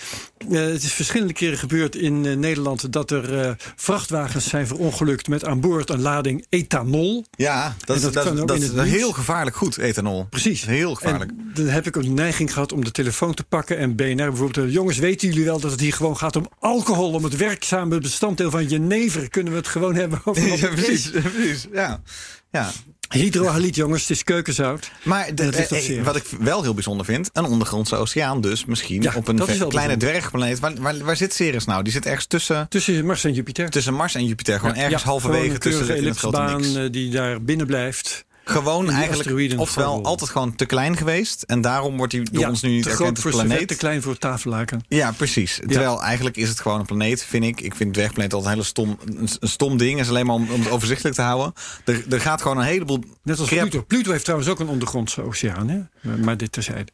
eh, 0.50 0.60
het 0.60 0.82
is 0.82 0.92
verschillende 0.92 1.32
keren 1.32 1.58
gebeurd 1.58 1.96
in 1.96 2.26
eh, 2.26 2.36
Nederland 2.36 2.92
dat 2.92 3.10
er 3.10 3.40
eh, 3.40 3.50
vrachtwagens 3.76 4.48
zijn 4.48 4.66
verongelukt 4.66 5.28
met 5.28 5.44
aan 5.44 5.60
boord 5.60 5.90
een 5.90 6.00
lading 6.00 6.46
ethanol. 6.48 7.24
Ja, 7.36 7.74
dat, 7.84 7.96
is- 7.96 8.02
dat 8.02 8.12
dat, 8.46 8.50
is 8.60 8.70
heel 8.72 9.12
gevaarlijk 9.12 9.26
goed, 9.52 9.78
ethanol. 9.78 10.26
Precies. 10.30 10.64
Heel 10.66 10.94
gevaarlijk. 10.94 11.30
En 11.30 11.50
dan 11.54 11.66
heb 11.66 11.86
ik 11.86 11.96
een 11.96 12.14
neiging 12.14 12.52
gehad 12.52 12.72
om 12.72 12.84
de 12.84 12.90
telefoon 12.90 13.34
te 13.34 13.44
pakken 13.44 13.78
en 13.78 13.96
BNR 13.96 14.14
bijvoorbeeld. 14.14 14.66
eh, 14.66 14.72
Jongens, 14.72 14.98
weten 14.98 15.28
jullie 15.28 15.44
wel 15.44 15.60
dat 15.60 15.70
het 15.70 15.80
hier 15.80 15.92
gewoon 15.92 16.16
gaat 16.16 16.36
om 16.36 16.46
alcohol, 16.58 17.12
om 17.12 17.24
het 17.24 17.36
werkzame 17.36 17.98
bestanddeel 17.98 18.50
van 18.50 18.66
jenever? 18.66 19.28
Kunnen 19.28 19.52
we 19.52 19.58
het 19.58 19.68
gewoon 19.68 19.94
hebben 19.94 20.20
over 20.24 20.46
Ja, 20.58 20.68
precies, 20.68 21.10
precies. 21.10 21.66
Ja. 21.72 22.02
Ja. 22.50 22.70
Hydrohaliet, 23.08 23.74
jongens, 23.74 24.00
het 24.00 24.10
is 24.10 24.24
keukenzout. 24.24 24.90
Maar 25.04 25.34
de, 25.34 25.42
eh, 25.50 25.66
Ceres. 25.80 26.04
wat 26.04 26.16
ik 26.16 26.24
wel 26.40 26.62
heel 26.62 26.74
bijzonder 26.74 27.06
vind, 27.06 27.30
een 27.32 27.44
ondergrondse 27.44 27.96
oceaan 27.96 28.40
dus 28.40 28.64
misschien 28.64 29.02
Ja, 29.02 29.12
op 29.14 29.28
een 29.28 29.34
kleine 29.36 29.66
bijzonder. 29.66 29.98
dwergplaneet. 29.98 30.58
Waar, 30.58 30.72
waar, 30.80 30.98
waar 31.04 31.16
zit 31.16 31.34
Ceres 31.34 31.64
nou? 31.64 31.82
Die 31.82 31.92
zit 31.92 32.06
ergens 32.06 32.26
tussen, 32.26 32.68
Tussen 32.68 33.06
Mars 33.06 33.24
en 33.24 33.32
Jupiter. 33.32 33.70
tussen 33.70 33.94
Mars 33.94 34.14
en 34.14 34.24
Jupiter. 34.26 34.58
Gewoon 34.60 34.74
ergens 34.74 35.02
Ja, 35.02 35.08
halverwege 35.08 35.44
gewoon 35.44 35.58
tussen 35.58 35.80
de, 35.80 35.86
keurige 35.86 36.06
in 36.06 36.12
het 36.12 36.18
grote 36.18 36.40
niks. 36.56 36.74
eh, 36.74 36.92
die 36.92 37.10
daar 37.10 37.42
binnen 37.42 37.66
blijft. 37.66 38.24
Gewoon 38.48 38.90
eigenlijk, 38.90 39.58
oftewel 39.58 40.04
altijd 40.04 40.30
gewoon 40.30 40.54
te 40.54 40.66
klein 40.66 40.96
geweest. 40.96 41.42
En 41.42 41.60
daarom 41.60 41.96
wordt 41.96 42.12
hij 42.12 42.26
door 42.32 42.46
ons 42.46 42.62
nu 42.62 42.70
niet 42.70 42.82
te 42.82 42.90
erkend 42.90 43.06
groot 43.18 43.18
voor 43.32 43.40
als 43.40 43.48
planeet. 43.48 43.68
te 43.68 43.76
klein 43.76 44.02
voor 44.02 44.18
tafellaken. 44.18 44.80
Ja, 44.88 45.12
precies. 45.12 45.60
Terwijl 45.66 46.02
eigenlijk 46.02 46.36
is 46.36 46.48
het 46.48 46.60
gewoon 46.60 46.80
een 46.80 46.86
planeet, 46.86 47.24
vind 47.24 47.44
ik. 47.44 47.60
Ik 47.60 47.74
vind 47.74 47.94
dwergplaneet 47.94 48.32
altijd 48.32 48.50
een 48.52 48.58
hele 48.58 48.68
stom, 48.68 48.98
een, 49.04 49.28
een 49.40 49.48
stom 49.48 49.76
ding. 49.76 49.92
Het 49.92 50.00
is 50.04 50.08
alleen 50.08 50.26
maar 50.26 50.34
om, 50.34 50.50
om 50.50 50.60
het 50.60 50.70
overzichtelijk 50.70 51.16
te 51.16 51.22
houden. 51.22 51.52
Er, 51.84 52.04
er 52.10 52.20
gaat 52.20 52.42
gewoon 52.42 52.58
een 52.58 52.64
heleboel... 52.64 53.04
Net 53.22 53.38
als 53.38 53.48
Pluto. 53.48 53.82
Pluto 53.82 54.10
heeft 54.10 54.24
trouwens 54.24 54.50
ook 54.50 54.60
een 54.60 54.68
ondergrondse 54.68 55.22
oceaan, 55.22 55.68
hè? 55.68 55.78
Maar- 56.00 56.18
Maar 56.18 56.36
dit 56.36 56.52
terzijde. 56.52 56.90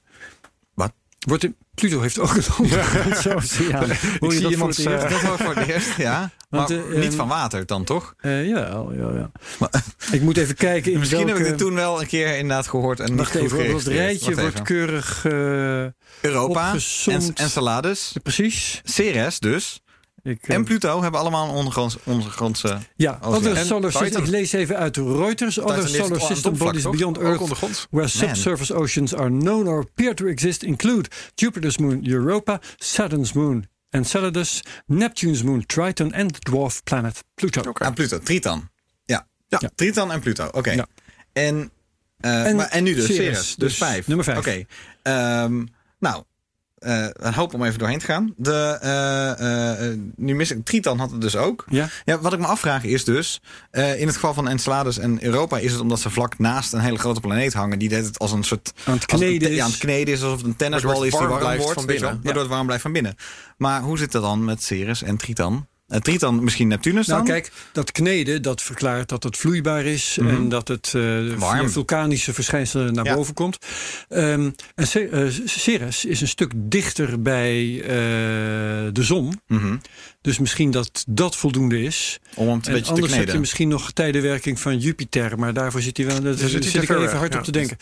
Wordt 1.24 1.44
in, 1.44 1.56
Pluto 1.74 2.00
heeft 2.00 2.18
ook 2.18 2.34
een 2.34 2.42
ondergrondse 2.58 3.34
oceaan. 3.36 3.90
Hoor 4.20 4.30
je 4.32 4.38
zie 4.38 4.42
dat 4.42 4.50
iemand, 4.50 4.74
voor 4.74 4.92
het 4.92 5.02
eerst? 5.02 5.10
Dat 5.22 5.30
was 5.30 5.40
voor 5.40 5.54
het 5.54 5.68
eerst, 5.68 5.96
ja. 5.96 6.30
Maar 6.50 6.70
eh, 6.70 6.98
niet 6.98 7.14
van 7.14 7.28
water 7.28 7.66
dan, 7.66 7.84
toch? 7.84 8.14
Eh, 8.18 8.48
ja, 8.48 8.84
ja, 8.92 9.10
ja. 9.14 9.30
Ik 10.12 10.20
moet 10.20 10.36
even 10.36 10.54
kijken 10.54 10.92
in 10.92 10.98
Misschien 10.98 11.26
welke... 11.26 11.40
heb 11.42 11.50
ik 11.50 11.58
dit 11.58 11.66
toen 11.66 11.74
wel 11.74 12.00
een 12.00 12.06
keer 12.06 12.36
inderdaad 12.38 12.68
gehoord 12.68 13.00
en 13.00 13.08
niet 13.10 13.18
Wacht 13.18 13.30
goed 13.30 13.40
even, 13.40 13.56
dat 13.56 13.60
geregistreerd. 13.66 13.98
rijtje 13.98 14.26
Wacht 14.26 14.40
wordt 14.40 14.54
even. 14.54 14.66
keurig... 14.66 15.24
eh, 15.24 16.30
Europa, 16.30 16.66
opgezomd. 16.66 17.28
en, 17.28 17.44
Enceladus, 17.44 18.12
precies. 18.22 18.80
Ceres 18.84 19.38
dus, 19.38 19.82
Ik, 20.24 20.48
eh, 20.48 20.54
en 20.54 20.64
Pluto 20.64 21.02
hebben 21.02 21.20
allemaal 21.20 21.48
een 21.48 21.54
ondergronds, 21.54 21.96
ondergrondse... 22.04 22.78
ja, 22.96 23.18
other. 23.22 23.56
En 23.56 23.66
solar 23.66 23.90
systems. 23.90 24.10
Titan. 24.10 24.22
Ik 24.22 24.28
lees 24.28 24.52
even 24.52 24.76
uit 24.76 24.96
Reuters. 24.96 25.58
Other 25.58 25.88
solar 25.88 26.20
system 26.20 26.56
bodies 26.56 26.82
beyond 26.90 27.18
Earth 27.18 27.86
where 27.90 28.08
subsurface 28.08 28.74
oceans 28.74 29.14
are 29.14 29.28
known 29.28 29.66
or 29.66 29.78
appear 29.78 30.14
to 30.14 30.26
exist 30.26 30.62
include 30.62 31.08
Jupiter's 31.34 31.78
moon 31.78 32.08
Europa, 32.08 32.60
Saturn's 32.76 33.32
moon 33.32 33.66
Enceladus, 33.90 34.62
Neptune's 34.86 35.42
moon 35.42 35.66
Triton 35.66 36.12
en 36.12 36.32
the 36.32 36.38
dwarf 36.38 36.82
planet 36.82 37.24
Pluto. 37.34 37.60
Oké. 37.68 37.84
Aan 37.84 37.94
Pluto, 37.94 38.18
Triton. 38.18 38.70
Ja. 39.04 39.26
Ja. 39.48 39.70
Triton 39.74 40.12
en 40.12 40.20
Pluto, 40.20 40.48
oké. 40.52 40.70
Ja. 40.70 40.86
En, 41.32 41.70
eh, 42.20 42.46
En 42.46 42.56
maar, 42.56 42.68
en 42.68 42.84
nu 42.84 42.94
dus 42.94 43.04
Ceres, 43.04 43.16
Ceres, 43.16 43.36
dus, 43.36 43.56
dus 43.56 43.76
vijf. 43.76 44.06
nummer 44.06 44.24
vijf. 44.24 44.38
Oké. 44.38 44.64
Ehm, 45.02 45.64
nou, 45.98 46.24
eh, 46.78 47.06
een 47.12 47.34
hoop 47.34 47.54
om 47.54 47.64
even 47.64 47.78
doorheen 47.78 47.98
te 47.98 48.04
gaan. 48.04 48.32
De, 48.36 48.78
eh, 48.80 49.88
eh, 49.90 49.98
nu 50.16 50.34
mis 50.34 50.50
ik, 50.50 50.64
Triton 50.64 50.98
had 50.98 51.10
het 51.10 51.20
dus 51.20 51.36
ook. 51.36 51.64
Ja, 51.68 51.88
Ja, 52.04 52.20
wat 52.20 52.32
ik 52.32 52.38
me 52.38 52.46
afvraag 52.46 52.84
is 52.84 53.04
dus, 53.04 53.40
eh, 53.70 54.00
in 54.00 54.06
het 54.06 54.14
geval 54.14 54.34
van 54.34 54.48
Enceladus 54.48 54.98
en 54.98 55.24
Europa 55.24 55.58
is 55.58 55.72
het 55.72 55.80
omdat 55.80 56.00
ze 56.00 56.10
vlak 56.10 56.38
naast 56.38 56.72
een 56.72 56.80
hele 56.80 56.98
grote 56.98 57.20
planeet 57.20 57.52
hangen. 57.52 57.78
Die 57.78 57.88
deed 57.88 58.04
het 58.04 58.18
als 58.18 58.32
een 58.32 58.44
soort 58.44 58.72
aan 58.84 58.94
het 58.94 59.06
kneden 59.06 59.50
is. 59.50 59.56
Ja, 59.56 59.64
aan 59.64 59.70
het 59.70 59.78
kneden 59.78 60.14
is 60.14 60.22
alsof 60.22 60.36
het 60.36 60.46
een 60.46 60.56
tennisbal 60.56 61.04
is 61.04 61.10
die 61.10 61.26
warm 61.26 61.56
wordt. 61.56 61.72
van 61.72 61.86
binnen. 61.86 62.20
Waardoor 62.22 62.42
het 62.42 62.50
warm 62.50 62.64
blijft 62.66 62.82
van 62.82 62.92
binnen. 62.92 63.14
Maar 63.56 63.80
hoe 63.80 63.98
zit 63.98 64.12
het 64.12 64.22
dan 64.22 64.44
met 64.44 64.62
Ceres 64.62 65.02
en 65.02 65.16
Triton? 65.16 65.66
Eh, 65.94 66.00
Triton 66.00 66.44
misschien 66.44 66.68
Neptunus 66.68 67.06
dan? 67.06 67.16
Nou 67.16 67.28
kijk, 67.30 67.52
dat 67.72 67.92
kneden 67.92 68.42
dat 68.42 68.62
verklaart 68.62 69.08
dat 69.08 69.22
het 69.22 69.36
vloeibaar 69.36 69.84
is 69.84 70.18
en 70.20 70.48
dat 70.48 70.68
het 70.68 70.88
via 70.88 71.36
Warm. 71.36 71.70
vulkanische 71.70 72.32
verschijnselen 72.34 72.94
naar 72.94 73.04
Ja. 73.04 73.14
boven 73.14 73.34
komt. 73.34 73.58
Ehm, 74.08 74.50
en 74.74 75.10
eh, 75.10 75.26
Ceres 75.44 76.04
is 76.04 76.20
een 76.20 76.28
stuk 76.28 76.52
dichter 76.56 77.22
bij 77.22 77.82
de 78.92 79.02
zon. 79.02 79.40
Mhm. 79.46 79.76
Dus 80.20 80.38
misschien 80.38 80.70
dat 80.70 81.04
dat 81.08 81.36
voldoende 81.36 81.82
is. 81.82 82.18
Om 82.34 82.46
hem 82.48 82.54
een 82.56 82.62
En 82.64 82.72
beetje 82.72 82.84
te 82.84 82.88
anders 82.90 83.10
heb 83.10 83.18
je 83.18 83.24
kneden. 83.24 83.40
misschien 83.40 83.68
nog 83.68 83.92
tijdenwerking 83.92 84.60
van 84.60 84.78
Jupiter. 84.78 85.38
Maar 85.38 85.52
daarvoor 85.52 85.80
zit 85.80 85.96
hij 85.96 86.06
wel. 86.06 86.20
Daar 86.22 86.32
zit 86.32 86.40
hij 86.40 86.50
zit 86.62 86.72
te 86.72 86.78
ik 86.92 87.00
even 87.02 87.18
hard 87.18 87.32
ja. 87.32 87.38
op 87.38 87.44
te 87.44 87.52
denken. 87.52 87.76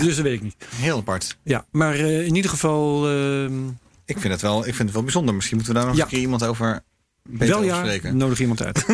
Dus 0.00 0.14
dat 0.14 0.24
weet 0.24 0.34
ik 0.34 0.42
niet. 0.42 0.56
Heel 0.74 0.96
apart. 0.98 1.36
Ja, 1.42 1.64
maar 1.70 1.96
in 1.96 2.34
ieder 2.34 2.50
geval. 2.50 3.08
ehm, 3.08 3.66
Ik 4.04 4.18
vind 4.20 4.32
het 4.32 4.42
wel, 4.42 4.58
ik 4.58 4.64
vind 4.74 4.78
het 4.78 4.92
wel 4.92 5.02
bijzonder. 5.02 5.34
Misschien 5.34 5.56
moeten 5.56 5.74
we 5.74 5.80
daar 5.80 5.88
nog 5.88 5.98
Ja. 5.98 6.02
een 6.04 6.08
keer 6.10 6.20
iemand 6.20 6.44
over 6.44 6.82
beter 7.26 7.54
wel 7.60 7.64
ja, 7.64 8.12
nodig 8.12 8.40
iemand 8.40 8.62
uit. 8.62 8.84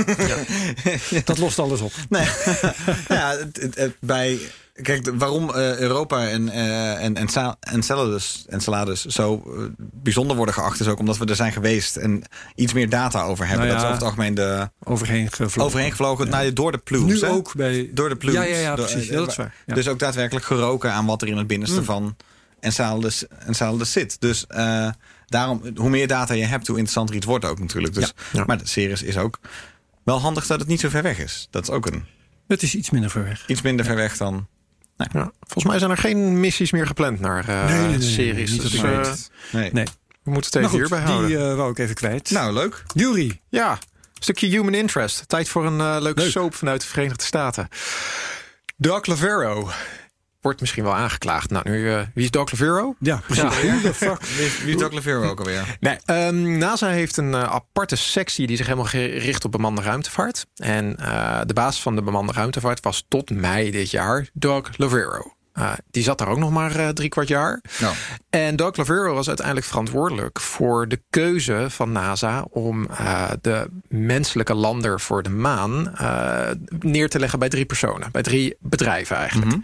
Dat 1.25 1.39
lost 1.39 1.59
alles 1.59 1.81
op. 1.81 1.93
Nee. 2.09 2.27
ja, 3.09 3.31
het, 3.39 3.57
het- 3.61 3.75
het- 3.75 3.97
bij, 4.01 4.39
kijk, 4.83 5.11
waarom 5.15 5.51
eh, 5.51 5.79
Europa 5.79 6.29
en, 6.29 6.49
eh 6.49 7.05
en, 7.05 7.17
en 7.17 7.29
Sa- 7.29 7.57
Enceladus, 7.61 8.45
Enceladus 8.49 9.05
zo 9.05 9.43
eh, 9.47 9.65
bijzonder 9.79 10.37
worden 10.37 10.55
geacht... 10.55 10.81
is 10.81 10.87
ook 10.89 10.99
omdat 10.99 11.19
we 11.19 11.27
er 11.27 11.37
zijn 11.37 11.53
geweest 11.53 11.97
en 11.97 12.23
iets 12.55 12.73
meer 12.73 12.89
data 12.89 13.23
over 13.23 13.47
hebben. 13.49 13.67
Nou 13.67 13.79
Dat 13.79 13.85
is 13.85 13.89
ja, 13.89 13.95
over 13.95 14.07
het 14.07 14.17
algemeen 14.17 14.35
de, 14.35 14.71
Overheen 14.85 15.27
gevlogen. 15.33 15.63
overheen 15.63 15.91
gevlogen 15.91 16.29
nou, 16.29 16.53
door 16.53 16.73
de 16.73 16.79
plumes. 16.79 17.21
Nu 17.21 17.27
hè? 17.29 17.33
ook 17.35 17.55
bij. 17.55 17.91
Door 17.93 18.09
de 18.09 18.17
plumes. 18.17 18.43
Ja, 18.49 18.55
ja, 18.55 18.59
ja, 18.59 18.75
precies. 18.75 19.07
Ja, 19.09 19.17
dat 19.17 19.29
is 19.29 19.37
waar. 19.37 19.55
Ja. 19.67 19.75
Dus 19.75 19.89
ook 19.89 19.99
daadwerkelijk 19.99 20.45
geroken 20.47 20.93
aan 20.93 21.07
wat 21.07 21.23
er 21.23 21.29
in 21.29 21.37
het 21.37 21.47
binnenste 21.47 21.79
Mm. 21.79 21.85
van 21.85 22.17
Enceladus, 22.61 23.25
Enceladus 23.47 23.93
zit. 23.93 24.17
Dus 24.21 24.47
eh, 24.47 24.89
daarom, 25.33 25.63
hoe 25.77 25.91
meer 25.91 26.07
data 26.07 26.35
je 26.35 26.45
hebt, 26.45 26.67
hoe 26.67 26.77
interessanter 26.77 27.17
iets 27.17 27.27
wordt 27.27 27.45
ook 27.45 27.59
natuurlijk. 27.59 27.95
Dus, 27.95 28.13
Ja. 28.33 28.45
Maar 28.47 28.59
de 28.59 28.67
Ceres 28.67 29.03
is 29.03 29.17
ook 29.17 29.39
wel 30.05 30.21
handig 30.21 30.47
dat 30.47 30.59
het 30.61 30.69
niet 30.69 30.81
zo 30.81 30.89
ver 30.89 31.03
weg 31.03 31.19
is. 31.19 31.47
Dat 31.51 31.63
is 31.63 31.71
ook 31.71 31.87
een 31.87 32.05
Het 32.49 32.63
is 32.63 32.75
iets 32.75 32.91
minder 32.91 33.11
ver 33.11 33.25
weg. 33.25 33.45
iets 33.47 33.63
minder 33.63 33.85
ver 33.85 33.97
weg 33.97 34.17
dan... 34.17 34.47
Ja. 34.97 35.33
Volgens 35.41 35.65
mij 35.65 35.79
zijn 35.79 35.91
er 35.91 35.97
geen 35.97 36.41
missies 36.41 36.71
meer 36.71 36.87
gepland 36.87 37.21
naar 37.21 37.49
eh 37.49 37.65
Nee, 37.67 37.79
nee, 37.79 37.89
nee, 37.89 37.99
nee, 37.99 38.09
series. 38.11 38.51
niet 38.51 38.63
dat 38.63 38.71
dus, 38.71 38.81
ik 38.81 38.87
eh. 38.87 39.13
Nee. 39.53 39.71
Nee. 39.73 39.85
we 40.23 40.31
moeten 40.31 40.51
het 40.51 40.57
even 40.59 40.69
goed, 40.71 40.79
hierbij 40.79 41.01
houden. 41.01 41.29
die 41.29 41.39
eh, 41.39 41.55
wou 41.57 41.71
ik 41.71 41.79
even 41.79 41.95
kwijt. 41.95 42.31
Nou, 42.31 42.53
leuk. 42.53 42.83
Jury. 42.95 43.41
Ja, 43.49 43.79
Stukje 44.19 44.47
human 44.47 44.75
interest. 44.75 45.29
Tijd 45.29 45.49
voor 45.49 45.67
een 45.67 45.81
eh, 45.81 45.97
leuke 46.01 46.21
Leuk. 46.21 46.31
soap 46.31 46.55
vanuit 46.55 46.81
de 46.81 46.87
Verenigde 46.87 47.25
Staten. 47.25 47.69
Doug 48.77 49.07
Lavero 49.07 49.71
wordt 50.43 50.61
misschien 50.61 50.85
wel 50.85 50.95
aangeklaagd. 50.95 51.51
Nou, 51.51 51.71
nu, 51.71 51.91
eh, 51.91 52.01
wie 52.15 52.25
is 52.25 52.31
Doug 52.31 52.51
Lavero? 52.51 52.95
Ja, 52.99 53.23
precies. 53.27 53.43
Ja. 53.63 53.93
Fuck? 53.93 54.23
Wie, 54.23 54.51
wie 54.65 54.75
is 54.75 54.81
Doug 54.81 54.93
Levere 54.93 55.31
ook 55.31 55.39
alweer? 55.39 55.77
Nee, 55.81 55.99
ehm, 56.05 56.59
NASA 56.59 56.89
heeft 56.89 57.17
een 57.17 57.35
eh, 57.35 57.43
aparte 57.43 57.97
sectie 57.97 58.47
die 58.47 58.57
zich 58.57 58.67
helemaal 58.67 58.89
gericht 58.89 59.45
op 59.45 59.53
bemande 59.53 59.83
ruimtevaart. 59.83 60.47
En 60.57 60.97
eh, 60.97 61.41
de 61.47 61.55
baas 61.55 61.83
van 61.83 61.95
de 61.95 62.03
bemande 62.03 62.33
ruimtevaart 62.33 62.81
was 62.81 63.05
tot 63.09 63.31
mei 63.31 63.71
dit 63.71 63.91
jaar 63.91 64.29
Doug 64.33 64.71
Lavero. 64.77 65.33
Eh, 65.53 65.73
die 65.91 66.03
zat 66.03 66.19
daar 66.19 66.29
ook 66.29 66.39
nog 66.39 66.51
maar 66.51 66.77
eh, 66.77 66.89
drie 66.89 67.09
kwart 67.09 67.29
jaar. 67.29 67.61
Nou, 67.81 67.95
En 68.31 68.57
Doug 68.57 68.77
Lavero 68.77 69.15
was 69.15 69.29
uiteindelijk 69.29 69.67
verantwoordelijk 69.67 70.41
voor 70.41 70.89
de 70.89 71.01
keuze 71.11 71.67
van 71.69 71.93
NASA 71.93 72.45
om 72.51 72.87
eh, 72.87 73.31
de 73.41 73.67
menselijke 73.89 74.55
lander 74.55 75.01
voor 75.01 75.23
de 75.23 75.31
maan 75.31 75.97
eh, 75.97 76.51
neer 76.79 77.09
te 77.09 77.19
leggen 77.19 77.39
bij 77.39 77.49
drie 77.49 77.65
personen, 77.65 78.09
bij 78.13 78.23
drie 78.23 78.57
bedrijven 78.61 79.17
eigenlijk. 79.17 79.57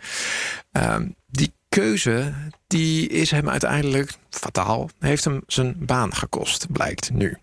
Ehm, 0.72 1.07
die 1.27 1.53
keuze 1.68 2.33
die 2.66 3.09
is 3.09 3.31
hem 3.31 3.48
uiteindelijk 3.48 4.12
fataal, 4.31 4.90
heeft 4.98 5.24
hem 5.24 5.42
zijn 5.46 5.74
baan 5.79 6.14
gekost, 6.14 6.66
blijkt 6.72 7.11
nu. 7.12 7.37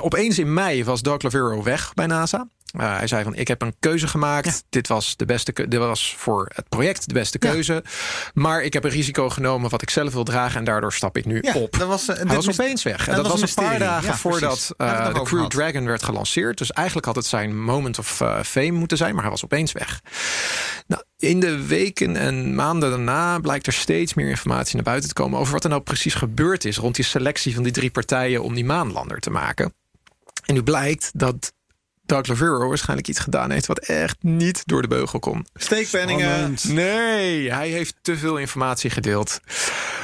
Opeens 0.00 0.38
in 0.38 0.54
mei 0.54 0.84
was 0.84 1.02
Doug 1.02 1.22
Lavero 1.22 1.62
weg 1.62 1.94
bij 1.94 2.06
NASA. 2.06 2.48
Uh, 2.74 2.96
hij 2.96 3.06
zei 3.06 3.24
van, 3.24 3.34
ik 3.34 3.48
heb 3.48 3.62
een 3.62 3.74
keuze 3.80 4.06
gemaakt. 4.06 4.46
Ja. 4.46 4.52
Dit 4.68 4.88
was 4.88 5.16
de 5.16 5.24
beste. 5.24 5.52
Dit 5.52 5.74
was 5.78 6.14
voor 6.18 6.50
het 6.54 6.68
project 6.68 7.08
de 7.08 7.14
beste 7.14 7.38
keuze. 7.38 7.72
Ja. 7.72 7.90
Maar 8.34 8.62
ik 8.62 8.72
heb 8.72 8.84
een 8.84 8.90
risico 8.90 9.28
genomen 9.28 9.70
wat 9.70 9.82
ik 9.82 9.90
zelf 9.90 10.12
wil 10.12 10.24
dragen. 10.24 10.58
En 10.58 10.64
daardoor 10.64 10.92
stap 10.92 11.16
ik 11.16 11.24
nu 11.24 11.38
ja, 11.42 11.54
op. 11.54 11.78
Dat 11.78 11.88
was, 11.88 12.08
uh, 12.08 12.16
hij 12.16 12.34
was 12.34 12.48
opeens 12.48 12.82
weg. 12.82 13.08
En 13.08 13.16
dat, 13.16 13.26
was 13.26 13.40
een, 13.40 13.64
paar 13.64 13.78
dagen 13.78 14.14
voordat 14.14 14.74
uh, 14.78 15.14
de 15.14 15.22
Crew 15.22 15.46
Dragon 15.46 15.86
werd 15.86 16.02
gelanceerd. 16.02 16.58
Dus 16.58 16.72
eigenlijk 16.72 17.06
had 17.06 17.16
het 17.16 17.26
zijn 17.26 17.62
moment 17.62 17.98
of 17.98 18.22
fame 18.42 18.70
moeten 18.70 18.96
zijn. 18.96 19.12
Maar 19.12 19.22
hij 19.22 19.30
was 19.30 19.44
opeens 19.44 19.72
weg. 19.72 20.00
Nou, 20.86 21.02
in 21.18 21.40
de 21.40 21.66
weken 21.66 22.16
en 22.16 22.54
maanden 22.54 22.90
daarna 22.90 23.38
blijkt 23.38 23.66
er 23.66 23.72
steeds 23.72 24.14
meer 24.14 24.28
informatie 24.28 24.74
naar 24.74 24.84
buiten 24.84 25.08
te 25.08 25.14
komen... 25.14 25.38
over 25.38 25.52
wat 25.52 25.64
er 25.64 25.70
nou 25.70 25.82
precies 25.82 26.14
gebeurd 26.14 26.64
is 26.64 26.76
rond 26.76 26.94
die 26.94 27.04
selectie 27.04 27.54
van 27.54 27.62
die 27.62 27.72
drie 27.72 27.90
partijen... 27.90 28.42
om 28.42 28.54
die 28.54 28.64
maanlander 28.64 29.20
te 29.20 29.30
maken. 29.30 29.74
En 30.46 30.54
nu 30.54 30.62
blijkt 30.62 31.10
dat 31.14 31.52
Doug 32.06 32.26
Lavero 32.26 32.68
waarschijnlijk 32.68 33.08
iets 33.08 33.18
gedaan 33.18 33.50
heeft 33.50 33.66
wat 33.66 33.78
echt 33.78 34.16
niet 34.20 34.62
door 34.66 34.82
de 34.82 34.88
beugel 34.88 35.18
kon. 35.18 35.46
Steekpenningen. 35.54 36.56
Nee, 36.62 37.52
hij 37.52 37.68
heeft 37.68 37.94
te 38.02 38.16
veel 38.16 38.36
informatie 38.36 38.90
gedeeld. 38.90 39.40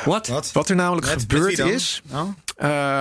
Wat? 0.05 0.27
Wat? 0.53 0.69
Er 0.69 0.77
namelijk 0.77 1.07
met, 1.07 1.21
gebeurd 1.21 1.59
met 1.59 1.67
is. 1.67 2.03
Oh. 2.11 2.21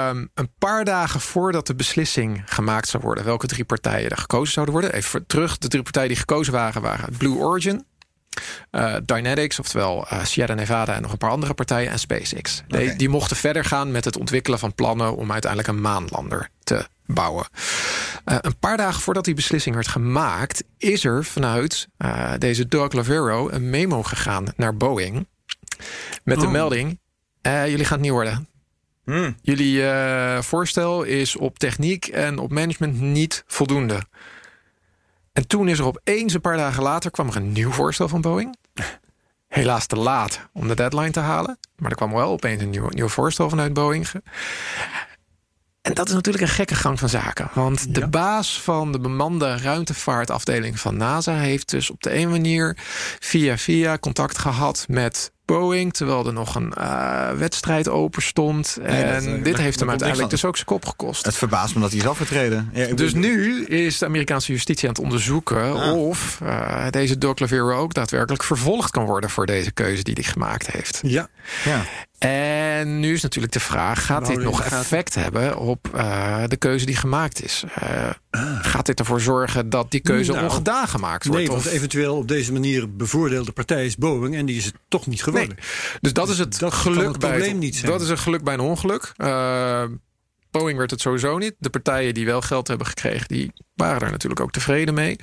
Um, 0.09 0.29
een 0.33 0.49
paar 0.59 0.85
dagen 0.85 1.19
voordat 1.19 1.67
de 1.67 1.75
beslissing 1.75 2.41
gemaakt 2.45 2.87
zou 2.87 3.03
worden 3.03 3.23
welke 3.23 3.47
drie 3.47 3.65
partijen 3.65 4.09
er 4.09 4.17
gekozen 4.17 4.53
zouden 4.53 4.73
worden. 4.73 4.93
Even 4.93 5.25
terug, 5.25 5.57
de 5.57 5.67
drie 5.67 5.83
partijen 5.83 6.07
die 6.09 6.17
gekozen 6.17 6.53
waren 6.53 6.81
waren 6.81 7.17
Blue 7.17 7.37
Origin. 7.37 7.85
Uh, 8.71 8.95
Dynetics, 9.05 9.59
oftewel 9.59 10.07
uh, 10.13 10.23
Sierra 10.23 10.53
Nevada 10.53 10.93
en 10.93 11.01
nog 11.01 11.11
een 11.11 11.17
paar 11.17 11.29
andere 11.29 11.53
partijen 11.53 11.91
en 11.91 11.99
SpaceX. 11.99 12.63
Okay. 12.67 12.85
Die, 12.85 12.95
die 12.95 13.09
mochten 13.09 13.37
verder 13.37 13.65
gaan 13.65 13.91
met 13.91 14.05
het 14.05 14.17
ontwikkelen 14.17 14.59
van 14.59 14.75
plannen 14.75 15.15
om 15.15 15.31
uiteindelijk 15.31 15.71
een 15.71 15.81
maanlander 15.81 16.49
te 16.63 16.87
bouwen. 17.13 17.47
Uh, 18.25 18.37
een 18.41 18.57
paar 18.57 18.77
dagen 18.77 19.01
voordat 19.01 19.25
die 19.25 19.33
beslissing 19.33 19.75
werd 19.75 19.87
gemaakt, 19.87 20.63
is 20.77 21.03
er 21.03 21.25
vanuit 21.25 21.87
uh, 21.97 22.33
deze 22.37 22.67
Doug 22.67 22.93
Lavero 22.93 23.49
een 23.49 23.69
memo 23.69 24.03
gegaan 24.03 24.45
naar 24.55 24.77
Boeing. 24.77 25.27
Met 26.23 26.37
oh. 26.37 26.43
de 26.43 26.49
melding: 26.49 26.99
uh, 27.41 27.67
jullie 27.67 27.85
gaan 27.85 27.97
het 27.97 28.05
niet 28.05 28.11
worden. 28.11 28.49
Hmm. 29.03 29.35
Jullie 29.41 29.83
voorstel 30.39 31.03
is 31.03 31.35
op 31.35 31.59
techniek 31.59 32.07
en 32.07 32.37
op 32.37 32.51
management 32.51 32.99
niet 32.99 33.43
voldoende. 33.47 34.01
En 35.33 35.47
toen 35.47 35.67
is 35.67 35.79
er 35.79 35.85
opeens 35.85 36.33
een 36.33 36.41
paar 36.41 36.57
dagen 36.57 36.83
later 36.83 37.11
kwam 37.11 37.27
er 37.27 37.35
een 37.35 37.51
nieuw 37.51 37.71
voorstel 37.71 38.07
van 38.07 38.21
Boeing. 38.21 38.55
Helaas 39.47 39.85
te 39.85 39.95
laat 39.95 40.49
om 40.53 40.67
de 40.67 40.75
deadline 40.75 41.11
te 41.11 41.19
halen. 41.19 41.59
Maar 41.75 41.89
er 41.89 41.97
kwam 41.97 42.13
wel 42.13 42.31
opeens 42.31 42.61
een 42.61 42.69
nieuw, 42.69 42.87
nieuw 42.89 43.07
voorstel 43.07 43.49
vanuit 43.49 43.73
Boeing. 43.73 44.07
En 45.81 45.93
dat 45.93 46.07
is 46.07 46.13
natuurlijk 46.13 46.43
een 46.43 46.49
gekke 46.49 46.75
gang 46.75 46.99
van 46.99 47.09
zaken. 47.09 47.49
Want 47.53 47.85
ja. 47.87 47.93
de 47.93 48.07
baas 48.07 48.61
van 48.61 48.91
de 48.91 48.99
bemande 48.99 49.57
ruimtevaartafdeling 49.57 50.79
van 50.79 50.97
NASA 50.97 51.35
heeft 51.35 51.69
dus 51.69 51.89
op 51.89 52.03
de 52.03 52.13
een 52.13 52.29
manier 52.29 52.77
via 53.19 53.57
via 53.57 53.97
contact 53.97 54.37
gehad 54.37 54.85
met 54.87 55.31
Boeing, 55.45 55.93
terwijl 55.93 56.27
er 56.27 56.33
nog 56.33 56.55
een 56.55 56.73
uh, 56.77 57.29
wedstrijd 57.31 57.89
open 57.89 58.21
stond. 58.21 58.77
Nee, 58.81 59.03
en 59.03 59.25
dat, 59.25 59.37
uh, 59.37 59.43
dit 59.43 59.57
heeft 59.57 59.79
hem 59.79 59.89
uiteindelijk 59.89 60.29
dus 60.29 60.45
ook 60.45 60.55
zijn 60.55 60.67
kop 60.67 60.85
gekost. 60.85 61.25
Het 61.25 61.35
verbaast 61.35 61.75
me 61.75 61.81
dat 61.81 61.89
hij 61.89 61.99
is 61.99 62.07
afgetreden. 62.07 62.69
Ja, 62.73 62.93
dus 62.93 63.13
nu 63.13 63.65
is 63.65 63.97
de 63.97 64.05
Amerikaanse 64.05 64.51
justitie 64.51 64.87
aan 64.87 64.93
het 64.93 65.03
onderzoeken 65.03 65.81
ah. 65.81 65.97
of 65.97 66.39
uh, 66.43 66.87
deze 66.89 67.17
Doug 67.17 67.39
Lavero 67.39 67.77
ook 67.77 67.93
daadwerkelijk 67.93 68.43
vervolgd 68.43 68.91
kan 68.91 69.05
worden 69.05 69.29
voor 69.29 69.45
deze 69.45 69.71
keuze 69.71 70.03
die 70.03 70.13
hij 70.13 70.23
gemaakt 70.23 70.71
heeft. 70.71 70.99
Ja. 71.03 71.27
ja. 71.63 71.85
En 72.21 72.99
nu 72.99 73.13
is 73.13 73.21
natuurlijk 73.21 73.53
de 73.53 73.59
vraag: 73.59 74.05
gaat 74.05 74.27
dit 74.27 74.43
nog 74.43 74.63
effect 74.63 75.15
hebben 75.15 75.57
op 75.57 75.89
uh, 75.95 76.43
de 76.47 76.57
keuze 76.57 76.85
die 76.85 76.95
gemaakt 76.95 77.43
is? 77.43 77.63
Uh, 77.83 78.09
ah. 78.29 78.65
Gaat 78.65 78.85
dit 78.85 78.99
ervoor 78.99 79.21
zorgen 79.21 79.69
dat 79.69 79.91
die 79.91 79.99
keuze 79.99 80.31
nou, 80.31 80.43
ongedaan 80.43 80.87
gemaakt 80.87 81.25
wordt? 81.25 81.39
Nee, 81.39 81.49
want 81.51 81.65
of? 81.65 81.71
eventueel 81.71 82.17
op 82.17 82.27
deze 82.27 82.51
manier 82.51 82.95
bevoordeelde 82.95 83.51
partij 83.51 83.85
is 83.85 83.97
Boeing 83.97 84.35
en 84.35 84.45
die 84.45 84.57
is 84.57 84.65
het 84.65 84.73
toch 84.87 85.07
niet 85.07 85.23
geworden. 85.23 85.40
Nee. 85.47 85.57
Dus 86.01 86.13
dat 86.13 86.29
is 86.29 86.37
het 86.37 86.59
dat 86.59 86.73
geluk 86.73 87.07
het 87.07 87.19
bij 87.19 87.29
probleem 87.29 87.57
niet 87.57 87.75
zijn. 87.75 87.91
Dat 87.91 88.01
is 88.01 88.09
een 88.09 88.17
geluk 88.17 88.43
bij 88.43 88.53
een 88.53 88.59
ongeluk. 88.59 89.13
Uh, 89.17 89.83
Boeing 90.51 90.77
werd 90.77 90.91
het 90.91 91.01
sowieso 91.01 91.37
niet. 91.37 91.55
De 91.57 91.69
partijen 91.69 92.13
die 92.13 92.25
wel 92.25 92.41
geld 92.41 92.67
hebben 92.67 92.87
gekregen, 92.87 93.27
die 93.27 93.51
waren 93.75 93.99
daar 93.99 94.11
natuurlijk 94.11 94.41
ook 94.41 94.51
tevreden 94.51 94.93
mee. 94.93 95.15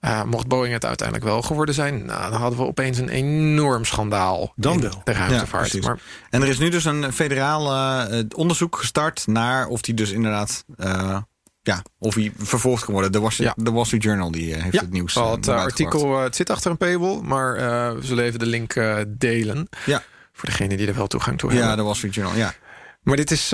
Uh, 0.00 0.22
mocht 0.24 0.46
Boeing 0.46 0.72
het 0.72 0.84
uiteindelijk 0.84 1.28
wel 1.28 1.42
geworden 1.42 1.74
zijn, 1.74 2.04
nou, 2.04 2.30
dan 2.30 2.40
hadden 2.40 2.58
we 2.58 2.64
opeens 2.64 2.98
een 2.98 3.08
enorm 3.08 3.84
schandaal. 3.84 4.52
Dan 4.56 4.80
wel. 4.80 5.00
De 5.04 5.12
ruimtevaart. 5.12 5.72
Ja, 5.72 5.80
maar, 5.80 5.98
en 6.30 6.42
er 6.42 6.48
is 6.48 6.58
nu 6.58 6.68
dus 6.68 6.84
een 6.84 7.12
federaal 7.12 7.74
uh, 8.12 8.22
onderzoek 8.34 8.76
gestart 8.76 9.26
naar 9.26 9.66
of 9.66 9.80
die 9.80 9.94
dus 9.94 10.10
inderdaad. 10.10 10.64
Uh, 10.76 11.16
ja, 11.62 11.82
of 11.98 12.14
hij 12.14 12.32
vervolgd 12.36 12.84
kan 12.84 12.92
worden. 12.92 13.12
De 13.12 13.20
Wall 13.20 13.30
Street, 13.30 13.52
ja. 13.56 13.64
de 13.64 13.70
Wall 13.70 13.84
Street 13.84 14.02
Journal 14.02 14.30
die 14.30 14.54
heeft 14.54 14.74
ja, 14.74 14.80
het 14.80 14.92
nieuws. 14.92 15.16
Al 15.16 15.30
het 15.30 15.48
artikel 15.48 16.20
het 16.20 16.36
zit 16.36 16.50
achter 16.50 16.70
een 16.70 16.76
paywall, 16.76 17.20
maar 17.20 17.54
we 17.94 18.04
zullen 18.06 18.24
even 18.24 18.38
de 18.38 18.46
link 18.46 18.74
delen. 19.08 19.68
Ja. 19.86 20.02
Voor 20.32 20.48
degene 20.48 20.76
die 20.76 20.86
er 20.86 20.94
wel 20.94 21.06
toegang 21.06 21.38
toe 21.38 21.50
ja, 21.50 21.56
hebben. 21.56 21.74
Ja, 21.74 21.80
de 21.80 21.86
Wall 21.86 21.96
Street 21.96 22.14
Journal, 22.14 22.36
ja. 22.36 22.54
Maar 23.02 23.16
dit 23.16 23.30
is 23.30 23.52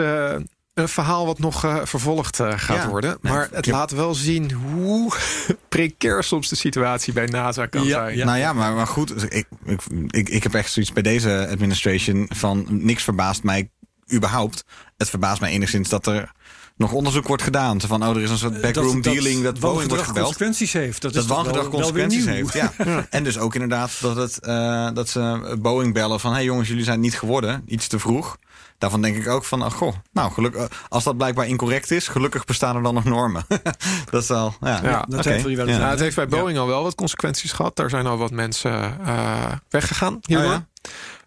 een 0.78 0.88
verhaal 0.88 1.26
wat 1.26 1.38
nog 1.38 1.64
uh, 1.64 1.76
vervolgd 1.84 2.40
uh, 2.40 2.52
gaat 2.56 2.76
ja, 2.76 2.88
worden. 2.88 3.18
Maar 3.20 3.38
nee, 3.38 3.56
het 3.56 3.66
laat 3.66 3.90
wel 3.90 4.14
zien 4.14 4.52
hoe 4.52 5.12
precair 5.68 6.24
soms 6.24 6.48
de 6.48 6.56
situatie 6.56 7.12
bij 7.12 7.26
NASA 7.26 7.66
kan 7.66 7.84
ja, 7.84 7.88
zijn. 7.88 8.16
Ja. 8.16 8.24
Nou 8.24 8.38
ja, 8.38 8.52
maar, 8.52 8.72
maar 8.72 8.86
goed. 8.86 9.32
Ik, 9.32 9.46
ik, 9.64 9.80
ik, 10.06 10.28
ik 10.28 10.42
heb 10.42 10.54
echt 10.54 10.72
zoiets 10.72 10.92
bij 10.92 11.02
deze 11.02 11.46
administration 11.50 12.26
van 12.28 12.66
niks 12.68 13.02
verbaast 13.02 13.42
mij 13.42 13.70
überhaupt. 14.12 14.64
Het 14.96 15.10
verbaast 15.10 15.40
mij 15.40 15.50
enigszins 15.50 15.88
dat 15.88 16.06
er 16.06 16.32
nog 16.78 16.92
onderzoek 16.92 17.26
wordt 17.26 17.42
gedaan. 17.42 17.80
Van, 17.80 18.02
oh, 18.02 18.16
er 18.16 18.22
is 18.22 18.30
een 18.30 18.38
soort 18.38 18.60
backroom 18.60 19.02
dat, 19.02 19.12
dealing 19.12 19.42
dat, 19.42 19.60
dat 19.60 19.70
Boeing 19.70 19.88
wordt 19.88 20.04
gebeld. 20.04 20.24
consequenties 20.24 20.72
heeft. 20.72 21.02
Dat, 21.02 21.12
dat 21.12 21.22
is 21.22 21.28
wangedrag 21.28 21.68
consequenties 21.68 22.24
wel 22.24 22.34
heeft, 22.34 22.52
ja. 22.52 22.72
ja. 22.84 23.06
En 23.10 23.24
dus 23.24 23.38
ook 23.38 23.54
inderdaad 23.54 23.90
dat, 24.00 24.16
het, 24.16 24.38
uh, 24.42 24.88
dat 24.94 25.08
ze 25.08 25.56
Boeing 25.60 25.94
bellen 25.94 26.20
van... 26.20 26.30
hé 26.30 26.36
hey 26.36 26.44
jongens, 26.44 26.68
jullie 26.68 26.84
zijn 26.84 27.00
niet 27.00 27.18
geworden, 27.18 27.62
iets 27.66 27.86
te 27.86 27.98
vroeg. 27.98 28.36
Daarvan 28.78 29.02
denk 29.02 29.16
ik 29.16 29.28
ook 29.28 29.44
van, 29.44 29.64
oh, 29.64 29.70
goh, 29.70 29.94
nou, 30.12 30.32
gelukkig, 30.32 30.86
als 30.88 31.04
dat 31.04 31.16
blijkbaar 31.16 31.46
incorrect 31.46 31.90
is... 31.90 32.08
gelukkig 32.08 32.44
bestaan 32.44 32.76
er 32.76 32.82
dan 32.82 32.94
nog 32.94 33.04
normen. 33.04 33.44
dat 34.10 34.22
is 34.22 34.28
wel, 34.28 34.54
ja. 34.60 34.80
ja 34.82 35.04
dat 35.08 35.18
okay. 35.20 35.32
heeft, 35.32 35.56
wel 35.56 35.68
ja. 35.68 35.90
Het 35.90 36.00
heeft 36.00 36.16
bij 36.16 36.28
Boeing 36.28 36.58
al 36.58 36.66
wel 36.66 36.82
wat 36.82 36.94
consequenties 36.94 37.52
gehad. 37.52 37.76
Daar 37.76 37.90
zijn 37.90 38.06
al 38.06 38.16
wat 38.16 38.30
mensen 38.30 38.96
uh, 39.06 39.52
weggegaan 39.68 40.18
hierdoor. 40.22 40.52
Oh, 40.52 40.60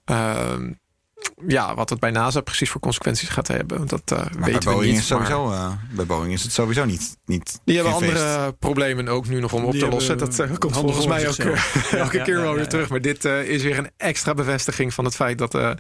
ja? 0.05 0.55
Uh, 0.59 0.71
ja, 1.47 1.75
wat 1.75 1.89
het 1.89 1.99
bij 1.99 2.12
NASA 2.12 2.41
precies 2.41 2.69
voor 2.69 2.81
consequenties 2.81 3.29
gaat 3.29 3.47
hebben, 3.47 3.88
dat 3.88 4.01
uh, 4.13 4.17
maar 4.17 4.27
weten 4.27 4.51
bij 4.51 4.60
Boeing 4.60 4.79
we 4.79 4.88
niet. 4.88 4.97
Is 4.97 5.07
sowieso, 5.07 5.45
maar... 5.45 5.57
uh, 5.57 5.71
bij 5.91 6.05
Boeing 6.05 6.34
is 6.34 6.43
het 6.43 6.51
sowieso 6.51 6.86
niet. 6.86 7.17
niet 7.25 7.60
die 7.63 7.75
hebben 7.75 7.93
andere 7.93 8.55
problemen 8.60 9.07
ook 9.07 9.27
nu 9.27 9.39
nog 9.39 9.53
om 9.53 9.63
op 9.63 9.71
die 9.71 9.81
te 9.81 9.88
lossen. 9.88 10.17
Dat 10.17 10.39
uh, 10.39 10.57
komt 10.57 10.73
volgens 10.73 11.07
mij 11.07 11.27
ook 11.27 11.38
elke 11.38 12.17
ja, 12.17 12.23
keer 12.23 12.38
ja, 12.38 12.41
wel 12.41 12.53
weer 12.53 12.67
terug. 12.67 12.89
Maar 12.89 13.01
dit 13.01 13.25
uh, 13.25 13.43
is 13.43 13.63
weer 13.63 13.77
een 13.77 13.89
extra 13.97 14.34
bevestiging 14.34 14.93
van 14.93 15.05
het 15.05 15.15
feit 15.15 15.38
dat, 15.38 15.55
uh, 15.55 15.71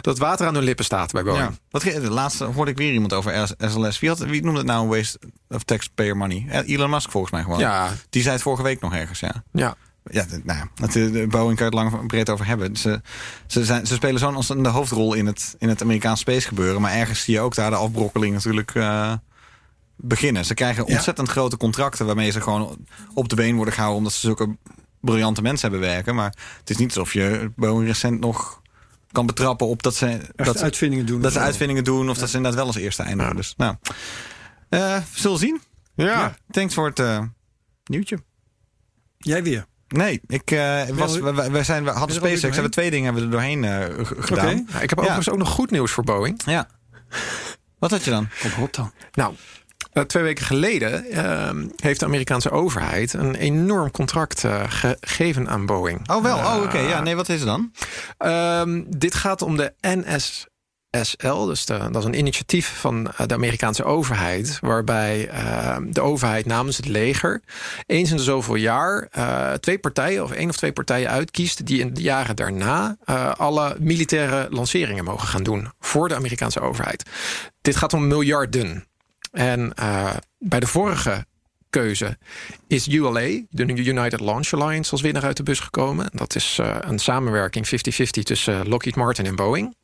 dat 0.00 0.18
water 0.18 0.46
aan 0.46 0.54
hun 0.54 0.64
lippen 0.64 0.84
staat 0.84 1.12
bij 1.12 1.22
Boeing. 1.22 1.58
Wat, 1.70 1.82
de 1.82 2.10
laatste 2.10 2.44
hoorde 2.44 2.70
ik 2.70 2.76
weer 2.76 2.92
iemand 2.92 3.12
over 3.12 3.54
SLS. 3.58 3.98
Wie, 3.98 4.08
had, 4.08 4.18
wie 4.18 4.42
noemde 4.42 4.58
het 4.58 4.68
nou 4.68 4.88
waste 4.88 5.18
of 5.48 5.62
taxpayer 5.62 6.16
money? 6.16 6.46
Elon 6.66 6.90
Musk 6.90 7.10
volgens 7.10 7.32
mij 7.32 7.42
gewoon. 7.42 7.58
Ja. 7.58 7.90
Die 8.10 8.22
zei 8.22 8.34
het 8.34 8.42
vorige 8.42 8.62
week 8.62 8.80
nog 8.80 8.94
ergens, 8.94 9.20
ja. 9.20 9.44
Ja. 9.52 9.76
Ja, 10.04 10.26
nou, 10.42 10.66
het, 10.74 10.92
de 10.92 11.26
Boeing 11.28 11.56
kan 11.56 11.66
het 11.66 11.74
lang 11.74 12.06
breed 12.06 12.30
over 12.30 12.46
hebben. 12.46 12.76
Ze, 12.76 13.00
ze, 13.46 13.64
zijn, 13.64 13.86
ze 13.86 13.94
spelen 13.94 14.20
zo'n 14.20 14.36
ontzettende 14.36 14.70
hoofdrol 14.70 15.14
in 15.14 15.26
het, 15.26 15.54
in 15.58 15.68
het 15.68 15.82
Amerikaanse 15.82 16.20
space 16.20 16.48
gebeuren. 16.48 16.80
Maar 16.80 16.92
ergens 16.92 17.22
zie 17.22 17.34
je 17.34 17.40
ook 17.40 17.54
daar 17.54 17.70
de 17.70 17.76
afbrokkeling 17.76 18.34
natuurlijk 18.34 18.74
uh, 18.74 19.12
beginnen. 19.96 20.44
Ze 20.44 20.54
krijgen 20.54 20.86
ontzettend 20.86 21.26
ja. 21.26 21.32
grote 21.32 21.56
contracten 21.56 22.06
waarmee 22.06 22.30
ze 22.30 22.40
gewoon 22.40 22.86
op 23.14 23.28
de 23.28 23.36
been 23.36 23.56
worden 23.56 23.74
gehouden. 23.74 23.98
Omdat 23.98 24.12
ze 24.14 24.26
zulke 24.26 24.56
briljante 25.00 25.42
mensen 25.42 25.70
hebben 25.70 25.88
werken. 25.88 26.14
Maar 26.14 26.34
het 26.58 26.70
is 26.70 26.76
niet 26.76 26.88
alsof 26.88 27.12
je 27.12 27.52
Boeing 27.56 27.86
recent 27.86 28.20
nog 28.20 28.60
kan 29.12 29.26
betrappen 29.26 29.66
op 29.66 29.82
dat 29.82 29.94
ze, 29.94 30.20
dat 30.36 30.58
ze 30.58 30.64
uitvindingen 30.64 31.06
doen. 31.06 31.20
Dat 31.20 31.32
ze 31.32 31.38
uitvindingen 31.38 31.84
doen 31.84 32.08
of 32.08 32.14
ja. 32.14 32.20
dat 32.20 32.30
ze 32.30 32.36
inderdaad 32.36 32.60
wel 32.60 32.68
als 32.68 32.76
eerste 32.76 33.02
eindigen. 33.02 33.32
Ja. 33.32 33.36
Dus 33.36 33.54
nou, 33.56 33.74
uh, 34.70 34.96
we 34.96 35.20
zullen 35.20 35.38
zien. 35.38 35.60
Ja. 35.94 36.36
Thanks 36.50 36.74
voor 36.74 36.86
het 36.86 36.98
eh, 36.98 37.22
nieuwtje. 37.84 38.18
Jij 39.18 39.42
weer. 39.42 39.66
Nee, 39.94 40.20
ik 40.26 40.50
uh, 40.50 40.82
was, 40.88 41.18
we- 41.18 41.50
we, 41.50 41.62
zijn, 41.62 41.84
we 41.84 41.90
hadden 41.90 42.16
SpaceX, 42.16 42.40
hebben 42.54 42.70
twee 42.70 42.90
dingen 42.90 43.04
hebben 43.04 43.22
we 43.22 43.28
er 43.28 43.42
doorheen 43.42 43.64
eh, 43.64 44.06
gedaan. 44.18 44.66
Ja, 44.72 44.80
ik 44.80 44.88
heb 44.90 44.98
Ja. 44.98 45.04
overigens 45.04 45.30
ook 45.30 45.38
nog 45.38 45.48
goed 45.48 45.70
nieuws 45.70 45.90
voor 45.92 46.04
Boeing. 46.04 46.40
Ja. 46.44 46.68
Wat 47.78 47.90
had 47.90 48.04
je 48.04 48.10
dan? 48.10 48.28
Kom 48.54 48.62
op 48.62 48.74
dan. 48.74 48.92
Nou, 49.12 49.34
eh, 49.92 50.02
twee 50.02 50.22
weken 50.22 50.44
geleden 50.44 51.04
ehm, 51.10 51.66
heeft 51.76 52.00
de 52.00 52.06
Amerikaanse 52.06 52.50
overheid 52.50 53.12
een 53.12 53.34
enorm 53.34 53.90
contract 53.90 54.44
eh, 54.44 54.62
gegeven 54.68 55.48
aan 55.48 55.66
Boeing. 55.66 56.10
Oh, 56.10 56.22
wel. 56.22 56.36
Oh, 56.36 56.62
oké. 56.62 56.78
Ja, 56.78 57.00
nee, 57.00 57.16
wat 57.16 57.28
is 57.28 57.40
er 57.40 57.46
dan? 57.46 57.72
Ehm, 58.18 58.82
dit 58.86 59.14
gaat 59.14 59.42
om 59.42 59.56
de 59.56 59.72
NSSL, 60.90 61.44
dus 61.44 61.66
dat 61.66 61.96
is 61.96 62.04
een 62.04 62.18
initiatief 62.18 62.80
van 62.80 63.12
eh, 63.12 63.26
de 63.26 63.34
Amerikaanse 63.34 63.84
overheid, 63.84 64.58
waarbij 64.60 65.28
ehm, 65.28 65.92
de 65.92 66.00
overheid 66.00 66.46
namens 66.46 66.76
het 66.76 66.86
leger 66.86 67.42
eens 67.86 68.10
in 68.10 68.16
de 68.16 68.22
zoveel 68.22 68.54
jaar 68.54 69.08
eh, 69.10 69.52
twee 69.52 69.78
partijen 69.78 70.22
of 70.22 70.32
één 70.32 70.48
of 70.48 70.56
twee 70.56 70.72
partijen 70.72 71.10
uitkiest 71.10 71.66
die 71.66 71.80
in 71.80 71.94
de 71.94 72.02
jaren 72.02 72.36
daarna 72.36 72.96
eh, 73.04 73.32
alle 73.34 73.76
militaire 73.80 74.46
lanceringen 74.50 75.04
mogen 75.04 75.28
gaan 75.28 75.42
doen 75.42 75.68
voor 75.80 76.08
de 76.08 76.14
Amerikaanse 76.14 76.60
overheid. 76.60 77.02
Dit 77.60 77.76
gaat 77.76 77.92
om 77.92 78.06
miljarden. 78.06 78.84
En 79.32 79.72
bij 80.38 80.60
de 80.60 80.66
vorige 80.66 81.24
keuze 81.70 82.18
is 82.66 82.88
ULA, 82.88 83.40
de 83.50 83.66
United 83.66 84.20
Launch 84.20 84.52
Alliance, 84.52 84.90
als 84.90 85.00
winnaar 85.00 85.22
uit 85.22 85.36
de 85.36 85.42
bus 85.42 85.60
gekomen. 85.60 86.10
Dat 86.12 86.34
is 86.34 86.58
een 86.80 86.98
samenwerking 86.98 87.66
50-50 87.66 87.70
tussen 88.22 88.68
Lockheed 88.68 88.96
Martin 88.96 89.26
en 89.26 89.36
Boeing. 89.36 89.74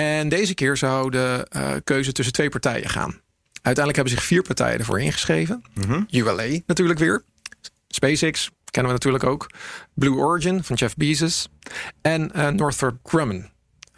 En 0.00 0.28
deze 0.28 0.54
keer 0.54 0.76
zou 0.76 1.10
de 1.10 1.46
eh, 1.48 1.72
keuze 1.84 2.12
tussen 2.12 2.34
twee 2.34 2.48
partijen 2.48 2.88
gaan. 2.88 3.20
Uiteindelijk 3.52 3.96
hebben 3.96 4.12
zich 4.12 4.22
vier 4.22 4.42
partijen 4.42 4.78
ervoor 4.78 5.00
ingeschreven. 5.00 5.62
ULA 6.10 6.58
natuurlijk 6.66 6.98
weer. 6.98 7.24
SpaceX 7.88 8.50
kennen 8.70 8.92
we 8.92 8.98
natuurlijk 8.98 9.24
ook. 9.24 9.50
Blue 9.94 10.16
Origin 10.16 10.64
van 10.64 10.76
Jeff 10.76 10.96
Bezos. 10.96 11.48
En 12.02 12.32
eh, 12.32 12.48
Northrop 12.48 12.96
Grumman. 13.02 13.48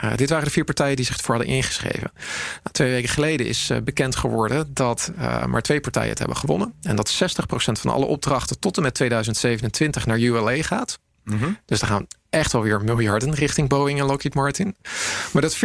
Uh, 0.05 0.16
dit 0.16 0.30
waren 0.30 0.44
de 0.44 0.51
vier 0.51 0.64
partijen 0.64 0.97
die 0.97 1.05
zich 1.05 1.16
ervoor 1.16 1.34
hadden 1.34 1.55
ingeschreven. 1.55 2.11
Nou, 2.14 2.72
twee 2.72 2.90
weken 2.90 3.09
geleden 3.09 3.47
is 3.47 3.70
uh, 3.70 3.78
bekend 3.78 4.16
geworden 4.16 4.74
dat 4.74 5.12
uh, 5.18 5.44
maar 5.44 5.62
twee 5.62 5.80
partijen 5.80 6.09
het 6.09 6.18
hebben 6.18 6.36
gewonnen. 6.36 6.74
En 6.82 6.97
dat 6.97 7.14
60% 7.14 7.16
van 7.57 7.92
alle 7.92 8.05
opdrachten 8.05 8.59
tot 8.59 8.76
en 8.76 8.82
met 8.82 8.94
2027 8.94 10.07
naar 10.07 10.18
ULA 10.18 10.62
gaat. 10.62 10.99
Mm 11.27 11.39
-hmm. 11.39 11.59
Dus 11.64 11.81
er 11.81 11.87
gaan 11.87 12.07
echt 12.31 12.53
wel 12.53 12.62
weer 12.62 12.81
miljarden 12.81 13.35
richting 13.35 13.68
Boeing 13.68 14.01
en 14.01 14.07
Lockheed 14.07 14.35
Martin. 14.35 14.77
Maar 15.33 15.43
dat 15.43 15.57
40% 15.57 15.59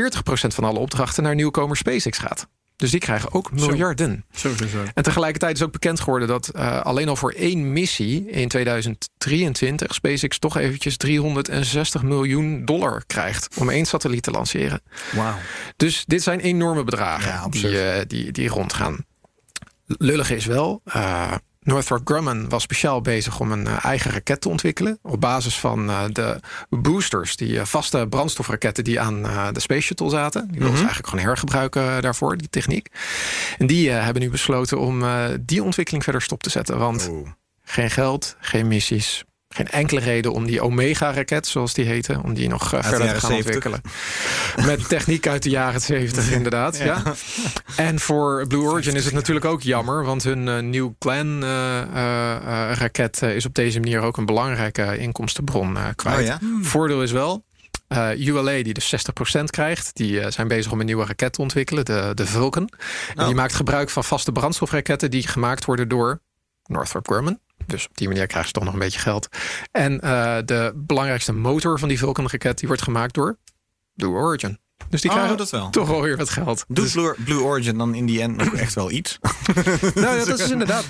van 0.47 0.63
alle 0.63 0.79
opdrachten 0.79 1.23
naar 1.23 1.35
nieuwkomer 1.35 1.77
SpaceX 1.77 2.17
gaat. 2.17 2.47
Dus 2.81 2.91
die 2.91 2.99
krijgen 2.99 3.33
ook 3.33 3.51
miljarden. 3.51 4.25
Zo, 4.31 4.55
zo, 4.55 4.67
zo. 4.67 4.83
En 4.93 5.03
tegelijkertijd 5.03 5.55
is 5.55 5.63
ook 5.63 5.71
bekend 5.71 5.99
geworden 5.99 6.27
dat 6.27 6.51
uh, 6.55 6.81
alleen 6.81 7.09
al 7.09 7.15
voor 7.15 7.31
één 7.31 7.73
missie 7.73 8.29
in 8.29 8.47
2023 8.47 9.93
SpaceX 9.93 10.39
toch 10.39 10.57
eventjes 10.57 10.97
360 10.97 12.03
miljoen 12.03 12.65
dollar 12.65 13.03
krijgt 13.07 13.47
om 13.57 13.69
één 13.69 13.85
satelliet 13.85 14.23
te 14.23 14.31
lanceren. 14.31 14.81
Wauw. 15.15 15.35
Dus 15.77 16.03
dit 16.05 16.23
zijn 16.23 16.39
enorme 16.39 16.83
bedragen 16.83 17.31
Ja, 17.31 17.47
die, 17.49 17.71
uh, 17.71 18.01
die, 18.07 18.31
die 18.31 18.47
rondgaan. 18.47 19.05
Lullige 19.85 20.35
is 20.35 20.45
wel. 20.45 20.81
Uh, 20.85 21.33
Northrop 21.63 22.01
Grumman 22.03 22.49
was 22.49 22.63
speciaal 22.63 23.01
bezig 23.01 23.39
om 23.39 23.51
een 23.51 23.65
uh, 23.65 23.85
eigen 23.85 24.11
raket 24.11 24.41
te 24.41 24.49
ontwikkelen. 24.49 24.99
Op 25.01 25.21
basis 25.21 25.59
van 25.59 25.89
uh, 25.89 26.03
de 26.11 26.39
boosters, 26.69 27.35
die 27.35 27.53
uh, 27.53 27.65
vaste 27.65 28.07
brandstofraketten 28.09 28.83
die 28.83 28.99
aan 28.99 29.21
de 29.53 29.59
Space 29.59 29.81
Shuttle 29.81 30.09
zaten. 30.09 30.41
Die 30.41 30.59
wilden 30.59 30.67
mm 30.67 30.67
-hmm. 30.67 30.77
ze 30.77 30.83
eigenlijk 30.83 31.09
gewoon 31.09 31.25
hergebruiken 31.25 32.01
daarvoor, 32.01 32.37
die 32.37 32.49
techniek. 32.49 32.87
En 33.57 33.67
die 33.67 33.89
hebben 33.89 34.21
nu 34.21 34.29
besloten 34.29 34.79
om 34.79 35.03
die 35.41 35.63
ontwikkeling 35.63 36.03
verder 36.03 36.21
stop 36.21 36.43
te 36.43 36.49
zetten. 36.49 36.77
Want 36.77 37.09
oh. 37.09 37.27
geen 37.63 37.89
geld, 37.89 38.35
geen 38.39 38.67
missies. 38.67 39.23
Geen 39.53 39.67
enkele 39.67 39.99
reden 39.99 40.33
om 40.33 40.45
die 40.45 40.61
Omega-raket, 40.61 41.47
zoals 41.47 41.73
die 41.73 41.85
heette, 41.85 42.21
om 42.23 42.33
die 42.33 42.49
nog 42.49 42.69
verder 42.69 42.91
te 42.91 42.97
gaan 42.97 43.19
70. 43.19 43.35
ontwikkelen. 43.37 43.81
Met 44.65 44.89
techniek 44.89 45.27
uit 45.27 45.43
de 45.43 45.49
jaren 45.49 45.81
70, 45.81 46.31
inderdaad. 46.37 46.77
ja. 46.77 46.85
ja. 46.85 47.13
En 47.75 47.99
voor 47.99 48.47
Blue 48.47 48.61
Origin 48.61 48.95
is 48.95 49.05
het 49.05 49.13
natuurlijk 49.13 49.45
ook 49.45 49.61
jammer, 49.61 50.03
want 50.05 50.23
hun 50.23 50.47
uh, 50.47 50.57
New 50.59 50.89
Glenn-raket 50.99 52.11
uh, 53.23 53.29
uh, 53.29 53.35
is 53.35 53.45
op 53.45 53.53
deze 53.53 53.79
manier 53.79 54.01
ook 54.01 54.17
een 54.17 54.25
belangrijke 54.25 54.97
inkomstenbron 54.97 55.77
kwijt. 55.95 56.19
Oh, 56.19 56.25
ja? 56.25 56.37
hmm. 56.39 56.65
Voordeel 56.65 57.03
is 57.03 57.11
wel. 57.11 57.43
ULA, 58.17 58.63
die 58.63 58.73
dus 58.73 58.95
60% 59.39 59.43
krijgt, 59.45 59.91
die 59.93 60.31
zijn 60.31 60.47
bezig 60.47 60.71
om 60.71 60.79
een 60.79 60.85
nieuwe 60.85 61.05
raket 61.05 61.33
te 61.33 61.41
ontwikkelen, 61.41 61.85
de, 61.85 62.11
de 62.13 62.25
Vulcan. 62.25 62.69
En 63.15 63.19
Oh. 63.19 63.25
die 63.25 63.35
maakt 63.35 63.53
gebruik 63.53 63.89
van 63.89 64.03
vaste 64.03 64.31
brandstofraketten 64.31 65.11
die 65.11 65.27
gemaakt 65.27 65.65
worden 65.65 65.87
door 65.87 66.21
Northrop 66.65 67.07
Grumman. 67.07 67.39
Dus 67.65 67.87
op 67.87 67.97
die 67.97 68.07
manier 68.07 68.27
krijgen 68.27 68.47
ze 68.47 68.53
toch 68.53 68.63
nog 68.63 68.73
een 68.73 68.79
beetje 68.79 68.99
geld. 68.99 69.27
En 69.71 69.93
uh, 69.93 70.37
de 70.45 70.73
belangrijkste 70.75 71.33
motor 71.33 71.79
van 71.79 71.87
die 71.87 71.97
Vulcan-raket... 71.97 72.57
die 72.57 72.67
wordt 72.67 72.83
gemaakt 72.83 73.13
door 73.13 73.37
Blue 73.93 74.11
Origin. 74.11 74.59
Dus 74.89 75.01
die 75.01 75.09
oh, 75.09 75.15
krijgen 75.15 75.37
dat 75.37 75.49
wel. 75.49 75.69
toch 75.69 75.87
wel 75.87 76.01
weer 76.01 76.17
wat 76.17 76.29
geld. 76.29 76.65
Doet 76.67 76.83
dus... 76.83 76.93
Blue, 76.93 77.13
Blue, 77.25 77.41
Origin 77.41 77.77
dan 77.77 77.95
in 77.95 78.05
die 78.05 78.21
end 78.21 78.37
nog 78.37 78.53
echt 78.53 78.73
wel 78.73 78.91
iets? 78.91 79.19
nou, 79.95 80.17
ja, 80.17 80.25
dat 80.25 80.39
is 80.39 80.49
inderdaad... 80.49 80.85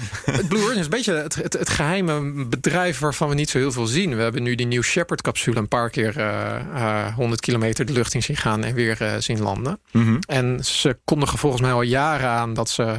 Blue 0.48 0.62
Origin 0.62 0.78
is 0.78 0.84
een 0.84 0.90
beetje 0.90 1.14
het, 1.14 1.36
het, 1.36 1.54
het, 1.54 1.70
geheime 1.70 2.46
bedrijf... 2.46 3.00
waarvan 3.00 3.30
we 3.30 3.36
niet 3.36 3.50
zo 3.50 3.58
heel 3.58 3.72
veel 3.72 3.86
zien. 3.86 4.16
We 4.16 4.22
hebben 4.22 4.44
nu 4.44 4.56
die 4.56 4.68
New 4.68 4.84
Shepard-capsule... 4.84 5.58
een 5.58 5.68
paar 5.68 5.90
keer 5.90 6.18
uh, 6.18 6.56
uh, 6.74 7.16
100 7.16 7.42
kilometer 7.42 7.86
de 7.86 7.94
lucht 7.94 8.14
in 8.14 8.24
zien 8.24 8.38
gaan... 8.38 8.64
en 8.64 8.74
weer 8.74 9.02
uh, 9.02 9.14
zien 9.20 9.42
landen. 9.42 9.80
Mhm. 9.92 10.04
Mm 10.04 10.10
-hmm. 10.10 10.20
En 10.26 10.66
ze 10.66 10.98
kondigen 11.04 11.38
volgens 11.38 11.62
mij 11.62 11.72
al 11.72 11.82
jaren 11.82 12.30
aan... 12.30 12.54
dat 12.54 12.70
ze 12.70 12.96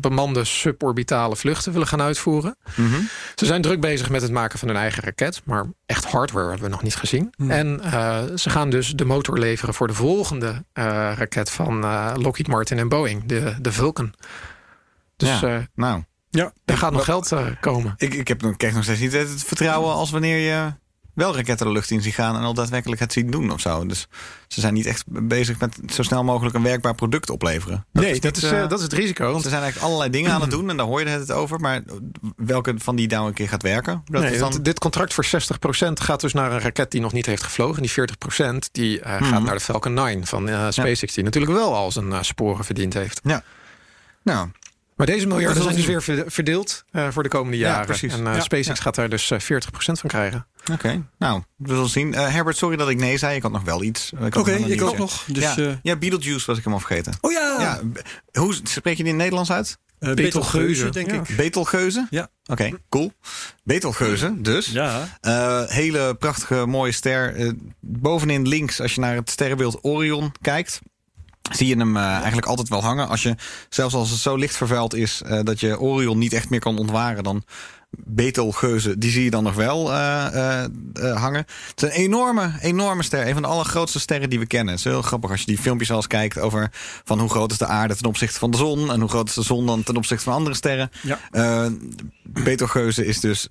bemande 0.00 0.44
suborbitale 0.44 1.36
vluchten 1.36 1.72
willen 1.72 1.86
gaan 1.86 2.02
uitvoeren. 2.02 2.56
Mm 2.74 2.92
-hmm. 2.92 3.08
Ze 3.34 3.46
zijn 3.46 3.62
druk 3.62 3.80
bezig 3.80 4.10
met 4.10 4.22
het 4.22 4.30
maken 4.30 4.58
van 4.58 4.68
hun 4.68 4.76
eigen 4.76 5.02
raket... 5.02 5.42
maar 5.44 5.66
echt 5.86 6.04
hardware 6.04 6.48
hebben 6.48 6.64
we 6.64 6.72
nog 6.72 6.82
niet 6.82 6.96
gezien. 6.96 7.32
Mm. 7.36 7.50
En 7.50 7.80
ze 8.38 8.50
gaan 8.50 8.70
dus 8.70 8.88
de 8.88 9.04
motor 9.04 9.38
leveren 9.38 9.74
voor 9.74 9.86
de 9.86 9.94
volgende 9.94 10.23
uh, 10.32 10.52
raket 11.16 11.50
van 11.50 11.84
uh, 11.84 12.12
Lockheed 12.16 12.48
Martin 12.48 12.78
en 12.78 12.88
Boeing, 12.88 13.24
de, 13.24 13.54
de 13.60 13.72
Vulcan. 13.72 14.14
Dus 15.16 15.40
ja, 15.40 15.66
nou. 15.74 16.02
ja, 16.30 16.52
er 16.64 16.78
gaat 16.78 16.92
nog 16.92 17.04
geld 17.04 17.32
uh, 17.32 17.46
komen. 17.60 17.94
Ik, 17.96 18.14
ik 18.14 18.28
heb, 18.28 18.54
krijg 18.56 18.74
nog 18.74 18.84
steeds 18.84 19.00
niet 19.00 19.12
het 19.12 19.44
vertrouwen 19.44 19.92
als 19.94 20.10
wanneer 20.10 20.38
je 20.38 20.72
wel 21.14 21.36
raketten 21.36 21.66
de 21.66 21.72
lucht 21.72 21.90
in 21.90 22.02
ziet 22.02 22.14
gaan 22.14 22.36
en 22.36 22.42
al 22.42 22.54
daadwerkelijk 22.54 23.00
het 23.00 23.12
zien 23.12 23.30
doen 23.30 23.50
of 23.50 23.60
zo. 23.60 23.86
Dus 23.86 24.06
ze 24.48 24.60
zijn 24.60 24.74
niet 24.74 24.86
echt 24.86 25.04
bezig 25.06 25.58
met 25.58 25.78
zo 25.92 26.02
snel 26.02 26.24
mogelijk 26.24 26.56
een 26.56 26.62
werkbaar 26.62 26.94
product 26.94 27.30
opleveren. 27.30 27.86
Dat 27.92 28.02
nee, 28.02 28.12
is 28.12 28.20
dat, 28.20 28.34
niet, 28.34 28.44
is, 28.44 28.52
uh, 28.52 28.68
dat 28.68 28.78
is 28.78 28.82
het 28.82 28.92
risico. 28.92 29.30
Want... 29.30 29.42
Ze 29.42 29.48
zijn 29.48 29.62
eigenlijk 29.62 29.92
allerlei 29.92 30.10
dingen 30.10 30.32
aan 30.32 30.40
het 30.40 30.50
doen 30.56 30.70
en 30.70 30.76
daar 30.76 30.86
hoor 30.86 31.00
je 31.00 31.06
het 31.06 31.32
over. 31.32 31.60
Maar 31.60 31.82
welke 32.36 32.74
van 32.76 32.96
die 32.96 33.08
nou 33.08 33.26
een 33.26 33.34
keer 33.34 33.48
gaat 33.48 33.62
werken? 33.62 34.02
Dat 34.04 34.22
nee, 34.22 34.38
dan... 34.38 34.58
Dit 34.62 34.78
contract 34.78 35.14
voor 35.14 35.26
60% 35.26 35.28
gaat 35.92 36.20
dus 36.20 36.32
naar 36.32 36.52
een 36.52 36.60
raket 36.60 36.90
die 36.90 37.00
nog 37.00 37.12
niet 37.12 37.26
heeft 37.26 37.42
gevlogen. 37.42 37.82
Die 37.82 37.90
40% 37.90 38.70
die 38.72 38.98
uh, 38.98 39.16
hmm. 39.16 39.26
gaat 39.26 39.42
naar 39.42 39.54
de 39.54 39.60
Falcon 39.60 39.94
9 39.94 40.26
van 40.26 40.48
uh, 40.48 40.66
SpaceX. 40.70 41.00
Ja. 41.00 41.14
Die 41.14 41.24
natuurlijk 41.24 41.52
wel 41.52 41.74
al 41.74 41.92
zijn 41.92 42.24
sporen 42.24 42.64
verdiend 42.64 42.94
heeft. 42.94 43.20
Ja. 43.22 43.42
Nou, 44.22 44.48
maar 44.96 45.06
deze 45.06 45.26
miljarden 45.26 45.62
zijn 45.62 45.76
dus 45.76 45.86
weer 45.86 46.24
verdeeld 46.26 46.84
uh, 46.92 47.08
voor 47.10 47.22
de 47.22 47.28
komende 47.28 47.56
jaren. 47.56 47.78
Ja, 47.78 47.84
precies. 47.84 48.12
En 48.12 48.26
uh, 48.26 48.34
ja, 48.34 48.40
SpaceX 48.40 48.66
ja. 48.66 48.82
gaat 48.82 48.94
daar 48.94 49.08
dus 49.08 49.30
uh, 49.30 49.40
40% 49.40 49.44
van 49.76 50.08
krijgen. 50.08 50.46
Oké, 50.60 50.72
okay. 50.72 51.02
nou, 51.18 51.42
we 51.56 51.68
zullen 51.68 51.88
zien. 51.88 52.14
Herbert, 52.14 52.56
sorry 52.56 52.76
dat 52.76 52.88
ik 52.88 52.96
nee 52.96 53.18
zei. 53.18 53.36
Ik 53.36 53.42
had 53.42 53.52
nog 53.52 53.62
wel 53.62 53.82
iets. 53.82 54.12
Oké, 54.20 54.38
okay, 54.38 54.56
ik 54.56 54.82
ook 54.82 54.98
nog. 54.98 55.24
Dus, 55.26 55.54
ja. 55.54 55.78
ja, 55.82 55.96
Beetlejuice 55.96 56.46
was 56.46 56.58
ik 56.58 56.64
helemaal 56.64 56.86
vergeten. 56.86 57.12
Oh 57.20 57.32
ja! 57.32 57.56
ja 57.60 57.80
hoe 58.40 58.54
spreek 58.62 58.96
je 58.96 59.02
die 59.02 59.12
in 59.12 59.18
het 59.20 59.30
Nederlands 59.30 59.52
uit? 59.52 59.78
Uh, 60.00 60.14
Betelgeuze, 60.14 60.90
denk 60.90 61.12
ik. 61.12 61.36
Betelgeuze? 61.36 62.06
Ja. 62.10 62.22
Oké, 62.22 62.52
okay, 62.52 62.74
cool. 62.88 63.12
Betelgeuze, 63.62 64.34
dus. 64.40 64.66
Ja. 64.66 65.18
Uh, 65.22 65.62
hele 65.66 66.14
prachtige, 66.14 66.66
mooie 66.66 66.92
ster. 66.92 67.36
Uh, 67.36 67.52
bovenin 67.80 68.48
links, 68.48 68.80
als 68.80 68.94
je 68.94 69.00
naar 69.00 69.16
het 69.16 69.30
sterrenbeeld 69.30 69.78
Orion 69.82 70.32
kijkt 70.40 70.80
zie 71.52 71.66
je 71.66 71.76
hem 71.76 71.96
uh, 71.96 72.02
eigenlijk 72.02 72.46
altijd 72.46 72.68
wel 72.68 72.82
hangen. 72.82 73.08
Als 73.08 73.22
je, 73.22 73.34
zelfs 73.68 73.94
als 73.94 74.10
het 74.10 74.20
zo 74.20 74.36
licht 74.36 74.56
vervuild 74.56 74.94
is 74.94 75.22
uh, 75.26 75.40
dat 75.42 75.60
je 75.60 75.80
Orion 75.80 76.18
niet 76.18 76.32
echt 76.32 76.50
meer 76.50 76.60
kan 76.60 76.78
ontwaren, 76.78 77.24
dan 77.24 77.44
Betelgeuze, 77.96 78.98
die 78.98 79.10
zie 79.10 79.24
je 79.24 79.30
dan 79.30 79.42
nog 79.42 79.54
wel 79.54 79.90
uh, 79.90 80.64
hangen. 81.14 81.46
Het 81.68 81.82
is 81.82 81.82
een 81.82 81.90
enorme, 81.90 82.52
enorme 82.60 83.02
ster. 83.02 83.26
Een 83.26 83.32
van 83.32 83.42
de 83.42 83.48
allergrootste 83.48 84.00
sterren 84.00 84.30
die 84.30 84.38
we 84.38 84.46
kennen. 84.46 84.74
Het 84.74 84.84
is 84.84 84.90
heel 84.90 85.02
grappig 85.02 85.30
als 85.30 85.40
je 85.40 85.46
die 85.46 85.58
filmpjes 85.58 85.88
wel 85.88 85.96
eens 85.96 86.06
kijkt 86.06 86.38
over 86.38 86.70
van 87.04 87.18
hoe 87.18 87.28
groot 87.28 87.50
is 87.50 87.58
de 87.58 87.66
aarde 87.66 87.96
ten 87.96 88.06
opzichte 88.08 88.38
van 88.38 88.50
de 88.50 88.56
zon 88.56 88.92
en 88.92 89.00
hoe 89.00 89.08
groot 89.08 89.28
is 89.28 89.34
de 89.34 89.42
zon 89.42 89.66
dan 89.66 89.82
ten 89.82 89.96
opzichte 89.96 90.24
van 90.24 90.32
andere 90.32 90.56
sterren. 90.56 90.90
Ja. 91.02 91.70
Betelgeuze 92.22 93.06
is 93.06 93.20
dus 93.20 93.46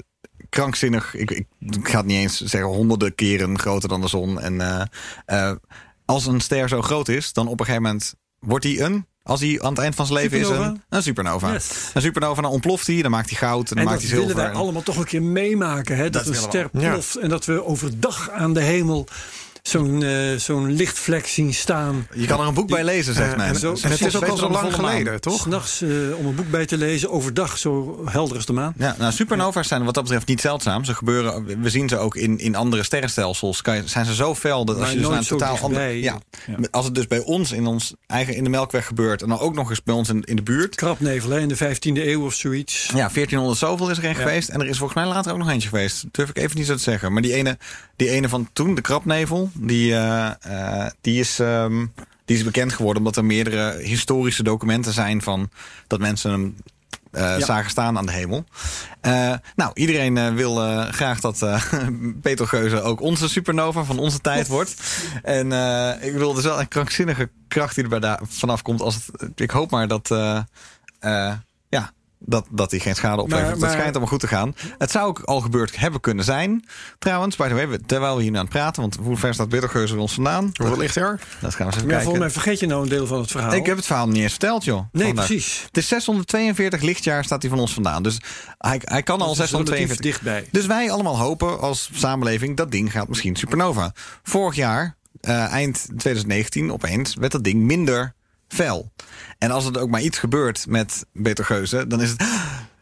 krankzinnig. 0.49 1.15
Ik, 1.15 1.31
ik, 1.31 1.45
ik 1.59 1.89
ga 1.89 1.97
het 1.97 2.05
niet 2.05 2.17
eens 2.17 2.41
zeggen 2.41 2.69
honderden 2.69 3.15
keren 3.15 3.59
groter 3.59 3.89
dan 3.89 4.01
de 4.01 4.07
zon. 4.07 4.39
En 4.39 4.89
als 6.05 6.25
een 6.25 6.39
ster 6.41 6.69
zo 6.69 6.81
groot 6.81 7.07
is, 7.07 7.33
dan 7.33 7.47
op 7.47 7.59
een 7.59 7.65
gegeven 7.65 7.83
moment 7.83 8.13
wordt 8.39 8.65
hij 8.65 8.79
een. 8.79 9.05
Als 9.23 9.39
hij 9.39 9.61
aan 9.61 9.69
het 9.69 9.79
eind 9.79 9.95
van 9.95 10.05
zijn 10.05 10.19
leven 10.19 10.37
supernova. 10.37 10.63
is 10.65 10.71
een, 10.71 10.81
een 10.89 11.03
supernova. 11.03 11.51
Yes. 11.51 11.69
Een 11.93 12.01
supernova, 12.01 12.41
dan 12.41 12.51
ontploft 12.51 12.87
hij, 12.87 13.01
dan 13.01 13.11
maakt 13.11 13.29
hij 13.29 13.37
goud, 13.37 13.69
en 13.69 13.75
dan 13.75 13.77
en 13.77 13.83
maakt 13.91 14.01
dat 14.01 14.09
hij 14.09 14.17
zilver. 14.17 14.35
willen 14.35 14.51
wij 14.51 14.61
allemaal 14.61 14.81
toch 14.81 14.97
een 14.97 15.05
keer 15.05 15.21
meemaken. 15.23 15.95
Hè? 15.95 16.09
Dat, 16.09 16.25
Dat 16.25 16.35
een 16.35 16.41
ster 16.41 16.69
ploft 16.69 17.15
en 17.15 17.29
dat 17.29 17.45
we 17.45 17.65
overdag 17.65 18.29
aan 18.29 18.53
de 18.53 18.61
hemel 18.61 19.07
zo'n 19.67 20.03
eh, 20.03 20.35
zo'n 20.37 20.71
lichtvlek 20.71 21.27
zien 21.27 21.53
staan. 21.53 22.07
Je 22.13 22.25
kan 22.27 22.39
er 22.41 22.47
een 22.47 22.53
boek 22.53 22.67
bij 22.69 22.83
lezen, 22.83 23.13
zegt 23.13 23.31
Eh, 23.31 23.37
men. 23.37 23.45
en, 23.47 23.55
zo- 23.55 23.75
en 23.81 23.89
het 23.91 24.01
is 24.01 24.15
ook 24.15 24.27
al 24.27 24.37
zo 24.37 24.49
lang 24.49 24.63
maan. 24.63 24.71
geleden, 24.73 25.21
toch? 25.21 25.41
S'nachts 25.41 25.81
eh 25.81 25.89
om 26.17 26.25
een 26.25 26.35
boek 26.35 26.49
bij 26.49 26.65
te 26.65 26.77
lezen. 26.77 27.09
Overdag 27.11 27.57
zo 27.57 28.01
helder 28.05 28.35
als 28.35 28.45
de 28.45 28.53
maan. 28.53 28.73
Ja, 28.77 28.95
nou, 28.99 29.11
supernova's 29.13 29.67
zijn 29.67 29.83
wat 29.83 29.93
dat 29.93 30.03
betreft 30.03 30.27
niet 30.27 30.41
zeldzaam. 30.41 30.83
Ze 30.83 30.93
gebeuren, 30.95 31.61
we 31.61 31.69
zien 31.69 31.89
ze 31.89 31.97
ook 31.97 32.15
in, 32.15 32.39
in 32.39 32.55
andere 32.55 32.83
sterrenstelsels. 32.83 33.61
Kan 33.61 33.75
je- 33.75 33.87
Zijn 33.87 34.05
ze 34.05 34.13
zo 34.15 34.35
fel 34.35 34.65
dat 34.65 34.79
als 34.79 34.91
je 34.91 34.97
dus 34.97 35.07
naar 35.07 35.17
een 35.17 35.25
totaal 35.25 35.57
ander, 35.57 35.89
ja, 35.91 36.19
Ja. 36.47 36.57
Als 36.71 36.85
het 36.85 36.95
dus 36.95 37.07
bij 37.07 37.19
ons 37.19 37.51
in 37.51 37.65
ons 37.65 37.93
eigen 38.07 38.35
in 38.35 38.43
de 38.43 38.49
Melkweg 38.49 38.85
gebeurt 38.85 39.21
en 39.21 39.29
dan 39.29 39.39
ook 39.39 39.53
nog 39.53 39.69
eens 39.69 39.83
bij 39.83 39.95
ons 39.95 40.09
in, 40.09 40.21
in 40.23 40.35
de 40.35 40.41
buurt. 40.43 40.75
Krabnevel 40.75 41.29
hè, 41.29 41.39
in 41.39 41.47
de 41.47 41.55
15e 41.57 42.07
eeuw 42.07 42.25
of 42.25 42.33
zoiets. 42.33 42.83
Ja, 42.85 42.91
1400 43.13 43.59
zoveel 43.59 43.89
is 43.89 43.97
er 43.97 44.05
een 44.05 44.15
geweest. 44.15 44.49
En 44.49 44.61
er 44.61 44.67
is 44.67 44.77
volgens 44.77 44.99
mij 45.03 45.07
later 45.13 45.31
ook 45.31 45.37
nog 45.37 45.49
eentje 45.49 45.69
geweest. 45.69 46.01
Dat 46.03 46.13
durf 46.13 46.29
ik 46.29 46.37
even 46.37 46.57
niet 46.57 46.67
zo 46.67 46.75
te 46.75 46.81
zeggen. 46.81 47.13
Maar 47.13 47.21
die 47.21 47.33
ene, 47.33 47.57
die 47.95 48.09
ene 48.09 48.29
van 48.29 48.49
toen, 48.53 48.75
de 48.75 48.81
krabnevel, 48.81 49.51
die, 49.53 49.93
eh, 49.93 50.31
eh, 50.85 50.91
die, 51.01 51.19
is, 51.19 51.39
ehm, 51.39 51.85
die 52.25 52.37
is 52.37 52.43
bekend 52.43 52.73
geworden 52.73 52.97
omdat 52.97 53.15
er 53.17 53.25
meerdere 53.25 53.77
historische 53.81 54.43
documenten 54.43 54.93
zijn 54.93 55.21
van 55.21 55.49
dat 55.87 55.99
mensen 55.99 56.31
hem 56.31 56.55
eh, 57.11 57.21
Ja. 57.21 57.39
zagen 57.39 57.69
staan 57.69 57.97
aan 57.97 58.05
de 58.05 58.11
hemel. 58.11 58.45
Nou, 59.55 59.71
iedereen 59.73 60.35
wil 60.35 60.55
graag 60.91 61.19
dat 61.19 61.41
eh 61.41 61.63
Betelgeuze 62.21 62.81
ook 62.81 63.01
onze 63.01 63.29
supernova 63.29 63.83
van 63.83 63.99
onze 63.99 64.19
tijd 64.19 64.47
wordt. 64.47 64.75
En 65.23 65.45
ik 66.01 66.13
bedoel, 66.13 66.31
er 66.31 66.37
is 66.37 66.43
wel 66.43 66.59
een 66.59 66.67
krankzinnige 66.67 67.29
kracht 67.47 67.75
die 67.75 67.83
er 67.83 67.89
bij 67.89 67.99
daar 67.99 68.19
vanaf 68.29 68.61
komt. 68.61 68.81
Als 68.81 68.95
het, 68.95 69.39
ik 69.39 69.51
hoop 69.51 69.71
maar 69.71 69.87
dat, 69.87 70.07
ja, 71.69 71.91
dat, 72.25 72.45
dat 72.49 72.71
hij 72.71 72.79
geen 72.79 72.95
schade 72.95 73.21
oplevert. 73.21 73.49
Maar- 73.49 73.59
dat 73.59 73.69
schijnt 73.71 73.89
allemaal 73.89 74.07
goed 74.07 74.19
te 74.19 74.27
gaan. 74.27 74.55
Het 74.77 74.91
zou 74.91 75.07
ook 75.07 75.19
al 75.19 75.39
gebeurd 75.41 75.79
hebben 75.79 75.99
kunnen 76.01 76.25
zijn. 76.25 76.65
Trouwens, 76.99 77.35
by 77.35 77.47
the 77.47 77.53
way, 77.53 77.77
terwijl 77.85 78.15
we 78.15 78.21
hier 78.21 78.31
nu 78.31 78.37
aan 78.37 78.43
het 78.43 78.53
praten. 78.53 78.81
Want 78.81 78.95
hoe 78.95 79.17
ver 79.17 79.33
staat 79.33 79.49
Betelgeuze 79.49 79.93
bij 79.93 80.01
ons 80.01 80.13
vandaan? 80.13 80.49
Hoeveel 80.53 80.77
ligt 80.77 80.95
er? 80.95 81.19
Dat 81.39 81.55
gaan 81.55 81.57
we 81.57 81.63
eens 81.65 81.75
even 81.75 81.75
Maar 81.75 81.75
kijken. 81.87 82.01
volgens 82.03 82.19
mij 82.19 82.29
vergeet 82.29 82.59
je 82.59 82.65
nou 82.67 82.83
een 82.83 82.89
deel 82.89 83.07
van 83.07 83.19
het 83.19 83.31
verhaal. 83.31 83.53
Ik 83.53 83.65
heb 83.65 83.75
het 83.75 83.85
verhaal 83.85 84.07
niet 84.07 84.21
eens 84.21 84.31
verteld, 84.31 84.63
joh. 84.63 84.81
nee, 84.91 85.05
Vandaag. 85.05 85.25
precies. 85.25 85.61
Het 85.67 85.77
is 85.77 85.87
642 85.87 86.81
lichtjaar 86.81 87.23
staat 87.23 87.41
hij 87.41 87.51
van 87.51 87.59
ons 87.59 87.73
vandaan. 87.73 88.03
Dus 88.03 88.17
hij, 88.57 88.79
hij 88.83 89.03
kan 89.03 89.21
al 89.21 89.35
Dat 89.35 89.45
is 89.45 89.51
relatief 89.51 89.77
642. 89.77 90.01
dichtbij. 90.11 90.47
Dus 90.51 90.65
wij 90.65 90.91
allemaal 90.91 91.17
hopen 91.17 91.59
als 91.59 91.89
samenleving 91.93 92.57
dat 92.57 92.71
ding 92.71 92.91
gaat 92.91 93.07
misschien 93.07 93.35
supernova. 93.35 93.91
Vorig 94.23 94.55
jaar, 94.55 94.95
eh, 95.21 95.51
eind 95.51 95.87
2019, 95.97 96.71
opeens 96.71 97.15
werd 97.15 97.31
dat 97.31 97.43
ding 97.43 97.61
minder 97.61 98.13
fel. 98.53 98.91
En 99.37 99.51
als 99.51 99.65
er 99.65 99.79
ook 99.79 99.89
maar 99.89 100.01
iets 100.01 100.17
gebeurt 100.17 100.65
met 100.67 101.05
Betelgeuze, 101.13 101.87
dan 101.87 102.01
is 102.01 102.09
het. 102.09 102.23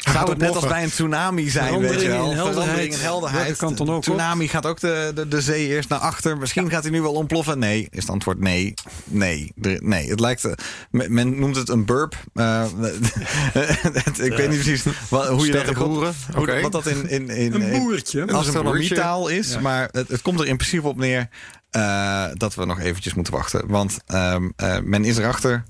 Zou 0.01 0.29
het 0.29 0.37
net 0.37 0.55
als 0.55 0.67
bij 0.67 0.83
een 0.83 0.89
tsunami 0.89 1.49
zijn, 1.49 1.65
Verandering 1.67 1.95
weet 1.99 2.03
je 2.05 2.09
wel? 2.17 2.29
in 2.31 2.35
helderheid. 2.37 2.93
In 2.93 2.99
helderheid. 2.99 3.43
Welke 3.45 3.57
kant 3.59 3.77
dan 3.77 3.89
ook 3.89 3.95
op. 3.95 4.01
Tsunami 4.01 4.47
gaat 4.47 4.65
ook 4.65 4.79
de, 4.79 5.11
de, 5.15 5.27
de 5.27 5.41
zee 5.41 5.67
eerst 5.67 5.89
naar 5.89 5.99
achter. 5.99 6.37
Misschien 6.37 6.69
gaat 6.69 6.83
hij 6.83 6.91
nu 6.91 7.01
wel 7.01 7.13
ontploffen. 7.13 7.59
Nee, 7.59 7.87
is 7.91 8.01
het 8.01 8.09
antwoord 8.09 8.39
nee. 8.39 8.73
Nee. 9.05 9.51
Nee. 9.79 10.09
Het 10.09 10.19
lijkt, 10.19 10.45
eh, 10.45 10.51
men, 10.91 11.39
noemt 11.39 11.55
het 11.55 11.69
een 11.69 11.85
burp. 11.85 12.15
Eh, 12.33 12.63
het- 13.53 14.19
ik 14.19 14.33
weet 14.33 14.49
niet 14.49 14.61
precies 14.63 14.83
wat, 15.09 15.27
hoe 15.27 15.45
je 15.45 15.51
dat 15.51 15.65
hoe- 15.75 16.11
oké. 16.37 16.61
Wat 16.61 16.71
dat 16.71 16.85
in, 16.87 17.09
in, 17.09 17.29
in, 17.29 17.53
Een 17.53 17.61
in 17.61 17.83
boertje. 17.83 18.31
astronomietaal 18.31 19.27
is. 19.27 19.51
Ja. 19.53 19.59
Maar 19.59 19.89
het, 19.91 20.07
het 20.07 20.21
komt 20.21 20.39
er 20.39 20.47
in 20.47 20.57
principe 20.57 20.87
op 20.87 20.97
neer 20.97 21.29
eh, 21.69 22.25
dat 22.33 22.55
we 22.55 22.65
nog 22.65 22.79
eventjes 22.79 23.13
moeten 23.13 23.33
wachten. 23.33 23.67
Want 23.67 23.97
ehm, 24.05 24.49
eh, 24.55 24.77
men 24.83 25.05
is 25.05 25.17
erachter 25.17 25.63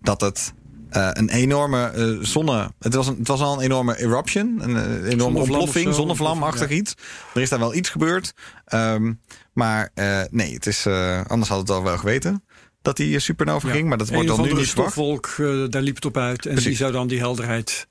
dat 0.00 0.20
het 0.20 0.52
eh, 0.94 1.08
een 1.12 1.28
enorme 1.30 1.86
eh, 1.88 2.06
zonne... 2.20 2.70
Het 2.78 2.94
was, 2.94 3.06
een, 3.06 3.16
het 3.18 3.28
was 3.28 3.40
al 3.40 3.54
een 3.56 3.60
enorme 3.60 3.98
eruption. 4.00 4.58
Een, 4.62 4.76
eh, 4.76 5.10
enorme 5.12 5.38
ontploffing, 5.38 5.84
zo. 5.86 5.92
zonnevlamachtig 5.92 6.68
Ja. 6.68 6.74
iets. 6.76 6.94
Er 7.34 7.40
is 7.40 7.48
daar 7.48 7.58
wel 7.58 7.74
iets 7.74 7.88
gebeurd. 7.88 8.32
Ehm, 8.64 9.12
maar 9.52 9.90
eh, 9.94 10.20
nee, 10.30 10.54
het 10.54 10.66
is, 10.66 10.86
anders 11.26 11.48
had 11.48 11.58
het 11.58 11.70
al 11.70 11.82
wel 11.82 11.98
geweten 11.98 12.44
dat 12.82 12.96
die 12.96 13.18
supernova 13.18 13.70
ging. 13.70 13.88
Maar 13.88 13.98
dat 13.98 14.08
wordt 14.08 14.28
dan 14.28 14.40
nu 14.42 14.52
niet 14.52 14.66
stofwolk, 14.66 15.34
daar 15.70 15.82
liep 15.82 15.94
het 15.94 16.04
op 16.04 16.16
uit. 16.16 16.46
En 16.46 16.52
Precies. 16.52 16.64
die 16.64 16.76
zou 16.76 16.92
dan 16.92 17.06
die 17.06 17.18
helderheid 17.18 17.86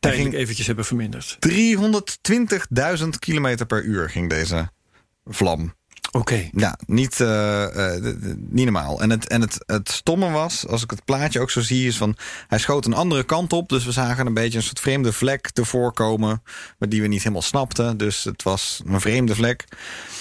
tijdelijk 0.00 0.28
ging- 0.30 0.42
eventjes 0.42 0.66
hebben 0.66 0.84
verminderd. 0.84 1.36
320.000 1.40 3.08
kilometer 3.18 3.66
per 3.66 3.82
uur 3.82 4.10
ging 4.10 4.28
deze 4.30 4.70
vlam. 5.24 5.74
Oké. 6.16 6.48
Ja, 6.52 6.78
niet, 6.86 7.20
eh, 7.20 7.94
eh, 7.96 8.02
niet 8.38 8.64
normaal. 8.64 9.00
En, 9.00 9.10
het, 9.10 9.28
en 9.28 9.40
het, 9.40 9.58
het 9.66 9.90
stomme 9.90 10.30
was, 10.30 10.66
als 10.66 10.82
ik 10.82 10.90
het 10.90 11.04
plaatje 11.04 11.40
ook 11.40 11.50
zo 11.50 11.60
zie, 11.60 11.86
is 11.86 11.96
van 11.96 12.16
hij 12.48 12.58
schoot 12.58 12.86
een 12.86 12.94
andere 12.94 13.22
kant 13.24 13.52
op. 13.52 13.68
Dus 13.68 13.84
we 13.84 13.92
zagen 13.92 14.26
een 14.26 14.34
beetje 14.34 14.58
een 14.58 14.64
soort 14.64 14.80
vreemde 14.80 15.12
vlek 15.12 15.50
ervoor 15.54 15.92
komen, 15.92 16.42
maar 16.78 16.88
die 16.88 17.00
we 17.02 17.06
niet 17.08 17.18
helemaal 17.22 17.42
snapten. 17.42 17.96
Dus 17.96 18.24
het 18.24 18.42
was 18.42 18.82
een 18.86 19.00
vreemde 19.00 19.34
vlek. 19.34 19.64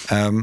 Ehm, 0.05 0.41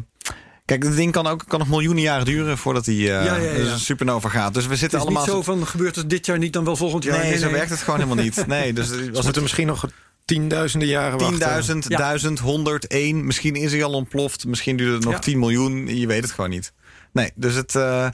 kijk, 0.65 0.81
dit 0.81 0.97
ding 0.97 1.13
kan 1.13 1.27
ook 1.27 1.45
kan 1.49 1.59
nog 1.59 1.69
miljoenen 1.69 2.03
jaren 2.03 2.25
duren 2.25 2.59
voordat 2.59 2.87
hij 2.87 2.95
eh, 2.95 3.05
Ja, 3.07 3.23
ja, 3.23 3.37
ja. 3.37 3.55
dus 3.55 3.71
een 3.71 3.79
supernova 3.79 4.29
gaat. 4.29 4.55
Dus 4.55 4.65
we 4.65 4.71
Het 4.71 4.79
zitten 4.79 4.99
is 4.99 5.05
allemaal. 5.05 5.25
niet 5.25 5.33
zo 5.35 5.43
van, 5.43 5.67
gebeurt 5.67 5.97
het 5.97 6.11
dit 6.11 6.27
jaar 6.27 6.39
niet, 6.39 6.53
dan 6.53 6.65
wel 6.65 6.77
volgend 6.77 7.05
jaar? 7.05 7.19
nee, 7.19 7.39
zo 7.39 7.51
werkt 7.51 7.71
het 7.71 7.83
gewoon 7.83 8.01
helemaal 8.01 8.25
niet. 8.25 8.47
Nee, 8.47 8.73
dus 8.79 8.89
was 8.89 8.97
het 8.99 9.25
moeten 9.25 9.43
misschien 9.43 9.67
nog 9.67 9.87
tienduizenden 10.35 10.89
jaren 10.89 11.19
wachten. 11.19 11.39
10.000, 11.83 11.89
Ja. 11.89 11.97
1000, 11.97 12.39
101. 12.39 13.27
Misschien 13.27 13.55
is 13.55 13.73
hij 13.73 13.85
al 13.85 13.93
ontploft. 13.93 14.47
Misschien 14.47 14.77
duurt 14.77 14.95
het 14.95 15.05
nog 15.05 15.13
Ja. 15.13 15.19
10 15.19 15.39
miljoen. 15.39 15.97
Je 15.97 16.07
weet 16.07 16.23
het 16.23 16.31
gewoon 16.33 16.51
niet. 16.51 16.73
Nee, 17.13 17.31
dus 17.35 17.55
het, 17.55 17.75
eh, 17.75 18.07
eh, 18.07 18.13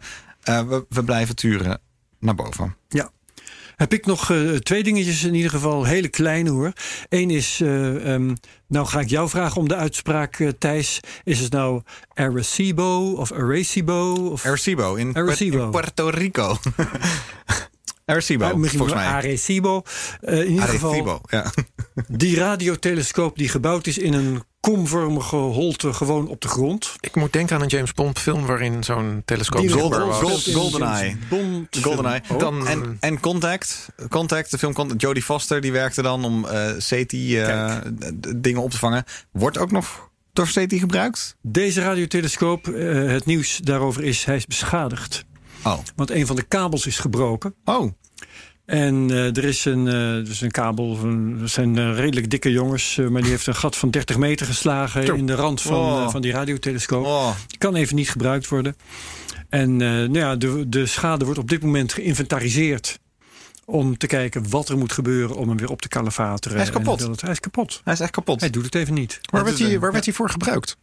we, 0.68 0.84
we 0.88 1.04
blijven 1.04 1.36
turen 1.36 1.80
naar 2.20 2.34
boven. 2.34 2.76
Ja. 2.88 3.10
Heb 3.76 3.92
ik 3.92 4.06
nog 4.06 4.30
eh, 4.30 4.50
twee 4.54 4.82
dingetjes 4.82 5.24
in 5.24 5.34
ieder 5.34 5.50
geval, 5.50 5.84
hele 5.84 6.08
kleine 6.08 6.50
hoor. 6.50 6.72
Eén 7.08 7.30
is, 7.30 7.60
eh, 7.62 8.14
ehm, 8.14 8.34
nou 8.68 8.86
ga 8.86 9.00
ik 9.00 9.08
jou 9.08 9.28
vragen 9.28 9.56
om 9.60 9.68
de 9.68 9.74
uitspraak, 9.76 10.52
Thijs. 10.58 11.00
Is 11.24 11.40
het 11.40 11.52
nou 11.52 11.82
Arecibo 12.14 13.12
of 13.12 13.32
Arecibo? 13.32 14.12
Of 14.30 14.46
Arecibo 14.46 14.94
in, 14.94 15.12
Puer- 15.12 15.24
Arecibo. 15.24 15.64
in 15.64 15.70
Puerto 15.70 16.08
Rico. 16.08 16.56
Arecibo, 18.04 18.44
Ah, 18.44 18.54
misschien 18.54 18.78
volgens 18.80 19.00
mij. 19.00 19.08
Arecibo. 19.08 19.82
Eh, 20.20 20.38
in 20.40 20.50
ieder 20.50 20.68
geval, 20.68 20.90
Arecibo, 20.90 21.20
ja. 21.28 21.52
Die 22.08 22.36
radiotelescoop 22.36 23.36
die 23.38 23.48
gebouwd 23.48 23.86
is 23.86 23.98
in 23.98 24.12
een 24.12 24.42
komvormige 24.60 25.36
holte 25.36 25.92
gewoon 25.92 26.28
op 26.28 26.40
de 26.40 26.48
grond. 26.48 26.94
Ik 27.00 27.14
moet 27.16 27.32
denken 27.32 27.56
aan 27.56 27.62
een 27.62 27.68
James 27.68 27.92
Bond 27.92 28.18
film 28.18 28.46
waarin 28.46 28.84
zo'n 28.84 29.22
telescoop 29.24 29.60
Die 29.60 29.70
zichtbaar 29.70 30.00
Gold- 30.00 30.20
was. 30.20 30.30
Gold- 30.44 30.54
GoldenEye. 30.56 31.16
Bond 31.28 31.76
GoldenEye. 31.80 32.20
film. 32.24 32.38
Dan- 32.38 32.66
En, 32.66 32.96
en 33.00 33.20
Contact, 33.20 33.88
Contact, 34.08 34.50
de 34.50 34.58
film 34.58 34.72
Contact, 34.72 35.00
Jodie 35.00 35.22
Foster, 35.22 35.60
die 35.60 35.72
werkte 35.72 36.02
dan 36.02 36.24
om 36.24 36.44
eh 36.44 36.70
SETI 36.78 37.38
eh, 37.40 37.76
dingen 38.36 38.62
op 38.62 38.70
te 38.70 38.78
vangen. 38.78 39.04
Wordt 39.32 39.58
ook 39.58 39.70
nog 39.70 40.10
door 40.32 40.46
SETI 40.48 40.78
gebruikt? 40.78 41.36
Deze 41.42 41.80
radiotelescoop, 41.80 42.68
eh, 42.68 42.94
het 43.10 43.24
nieuws 43.24 43.56
daarover 43.62 44.04
is, 44.04 44.24
hij 44.24 44.36
is 44.36 44.46
beschadigd. 44.46 45.24
Oh. 45.64 45.78
Want 45.96 46.10
een 46.10 46.26
van 46.26 46.36
de 46.36 46.42
kabels 46.42 46.86
is 46.86 46.98
gebroken. 46.98 47.54
Oh, 47.64 47.92
En 48.66 49.10
eh, 49.10 49.36
er 49.36 49.44
is 49.44 49.64
een, 49.64 49.86
eh, 49.88 50.24
dus 50.26 50.40
een 50.40 50.50
kabel, 50.50 50.96
van, 50.96 51.38
dat 51.38 51.50
zijn 51.50 51.78
eh, 51.78 51.94
redelijk 51.94 52.30
dikke 52.30 52.50
jongens, 52.52 52.96
maar 53.10 53.22
die 53.22 53.30
heeft 53.30 53.46
een 53.46 53.54
gat 53.54 53.76
van 53.76 53.90
30 53.90 54.16
meter 54.16 54.46
geslagen 54.46 55.16
in 55.16 55.26
de 55.26 55.34
rand 55.34 55.62
van, 55.62 55.74
Oh. 55.76 56.10
van 56.10 56.22
die 56.22 56.32
radiotelescoop. 56.32 57.04
oh. 57.04 57.30
Die 57.46 57.58
kan 57.58 57.74
even 57.74 57.96
niet 57.96 58.10
gebruikt 58.10 58.48
worden. 58.48 58.76
En 59.48 59.76
nou 59.76 60.18
ja, 60.18 60.36
de, 60.36 60.68
de 60.68 60.86
schade 60.86 61.24
wordt 61.24 61.40
op 61.40 61.48
dit 61.48 61.62
moment 61.62 61.92
geïnventariseerd. 61.92 62.98
Om 63.64 63.96
te 63.96 64.06
kijken 64.06 64.50
wat 64.50 64.68
er 64.68 64.78
moet 64.78 64.92
gebeuren 64.92 65.36
om 65.36 65.48
hem 65.48 65.56
weer 65.56 65.70
op 65.70 65.82
te 65.82 65.88
kalefateren. 65.88 66.56
Hij 66.56 66.66
is 66.66 66.72
kapot. 66.72 67.20
hij 67.20 67.30
is 67.30 67.40
kapot. 67.40 67.80
hij 67.84 67.92
is 67.92 68.00
echt 68.00 68.10
kapot. 68.10 68.40
Hij 68.40 68.50
doet 68.50 68.64
het 68.64 68.74
even 68.74 68.94
niet. 68.94 69.20
Waar, 69.30 69.44
werd 69.44 69.58
hij, 69.58 69.78
waar 69.78 69.92
werd 69.92 70.04
hij 70.04 70.14
voor 70.14 70.30
gebruikt? 70.30 70.76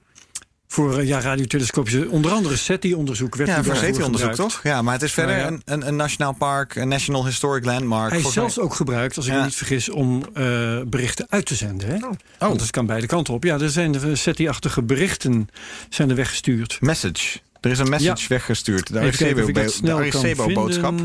Voor 0.74 1.00
eh, 1.00 1.08
ja, 1.08 1.20
radiotelescoopjes, 1.20 2.08
onder 2.08 2.32
andere 2.32 2.56
SETI-onderzoek 2.56 3.36
werd 3.36 3.50
Ja, 3.50 3.64
voor 3.64 3.76
SETI-onderzoek 3.76 4.34
toch? 4.34 4.60
Ja, 4.64 4.82
maar 4.82 4.94
het 4.94 5.02
is 5.02 5.14
verder 5.14 5.36
Nou 5.36 5.52
ja. 5.52 5.58
een, 5.66 5.74
een, 5.74 5.88
een 5.88 5.96
nationaal 5.96 6.34
park, 6.34 6.76
een 6.76 6.88
National 6.88 7.26
Historic 7.26 7.66
Landmark. 7.66 8.10
Hij 8.12 8.20
is 8.20 8.34
zelfs 8.34 8.56
mij- 8.56 8.66
ook 8.66 8.74
gebruikt, 8.74 9.18
als 9.18 9.26
ik 9.26 9.32
Ja. 9.32 9.38
me 9.40 9.46
niet 9.46 9.56
vergis, 9.56 9.90
om 9.90 10.24
eh, 10.34 10.82
berichten 10.88 11.26
uit 11.30 11.46
te 11.46 11.56
zenden. 11.56 11.88
Hè? 11.88 11.96
Oh. 11.96 12.12
Want 12.38 12.62
het 12.62 12.72
kan 12.72 12.86
beide 12.86 13.08
kanten 13.08 13.34
op. 13.34 13.44
Ja, 13.44 13.60
er 13.60 13.70
zijn 13.70 13.92
de 13.92 14.16
SETI-achtige 14.16 14.82
berichten 14.84 15.48
zijn 15.90 16.10
er 16.10 16.16
weggestuurd. 16.16 16.78
Message. 16.82 17.40
Er 17.62 17.72
is 17.72 17.80
een 17.80 17.90
message 17.90 18.28
weggestuurd. 18.28 18.88
De 18.88 18.94
dat 18.94 19.96
Arecibo-boodschap. 19.96 21.00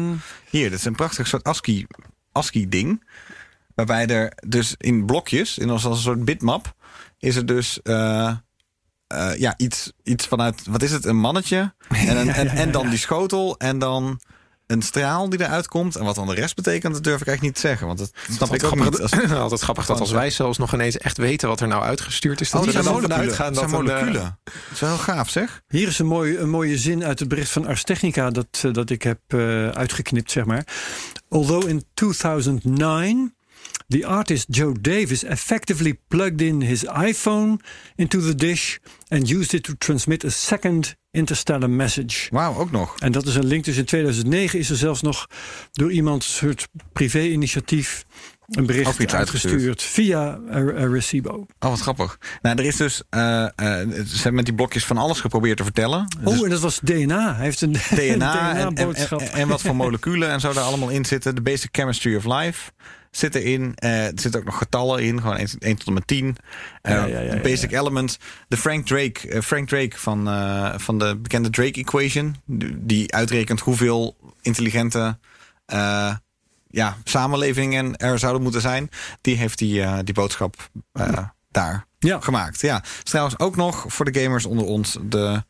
Hier, 0.50 0.70
dit 0.70 0.78
is 0.78 0.84
een 0.84 0.94
prachtig 0.94 1.26
soort 1.26 1.44
ASCII, 1.44 1.86
ASCII-ding. 2.32 3.04
Waarbij 3.74 4.06
er 4.06 4.32
dus 4.46 4.74
in 4.78 5.06
blokjes, 5.06 5.58
in 5.58 5.70
als 5.70 5.84
een 5.84 5.96
soort 5.96 6.24
bitmap, 6.24 6.74
is 7.18 7.36
er 7.36 7.46
dus 7.46 7.82
eh, 7.82 8.32
eh, 9.08 9.36
ja, 9.36 9.54
iets, 9.56 9.92
iets 10.02 10.26
vanuit, 10.26 10.66
wat 10.66 10.82
is 10.82 10.90
het, 10.90 11.04
een 11.04 11.18
mannetje. 11.18 11.74
En, 11.88 12.16
een, 12.16 12.28
en, 12.42 12.48
en 12.48 12.70
dan 12.70 12.88
die 12.88 12.98
schotel 12.98 13.58
en 13.58 13.78
dan 13.78 14.20
een 14.68 14.82
straal 14.82 15.28
die 15.28 15.40
eruit 15.40 15.68
komt. 15.68 15.96
En 15.96 16.04
wat 16.04 16.14
dan 16.14 16.26
de 16.26 16.34
rest 16.34 16.54
betekent, 16.54 16.94
dat 16.94 17.04
durf 17.04 17.20
ik 17.20 17.26
eigenlijk 17.26 17.42
niet 17.42 17.62
te 17.62 17.68
zeggen. 17.68 17.86
Want 17.86 17.98
dat 17.98 18.10
snap 18.30 18.54
ik 18.54 18.64
ook 18.64 18.74
niet. 18.74 19.00
Als, 19.00 19.00
Altijd 19.00 19.10
grappig, 19.10 19.38
altijd 19.38 19.60
grappig 19.60 19.86
dat 19.86 20.00
als 20.00 20.10
wij 20.10 20.30
zelfs 20.30 20.58
nog 20.58 20.74
ineens 20.74 20.98
echt 20.98 21.16
weten 21.16 21.48
wat 21.48 21.60
er 21.60 21.68
nou 21.68 21.82
uitgestuurd 21.82 22.40
is. 22.40 22.50
Dat 22.50 22.60
oh, 22.60 22.66
we 22.66 22.72
die 22.72 22.78
er 22.78 22.84
zijn 22.84 23.00
dan 23.00 23.10
vanuit 23.10 23.32
gaan 23.32 23.52
Dat 23.52 23.62
dat 23.62 23.70
zijn 23.70 23.82
een, 23.82 23.90
eh, 23.90 23.94
moleculen. 23.94 24.38
Dat 24.44 24.54
is 24.72 24.80
wel 24.80 24.90
heel 24.90 24.98
gaaf, 24.98 25.28
zeg. 25.28 25.62
Hier 25.68 25.88
is 25.88 25.98
een, 25.98 26.06
mooi, 26.06 26.38
een 26.38 26.50
mooie 26.50 26.78
zin 26.78 27.04
uit 27.04 27.18
het 27.18 27.28
bericht 27.28 27.50
van 27.50 27.66
Ars 27.66 27.84
Technica 27.84 28.30
dat, 28.30 28.46
eh, 28.62 28.72
dat 28.72 28.90
ik 28.90 29.02
heb 29.02 29.20
eh, 29.26 29.68
uitgeknipt, 29.68 30.30
zeg 30.30 30.44
maar. 30.44 30.66
Although 31.28 31.68
in 31.68 31.84
2009 31.94 33.34
The 33.88 34.06
artist 34.06 34.46
Joe 34.50 34.72
Davis 34.80 35.24
effectively 35.24 35.98
plugged 36.08 36.40
in 36.40 36.60
his 36.62 36.84
iPhone 36.84 37.56
into 37.96 38.20
the 38.20 38.34
dish 38.34 38.78
and 39.08 39.30
used 39.30 39.52
it 39.54 39.62
to 39.62 39.72
transmit 39.78 40.24
a 40.24 40.28
second 40.28 40.96
interstellar 41.10 41.70
message. 41.70 42.28
Wauw, 42.30 42.56
ook 42.56 42.70
nog. 42.70 42.94
En 42.98 43.12
dat 43.12 43.26
is 43.26 43.34
een 43.34 43.46
link. 43.46 43.64
Dus 43.64 43.76
in 43.76 43.84
2009 43.84 44.58
is 44.58 44.70
er 44.70 44.76
zelfs 44.76 45.02
nog 45.02 45.26
door 45.72 45.92
iemand 45.92 46.22
een 46.24 46.30
soort 46.30 46.68
privé-initiatief 46.92 48.04
een 48.48 48.66
bericht 48.66 48.98
iets 48.98 49.14
uitgestuurd 49.14 49.82
via 49.82 50.38
Arecibo. 50.50 51.46
Oh, 51.58 51.70
wat 51.70 51.80
grappig. 51.80 52.18
Nou, 52.42 52.58
er 52.58 52.64
is 52.64 52.76
dus. 52.76 53.02
eh, 53.10 53.44
eh, 53.44 53.50
ze 53.90 54.14
hebben 54.14 54.34
met 54.34 54.44
die 54.44 54.54
blokjes 54.54 54.84
van 54.84 54.96
alles 54.98 55.20
geprobeerd 55.20 55.56
te 55.56 55.62
vertellen. 55.62 56.06
Dus 56.20 56.38
Oh, 56.38 56.44
en 56.44 56.50
dat 56.50 56.60
was 56.60 56.80
DNA. 56.82 57.34
Hij 57.34 57.44
heeft 57.44 57.60
een 57.60 57.72
DNA 57.96 58.50
en, 58.50 58.56
en, 58.56 58.74
DNA-boodschap. 58.74 59.20
en, 59.20 59.32
en 59.32 59.48
wat 59.48 59.60
voor 59.60 59.76
moleculen 59.76 60.30
en 60.30 60.40
zo 60.40 60.52
daar 60.52 60.64
allemaal 60.64 60.88
in 60.88 61.04
zitten. 61.04 61.34
De 61.34 61.40
basic 61.42 61.68
chemistry 61.72 62.16
of 62.16 62.24
life 62.24 62.70
zit 63.10 63.34
erin. 63.34 63.72
Eh, 63.74 64.06
er 64.06 64.12
zitten 64.14 64.40
ook 64.40 64.46
nog 64.46 64.58
getallen 64.58 65.02
in, 65.02 65.20
gewoon 65.20 65.36
1, 65.36 65.48
1 65.58 65.76
tot 65.76 65.86
en 65.86 65.92
met 65.92 66.06
10. 66.06 66.36
Eh, 66.82 66.92
Ja, 66.94 67.04
ja, 67.04 67.20
ja, 67.20 67.34
ja, 67.34 67.40
basic 67.40 67.72
elements. 67.72 68.18
De 68.48 68.56
Frank 68.56 68.86
Drake, 68.86 69.28
eh, 69.28 69.40
Frank 69.40 69.68
Drake 69.68 69.98
van, 69.98 70.24
van 70.80 70.98
de 70.98 71.16
bekende 71.16 71.50
Drake 71.50 71.80
equation. 71.80 72.36
Die 72.76 73.14
uitrekent 73.14 73.60
hoeveel 73.60 74.16
intelligente 74.42 75.18
ja, 76.70 76.96
samenlevingen 77.04 77.96
er 77.96 78.18
zouden 78.18 78.42
moeten 78.42 78.60
zijn. 78.60 78.90
Die 79.20 79.36
heeft 79.36 79.58
die, 79.58 80.02
die 80.04 80.14
boodschap 80.14 80.70
daar 81.50 81.86
gemaakt. 81.98 82.60
Ja, 82.60 82.82
trouwens 83.02 83.38
ook 83.38 83.56
nog 83.56 83.84
voor 83.88 84.12
de 84.12 84.20
gamers 84.20 84.44
onder 84.46 84.66
ons 84.66 84.98
de 85.02 85.42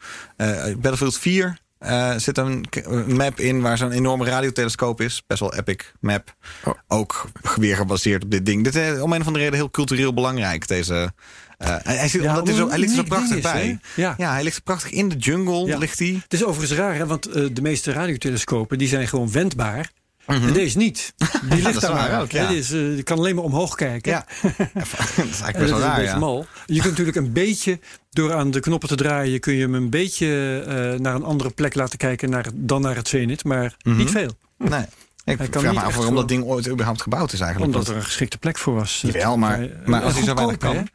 Battlefield 0.76 1.18
4. 1.18 1.58
Eh, 1.78 2.16
zit 2.16 2.38
een, 2.38 2.66
map 3.06 3.40
in 3.40 3.60
waar 3.60 3.78
zo'n 3.78 3.90
enorme 3.90 4.24
radiotelescoop 4.24 5.00
is. 5.00 5.22
Best 5.26 5.40
wel 5.40 5.54
epic 5.54 5.92
map. 6.00 6.34
Oh. 6.64 6.74
Ook 6.88 7.30
weer 7.56 7.76
gebaseerd 7.76 8.24
op 8.24 8.30
dit 8.30 8.46
ding. 8.46 8.64
Dit 8.64 8.74
is 8.74 9.00
om 9.00 9.12
een 9.12 9.20
of 9.20 9.26
andere 9.26 9.44
reden 9.44 9.58
heel 9.58 9.70
cultureel 9.70 10.14
belangrijk. 10.14 10.68
Deze, 10.68 11.12
eh, 11.58 11.76
hij, 11.82 12.08
zit, 12.08 12.22
Ja, 12.22 12.38
omdat 12.38 12.54
zo, 12.54 12.68
hij 12.68 12.78
ligt 12.78 12.90
er 12.90 12.96
zo 12.96 13.02
prachtig 13.02 13.36
is, 13.36 13.42
bij. 13.42 13.78
Ja. 13.96 14.14
ja, 14.18 14.32
hij 14.32 14.42
ligt 14.42 14.56
er 14.56 14.62
prachtig 14.62 14.90
in 14.90 15.08
de 15.08 15.16
jungle. 15.16 15.66
Ja. 15.66 15.78
Ligt 15.78 15.98
hij. 15.98 16.20
Het 16.22 16.32
is 16.32 16.44
overigens 16.44 16.78
raar, 16.78 16.94
hè, 16.94 17.06
want 17.06 17.26
eh, 17.26 17.46
de 17.52 17.62
meeste 17.62 17.92
radiotelescopen 17.92 18.78
die 18.78 18.88
zijn 18.88 19.08
gewoon 19.08 19.32
wendbaar. 19.32 19.90
En 20.28 20.52
deze 20.52 20.78
niet. 20.78 21.14
Die 21.18 21.28
Mhm. 21.58 21.66
ligt 21.66 21.80
daar 21.80 21.94
maar. 21.94 22.20
ook, 22.20 22.30
ja. 22.30 22.48
Is, 22.48 22.72
eh, 22.72 22.78
die 22.80 23.02
kan 23.02 23.18
alleen 23.18 23.34
maar 23.34 23.44
omhoog 23.44 23.74
kijken. 23.74 24.12
Ja, 24.12 24.26
dat 24.42 24.86
is 25.16 25.16
eigenlijk 25.16 25.54
En 25.54 25.60
best 25.60 25.70
wel 25.70 25.80
raar. 25.80 26.02
Ja. 26.02 26.18
mal. 26.18 26.46
Je 26.66 26.74
kunt 26.74 26.90
natuurlijk 26.90 27.16
een 27.16 27.32
beetje, 27.32 27.78
door 28.10 28.32
aan 28.34 28.50
de 28.50 28.60
knoppen 28.60 28.88
te 28.88 28.94
draaien, 28.96 29.40
kun 29.40 29.54
je 29.54 29.60
hem 29.60 29.74
een 29.74 29.90
beetje 29.90 30.62
eh, 30.66 31.00
naar 31.00 31.14
een 31.14 31.24
andere 31.24 31.50
plek 31.50 31.74
laten 31.74 31.98
kijken 31.98 32.30
naar, 32.30 32.46
dan 32.54 32.80
naar 32.80 32.96
het 32.96 33.08
zenit, 33.08 33.44
maar 33.44 33.76
Mhm. 33.82 33.96
niet 33.96 34.10
veel. 34.10 34.30
Nee. 34.58 34.84
Ik 35.24 35.36
kan 35.36 35.46
vraag 35.50 35.62
niet 35.62 35.72
me 35.72 35.80
af 35.86 35.94
waarom 35.96 36.14
dat 36.14 36.28
ding 36.28 36.44
ooit 36.44 36.68
überhaupt 36.68 37.02
gebouwd 37.02 37.32
is 37.32 37.40
eigenlijk. 37.40 37.72
Omdat 37.74 37.88
er 37.88 37.96
een 37.96 38.04
geschikte 38.04 38.38
plek 38.38 38.58
voor 38.58 38.74
was. 38.74 39.00
Jawel, 39.06 39.36
maar, 39.36 39.60
Eh, 39.62 39.68
maar 39.86 40.02
als 40.02 40.14
hij 40.14 40.22
zo 40.24 40.34
weinig 40.34 40.56
kan. 40.56 40.88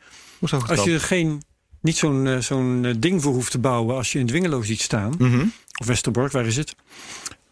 Als 0.68 0.84
je 0.84 1.00
geen, 1.00 1.42
niet 1.82 1.98
zo'n 1.98 2.28
eh, 2.28 2.38
zo'n 2.38 2.86
eh, 2.86 2.94
ding 2.98 3.22
voor 3.22 3.34
hoeft 3.34 3.52
te 3.52 3.60
bouwen 3.60 3.96
als 3.96 4.12
je 4.12 4.20
in 4.20 4.26
Dwingelo 4.28 4.62
ziet 4.62 4.82
staan, 4.82 5.14
Mhm. 5.18 5.46
of 5.80 5.86
Westerbork, 5.86 6.32
waar 6.32 6.46
is 6.46 6.56
het? 6.56 6.76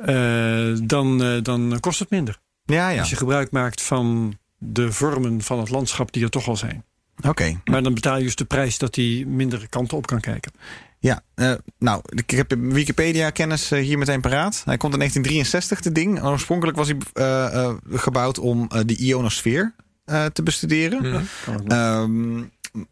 Eh, 0.05 0.77
dan, 0.83 1.23
eh, 1.23 1.41
dan 1.41 1.77
kost 1.79 1.99
het 1.99 2.09
minder. 2.09 2.39
Ja, 2.65 2.89
ja. 2.89 2.99
Als 2.99 3.09
je 3.09 3.15
gebruik 3.15 3.51
maakt 3.51 3.81
van 3.81 4.37
de 4.57 4.91
vormen 4.91 5.41
van 5.41 5.59
het 5.59 5.69
landschap 5.69 6.11
die 6.11 6.23
er 6.23 6.29
toch 6.29 6.47
al 6.47 6.57
zijn. 6.57 6.83
Oké. 7.27 7.61
Maar 7.65 7.83
dan 7.83 7.93
betaal 7.93 8.17
je 8.17 8.23
dus 8.23 8.35
de 8.35 8.45
prijs 8.45 8.77
dat 8.77 8.95
hij 8.95 9.23
minder 9.27 9.69
kanten 9.69 9.97
op 9.97 10.07
kan 10.07 10.19
kijken. 10.19 10.51
Ja, 10.99 11.23
eh, 11.33 11.53
nou, 11.79 12.01
ik 12.09 12.29
heb 12.29 12.55
Wikipedia-kennis 12.57 13.69
hier 13.69 13.97
meteen 13.97 14.21
paraat. 14.21 14.61
Hij 14.65 14.77
komt 14.77 14.93
in 14.93 14.99
1963, 14.99 15.81
de 15.81 15.91
ding. 15.91 16.23
Oorspronkelijk 16.23 16.77
was 16.77 16.87
hij 16.87 16.97
eh, 17.13 17.63
eh, 17.63 17.75
gebouwd 17.89 18.39
om 18.39 18.67
eh, 18.69 18.81
de 18.85 18.95
ionosfeer 18.97 19.75
eh, 20.05 20.25
te 20.25 20.43
bestuderen. 20.43 21.01
Mhm. 21.01 21.67
Ehm, 21.67 22.43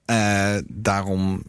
eh, 0.05 0.57
daarom 0.67 1.43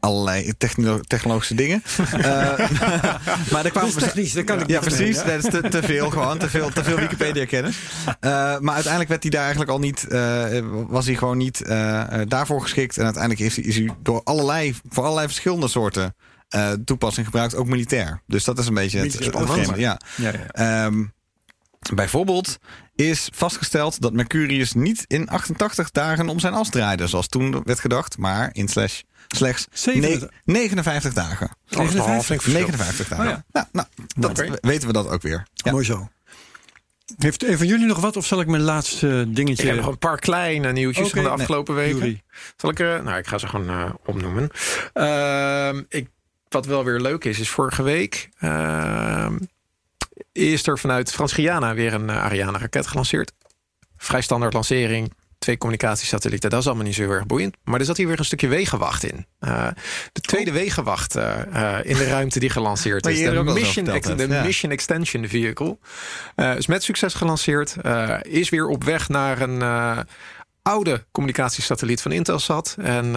allerlei 0.00 0.52
techno- 0.58 1.00
technologische 1.00 1.54
dingen. 1.54 1.82
Eh, 2.16 2.22
maar 3.52 3.64
er 3.64 3.70
kwamen 3.70 3.92
Dat 3.92 4.02
is 4.02 4.08
technisch, 4.08 4.32
dat 4.32 4.44
kan 4.44 4.60
ik 4.60 4.68
ja, 4.68 4.80
niet 4.80 4.88
precies. 4.88 5.16
Dat 5.16 5.44
is 5.44 5.50
te, 5.50 5.68
te 5.68 5.82
veel 5.82 6.10
gewoon. 6.10 6.38
Te 6.38 6.50
veel, 6.50 6.70
te 6.70 6.84
veel 6.84 6.96
Wikipedia-kennis. 6.96 7.78
Eh, 8.20 8.58
maar 8.58 8.74
uiteindelijk 8.74 9.08
werd 9.08 9.22
hij 9.22 9.30
daar 9.30 9.40
eigenlijk 9.40 9.70
al 9.70 9.78
niet... 9.78 10.06
eh, 10.08 10.58
was 10.88 11.06
hij 11.06 11.14
gewoon 11.14 11.36
niet 11.36 11.62
daarvoor 12.28 12.62
geschikt. 12.62 12.98
En 12.98 13.04
uiteindelijk 13.04 13.42
is 13.42 13.56
hij, 13.56 13.64
is 13.64 13.76
hij 13.76 13.94
door 14.02 14.20
allerlei, 14.24 14.74
voor 14.88 15.02
allerlei 15.04 15.26
verschillende 15.26 15.68
soorten 15.68 16.14
eh 16.48 16.72
toepassing 16.84 17.26
gebruikt. 17.26 17.54
Ook 17.54 17.66
militair. 17.66 18.22
Dus 18.26 18.44
dat 18.44 18.58
is 18.58 18.66
een 18.66 18.74
beetje 18.74 18.98
het, 18.98 19.12
het 19.12 19.76
ja. 19.76 19.98
Ehm, 20.52 21.04
bijvoorbeeld 21.94 22.58
is 22.94 23.28
vastgesteld 23.34 24.00
dat 24.00 24.12
Mercurius 24.12 24.72
niet 24.72 25.04
in 25.06 25.28
88 25.28 25.90
dagen 25.90 26.28
om 26.28 26.40
zijn 26.40 26.54
as 26.54 26.70
draaide. 26.70 27.06
Zoals 27.06 27.28
toen 27.28 27.62
werd 27.64 27.80
gedacht. 27.80 28.18
Maar 28.18 28.50
in 28.52 28.68
slash, 28.68 29.00
slechts 29.36 29.66
Zeven- 29.72 30.20
ne- 30.20 30.28
59 30.44 31.12
dagen. 31.12 31.46
Oh, 31.46 31.76
dat 31.76 31.86
is 31.86 31.94
nogal 31.94 32.14
een 32.14 32.22
flink 32.22 32.42
verschil. 32.42 32.66
59 32.66 33.08
dagen. 33.08 33.24
Oh 33.24 33.30
ja. 33.30 33.44
Nou, 33.72 33.86
nou, 34.14 34.34
dat 34.34 34.58
weten 34.60 34.86
we 34.86 34.92
dat 34.92 35.08
ook 35.08 35.22
weer. 35.22 35.46
Ja. 35.54 35.70
Mooi 35.70 35.84
zo. 35.84 36.08
Heeft 37.18 37.44
een 37.44 37.58
van 37.58 37.66
jullie 37.66 37.86
nog 37.86 38.00
wat? 38.00 38.16
Of 38.16 38.26
zal 38.26 38.40
ik 38.40 38.46
mijn 38.46 38.62
laatste 38.62 39.26
dingetje... 39.28 39.62
Ik 39.62 39.68
heb 39.68 39.78
nog 39.78 39.86
een 39.86 39.98
paar 39.98 40.18
kleine 40.18 40.72
nieuwtjes 40.72 41.08
van 41.08 41.22
de 41.22 41.28
nee. 41.28 41.38
afgelopen 41.38 41.74
weken. 41.74 41.98
Jury. 41.98 42.22
Zal 42.56 42.70
ik 42.70 42.80
er? 42.80 43.02
Nou, 43.02 43.18
ik 43.18 43.26
ga 43.26 43.38
ze 43.38 43.48
gewoon 43.48 43.68
eh, 43.68 43.90
opnoemen. 44.04 44.50
Ehm, 44.92 45.82
ik, 45.88 46.08
wat 46.48 46.66
wel 46.66 46.84
weer 46.84 47.00
leuk 47.00 47.24
is, 47.24 47.38
is 47.38 47.48
vorige 47.48 47.82
week 47.82 48.30
ehm, 48.38 49.38
is 50.32 50.66
er 50.66 50.78
vanuit 50.78 51.12
Frans-Guyana 51.12 51.74
weer 51.74 51.94
een 51.94 52.10
eh, 52.10 52.24
Ariane-raket 52.24 52.86
gelanceerd. 52.86 53.32
Vrij 53.96 54.20
standaard 54.20 54.52
lancering. 54.52 55.12
Twee 55.38 55.58
communicatiesatellieten, 55.58 56.50
dat 56.50 56.60
is 56.60 56.66
allemaal 56.66 56.84
niet 56.84 56.94
zo 56.94 57.02
heel 57.02 57.10
erg 57.10 57.26
boeiend. 57.26 57.56
Maar 57.64 57.80
er 57.80 57.86
zat 57.86 57.96
hier 57.96 58.06
weer 58.06 58.18
een 58.18 58.24
stukje 58.24 58.48
wegenwacht 58.48 59.04
in. 59.04 59.26
Eh, 59.38 59.68
de 60.12 60.20
tweede 60.20 60.52
wegenwacht 60.52 61.16
eh, 61.16 61.78
eh, 61.78 61.84
in 61.84 61.96
de 61.96 62.04
ruimte 62.04 62.38
die 62.38 62.50
gelanceerd 62.50 63.06
is. 63.06 63.18
De 63.18 63.42
Mission, 63.42 63.84
de 63.84 64.26
ja. 64.28 64.42
Mission 64.42 64.72
Extension 64.72 65.28
Vehicle. 65.28 65.78
Eh, 66.34 66.56
is 66.56 66.66
met 66.66 66.82
succes 66.82 67.14
gelanceerd. 67.14 67.76
Is 68.22 68.48
weer 68.48 68.68
op 68.68 68.84
weg 68.84 69.08
naar 69.08 69.40
een 69.40 70.06
oude 70.62 71.06
communicatiesatelliet 71.12 72.02
van 72.02 72.12
Intelsat. 72.12 72.76
En 72.78 73.14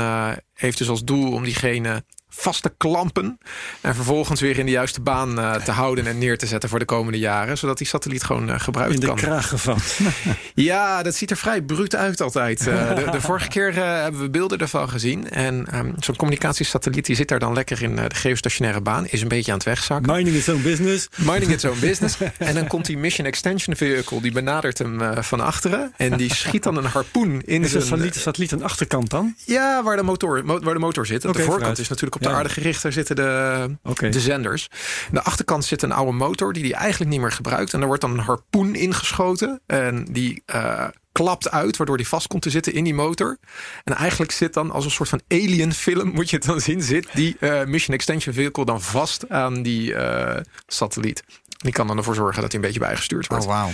heeft 0.53 0.77
dus 0.77 0.89
als 0.89 1.03
doel 1.03 1.31
om 1.33 1.43
diegene 1.43 2.03
vast 2.39 2.61
te 2.61 2.71
klampen. 2.77 3.39
En 3.81 3.95
vervolgens 3.95 4.41
weer 4.41 4.57
in 4.59 4.65
de 4.65 4.71
juiste 4.71 5.01
baan 5.01 5.39
eh, 5.39 5.55
te 5.55 5.71
houden 5.71 6.07
en 6.07 6.17
neer 6.17 6.37
te 6.37 6.45
zetten 6.45 6.69
voor 6.69 6.79
de 6.79 6.85
komende 6.85 7.17
jaren. 7.19 7.57
Zodat 7.57 7.77
die 7.77 7.87
satelliet 7.87 8.23
gewoon 8.23 8.49
eh, 8.49 8.59
gebruikt 8.59 8.93
in 8.93 8.99
de 8.99 9.05
kan. 9.05 9.15
kraag 9.15 9.47
gevat. 9.49 9.97
Ja, 10.55 11.03
dat 11.03 11.15
ziet 11.15 11.31
er 11.31 11.37
vrij 11.37 11.61
bruut 11.61 11.95
uit 11.95 12.21
altijd. 12.21 12.67
Eh, 12.67 12.95
de, 12.95 13.07
de 13.11 13.21
vorige 13.21 13.47
keer 13.55 13.73
hebben 13.75 14.21
we 14.21 14.29
beelden 14.29 14.57
ervan 14.59 14.89
gezien. 14.89 15.29
En 15.29 15.65
ehm, 15.71 15.91
zo'n 15.99 16.15
communicatiesatelliet 16.15 17.05
die 17.05 17.15
zit 17.15 17.27
daar 17.27 17.39
dan 17.39 17.53
lekker 17.53 17.81
in 17.83 17.95
de 17.95 18.05
geostationaire 18.15 18.81
baan. 18.81 19.07
Is 19.07 19.21
een 19.21 19.27
beetje 19.27 19.51
aan 19.51 19.57
het 19.57 19.67
wegzakken. 19.67 20.15
Mining 20.15 20.35
is 20.35 20.49
own 20.49 20.61
business. 20.61 21.07
Minding 21.15 21.51
its 21.51 21.65
own 21.65 21.79
business. 21.79 22.17
En 22.37 22.53
dan 22.55 22.67
komt 22.67 22.85
die 22.85 22.97
Mission 22.97 23.27
Extension 23.27 23.75
Vehicle. 23.75 24.21
Die 24.21 24.31
benadert 24.31 24.77
hem 24.77 25.23
van 25.23 25.39
achteren. 25.39 25.93
En 25.97 26.17
die 26.17 26.33
schiet 26.33 26.63
dan 26.63 26.77
een 26.77 26.85
harpoen 26.85 27.41
in 27.45 27.61
Is 27.63 27.71
de 27.71 27.77
zijn... 27.77 27.83
satelliet, 27.89 28.15
satelliet 28.15 28.51
een 28.51 28.63
achterkant 28.63 29.09
dan? 29.09 29.35
Ja, 29.45 29.83
waar 29.83 29.95
de 29.95 30.03
motor, 30.03 30.45
mo- 30.45 30.59
waar 30.59 30.73
de 30.73 30.79
motor 30.79 31.05
zit. 31.05 31.21
De 31.21 31.27
voorkant 31.27 31.51
vooruit. 31.53 31.77
is 31.79 31.87
natuurlijk 31.89 32.15
op 32.15 32.21
de 32.21 32.28
Ja. 32.29 32.37
aarde 32.37 32.49
gericht. 32.49 32.81
Daar 32.81 32.91
zitten 32.91 33.15
de, 33.15 33.77
de 34.09 34.19
zenders. 34.19 34.67
Aan 35.05 35.13
de 35.13 35.21
achterkant 35.21 35.65
zit 35.65 35.81
een 35.81 35.91
oude 35.91 36.11
motor 36.11 36.53
die 36.53 36.63
hij 36.63 36.73
eigenlijk 36.73 37.11
niet 37.11 37.19
meer 37.19 37.31
gebruikt. 37.31 37.73
En 37.73 37.81
er 37.81 37.87
wordt 37.87 38.01
dan 38.01 38.11
een 38.11 38.19
harpoen 38.19 38.75
ingeschoten. 38.75 39.61
En 39.65 40.05
die 40.11 40.43
eh, 40.45 40.87
klapt 41.11 41.51
uit, 41.51 41.77
waardoor 41.77 41.97
die 41.97 42.07
vast 42.07 42.27
komt 42.27 42.41
te 42.41 42.49
zitten 42.49 42.73
in 42.73 42.83
die 42.83 42.93
motor. 42.93 43.37
En 43.83 43.93
eigenlijk 43.93 44.31
zit 44.31 44.53
dan 44.53 44.71
als 44.71 44.85
een 44.85 44.91
soort 44.91 45.09
van 45.09 45.21
alien 45.27 45.73
film, 45.73 46.09
moet 46.09 46.29
je 46.29 46.35
het 46.35 46.45
dan 46.45 46.59
zien, 46.59 46.81
zit 46.81 47.07
die 47.13 47.35
eh, 47.39 47.63
Mission 47.65 47.95
Extension 47.95 48.33
Vehicle 48.33 48.65
dan 48.65 48.81
vast 48.81 49.29
aan 49.29 49.63
die 49.63 49.93
eh, 49.93 50.41
satelliet. 50.67 51.23
Die 51.63 51.71
kan 51.73 51.87
dan 51.87 51.97
ervoor 51.97 52.15
zorgen 52.15 52.41
dat 52.41 52.51
hij 52.51 52.61
een 52.61 52.65
beetje 52.65 52.79
bijgestuurd 52.85 53.27
wordt. 53.27 53.43
Oh, 53.45 53.49
wauw. 53.51 53.69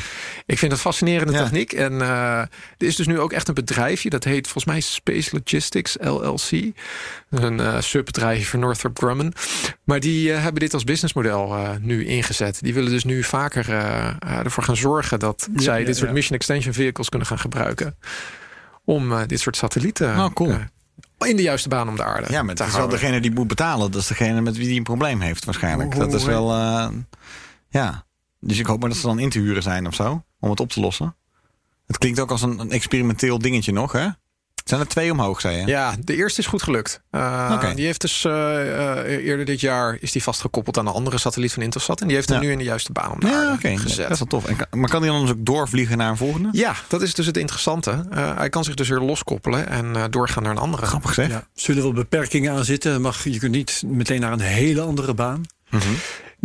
Ik 0.46 0.58
vind 0.58 0.72
het 0.72 0.82
fascinerende 0.82 1.34
Ja. 1.34 1.42
techniek. 1.44 1.74
En 1.74 2.02
eh, 2.02 2.38
er 2.40 2.48
is 2.78 2.96
dus 2.96 3.08
nu 3.08 3.20
ook 3.20 3.32
echt 3.34 3.48
een 3.48 3.54
bedrijfje. 3.54 4.10
Dat 4.10 4.24
heet 4.24 4.44
volgens 4.48 4.66
mij 4.66 4.80
Space 4.82 5.30
Logistics 5.36 5.98
LLC. 6.00 6.72
Een 7.30 7.60
eh, 7.60 7.82
subbedrijf 7.82 8.50
van 8.50 8.60
Northrop 8.60 8.98
Grumman. 8.98 9.34
Maar 9.84 10.00
die 10.00 10.34
eh, 10.34 10.42
hebben 10.42 10.60
dit 10.62 10.74
als 10.74 10.84
businessmodel 10.84 11.56
nu 11.82 12.06
ingezet. 12.06 12.60
Die 12.62 12.74
willen 12.74 12.92
dus 12.92 13.04
nu 13.04 13.24
vaker 13.24 13.70
ervoor 14.20 14.64
gaan 14.64 14.78
zorgen 14.78 15.20
dat 15.20 15.48
Ja, 15.56 15.62
zij 15.62 15.80
ja, 15.80 15.86
dit 15.86 15.98
soort 15.98 16.12
mission 16.12 16.38
extension 16.38 16.74
vehicles 16.74 17.10
kunnen 17.10 17.28
gaan 17.28 17.40
gebruiken. 17.40 17.96
Om 18.86 19.28
dit 19.28 19.40
soort 19.40 19.56
satellieten 19.58 20.10
Oh, 20.20 20.34
cool. 20.34 20.58
in 21.20 21.36
de 21.36 21.42
juiste 21.42 21.70
baan 21.70 21.90
om 21.90 21.96
de 21.96 22.04
aarde 22.04 22.32
Ja, 22.32 22.42
maar 22.44 22.56
het 22.56 22.68
is 22.68 22.76
wel 22.76 22.88
degene 22.88 23.20
die 23.22 23.32
moet 23.32 23.48
betalen. 23.48 23.92
Dat 23.92 24.02
is 24.02 24.08
degene 24.08 24.42
met 24.42 24.58
wie 24.58 24.68
die 24.68 24.78
een 24.78 24.84
probleem 24.84 25.22
heeft 25.22 25.46
waarschijnlijk. 25.46 25.94
Hoe- 25.94 26.04
Dat 26.04 26.14
is 26.14 26.24
wel... 26.24 26.54
ja. 27.80 28.06
Dus 28.40 28.60
ik 28.60 28.66
hoop 28.66 28.80
maar 28.80 28.90
dat 28.90 28.98
ze 28.98 29.06
dan 29.08 29.20
in 29.20 29.30
te 29.30 29.40
huren 29.40 29.64
zijn 29.64 29.88
of 29.88 29.96
zo. 29.96 30.24
Om 30.40 30.50
het 30.50 30.60
op 30.60 30.70
te 30.72 30.80
lossen. 30.80 31.16
Het 31.88 31.98
klinkt 31.98 32.20
ook 32.20 32.32
als 32.32 32.42
een, 32.42 32.60
een 32.60 32.72
experimenteel 32.72 33.40
dingetje 33.40 33.72
nog, 33.72 33.92
hè? 33.92 34.08
Zijn 34.66 34.80
er 34.82 34.88
twee 34.88 35.12
omhoog, 35.12 35.42
zei 35.42 35.58
je? 35.58 35.66
Ja, 35.68 35.96
de 36.04 36.16
eerste 36.16 36.42
is 36.42 36.48
goed 36.48 36.64
gelukt. 36.64 37.02
Uh, 37.12 37.52
Oké. 37.56 37.74
Die 37.76 37.86
heeft 37.86 38.02
dus 38.02 38.24
uh, 38.24 38.34
eerder 39.26 39.46
dit 39.46 39.60
jaar 39.62 39.98
is 40.00 40.12
die 40.12 40.24
vastgekoppeld 40.24 40.78
aan 40.78 40.88
een 40.88 40.94
andere 40.94 41.18
satelliet 41.18 41.54
van 41.54 41.64
Intelsat. 41.64 42.02
En 42.02 42.08
die 42.08 42.16
heeft 42.16 42.30
hem 42.30 42.38
Ja. 42.42 42.46
nu 42.46 42.52
in 42.52 42.58
de 42.58 42.64
juiste 42.64 42.92
baan 42.92 43.12
om 43.12 43.20
de 43.20 43.28
Ja, 43.28 43.54
oké. 43.54 43.78
gezet. 43.78 43.98
Dat 44.04 44.12
is 44.12 44.20
wel 44.20 44.28
tof. 44.28 44.46
En 44.46 44.56
kan- 44.56 44.80
maar 44.80 44.90
kan 44.90 45.02
hij 45.02 45.12
dan 45.12 45.22
dus 45.22 45.30
ook 45.30 45.46
doorvliegen 45.46 45.98
naar 45.98 46.10
een 46.10 46.18
volgende? 46.18 46.50
Ja, 46.52 46.76
dat 46.88 47.02
is 47.02 47.14
dus 47.14 47.26
het 47.26 47.38
interessante. 47.38 48.06
Uh, 48.14 48.38
hij 48.38 48.50
kan 48.50 48.64
zich 48.64 48.74
dus 48.76 48.90
weer 48.90 49.00
loskoppelen 49.00 49.68
en 49.68 49.86
uh, 49.96 50.04
doorgaan 50.10 50.44
naar 50.44 50.52
een 50.52 50.58
andere. 50.58 50.86
Grappig 50.86 51.14
zeg. 51.14 51.28
Ja. 51.30 51.48
Zullen 51.54 51.82
er 51.84 51.88
wel 51.94 52.02
beperkingen 52.04 52.54
aan 52.54 52.66
zitten? 52.66 53.02
Mag, 53.02 53.24
je 53.24 53.40
kunt 53.40 53.52
niet 53.52 53.84
meteen 53.86 54.20
naar 54.22 54.32
een 54.32 54.40
hele 54.40 54.82
andere 54.82 55.14
baan. 55.14 55.42
Mhm. 55.70 55.84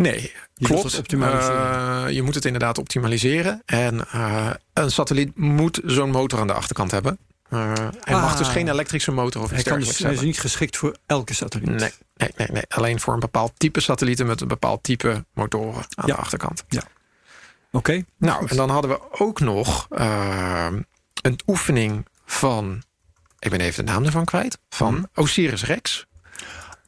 Nee, 0.03 0.33
Je 0.55 0.67
klopt. 0.67 0.99
optimaliseren. 0.99 2.05
Uh, 2.09 2.15
je 2.15 2.23
moet 2.23 2.35
het 2.35 2.45
inderdaad 2.45 2.79
optimaliseren. 2.79 3.63
En 3.67 3.95
uh, 4.15 4.51
een 4.73 4.91
satelliet 4.91 5.37
moet 5.39 5.81
zo'n 5.85 6.11
motor 6.11 6.39
aan 6.41 6.47
de 6.47 6.53
achterkant 6.53 6.91
hebben. 6.91 7.19
Uh, 7.51 7.73
hij 8.01 8.15
Ah. 8.15 8.23
mag 8.23 8.37
dus 8.37 8.49
geen 8.49 8.69
elektrische 8.69 9.11
motor 9.11 9.43
of 9.43 9.47
iets 9.53 9.57
dus, 9.57 9.65
dergelijks 9.73 9.99
hij 9.99 10.13
is 10.13 10.21
niet 10.21 10.41
geschikt 10.41 10.77
voor 10.77 10.97
elke 11.07 11.35
satelliet. 11.35 11.69
Nee, 11.69 11.93
nee, 12.17 12.31
nee, 12.37 12.49
nee, 12.53 12.63
alleen 12.69 13.01
voor 13.01 13.15
een 13.15 13.21
bepaald 13.21 13.53
type 13.57 13.81
satellieten 13.81 14.27
met 14.27 14.41
een 14.41 14.49
bepaald 14.49 14.83
type 14.83 15.25
motoren 15.35 15.75
aan 15.95 16.07
Ja. 16.07 16.15
de 16.15 16.21
achterkant. 16.21 16.65
Oké. 17.73 18.05
Nou, 18.19 18.47
en 18.49 18.57
dan 18.57 18.71
hadden 18.71 18.91
we 18.91 19.01
ook 19.21 19.41
nog 19.41 19.87
een 21.23 21.41
oefening 21.47 22.07
van, 22.27 22.83
ik 23.39 23.51
ben 23.51 23.61
even 23.61 23.87
de 23.87 23.93
naam 23.93 24.05
ervan 24.05 24.25
kwijt, 24.25 24.59
van 24.69 25.09
Osiris 25.15 25.65
Rex. 25.65 26.07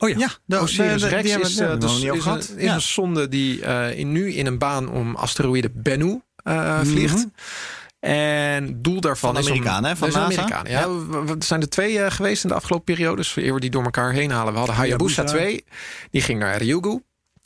Oh 0.02 0.08
ja. 0.08 0.16
Ja, 0.18 0.28
de, 0.44 0.58
Osiris 0.58 1.02
die 1.02 1.10
hebben 1.10 1.40
is, 1.40 1.58
hebben 1.58 1.80
we 1.80 1.86
dus, 1.86 2.02
is, 2.02 2.24
een, 2.24 2.38
is 2.38 2.64
Ja. 2.64 2.74
een 2.74 2.80
zonde 2.80 3.28
die 3.28 3.60
uh, 3.60 3.98
in, 3.98 4.12
nu 4.12 4.32
in 4.32 4.46
een 4.46 4.58
baan 4.58 4.88
om 4.90 5.14
asteroïde 5.16 5.70
Bennu 5.74 6.20
uh, 6.44 6.54
Mhm. 6.78 6.84
vliegt. 6.86 7.26
En 8.00 8.64
het 8.66 8.84
doel 8.84 9.00
daarvan 9.00 9.32
Van 9.34 9.42
is 9.42 9.46
om- 9.50 9.52
Amerikanen, 9.56 9.90
hè? 9.90 9.96
Van? 9.96 10.14
Amerikanen, 10.16 10.70
ja. 10.72 10.88
We- 10.88 11.24
we- 11.24 11.30
Er 11.38 11.44
zijn 11.44 11.60
er 11.60 11.68
twee 11.68 11.92
uh, 11.94 12.10
geweest 12.10 12.42
in 12.42 12.48
de 12.48 12.54
afgelopen 12.54 12.94
periodes. 12.94 13.36
Eer 13.36 13.54
we 13.54 13.60
die 13.60 13.70
door 13.70 13.84
elkaar 13.84 14.12
heen 14.12 14.30
halen. 14.30 14.52
We 14.52 14.58
hadden 14.58 14.76
Hayabusa 14.76 15.22
Hayabusa. 15.22 15.38
2. 15.44 15.64
Die 16.10 16.20
ging 16.22 16.38
naar 16.38 16.56
Ryugu. 16.56 17.00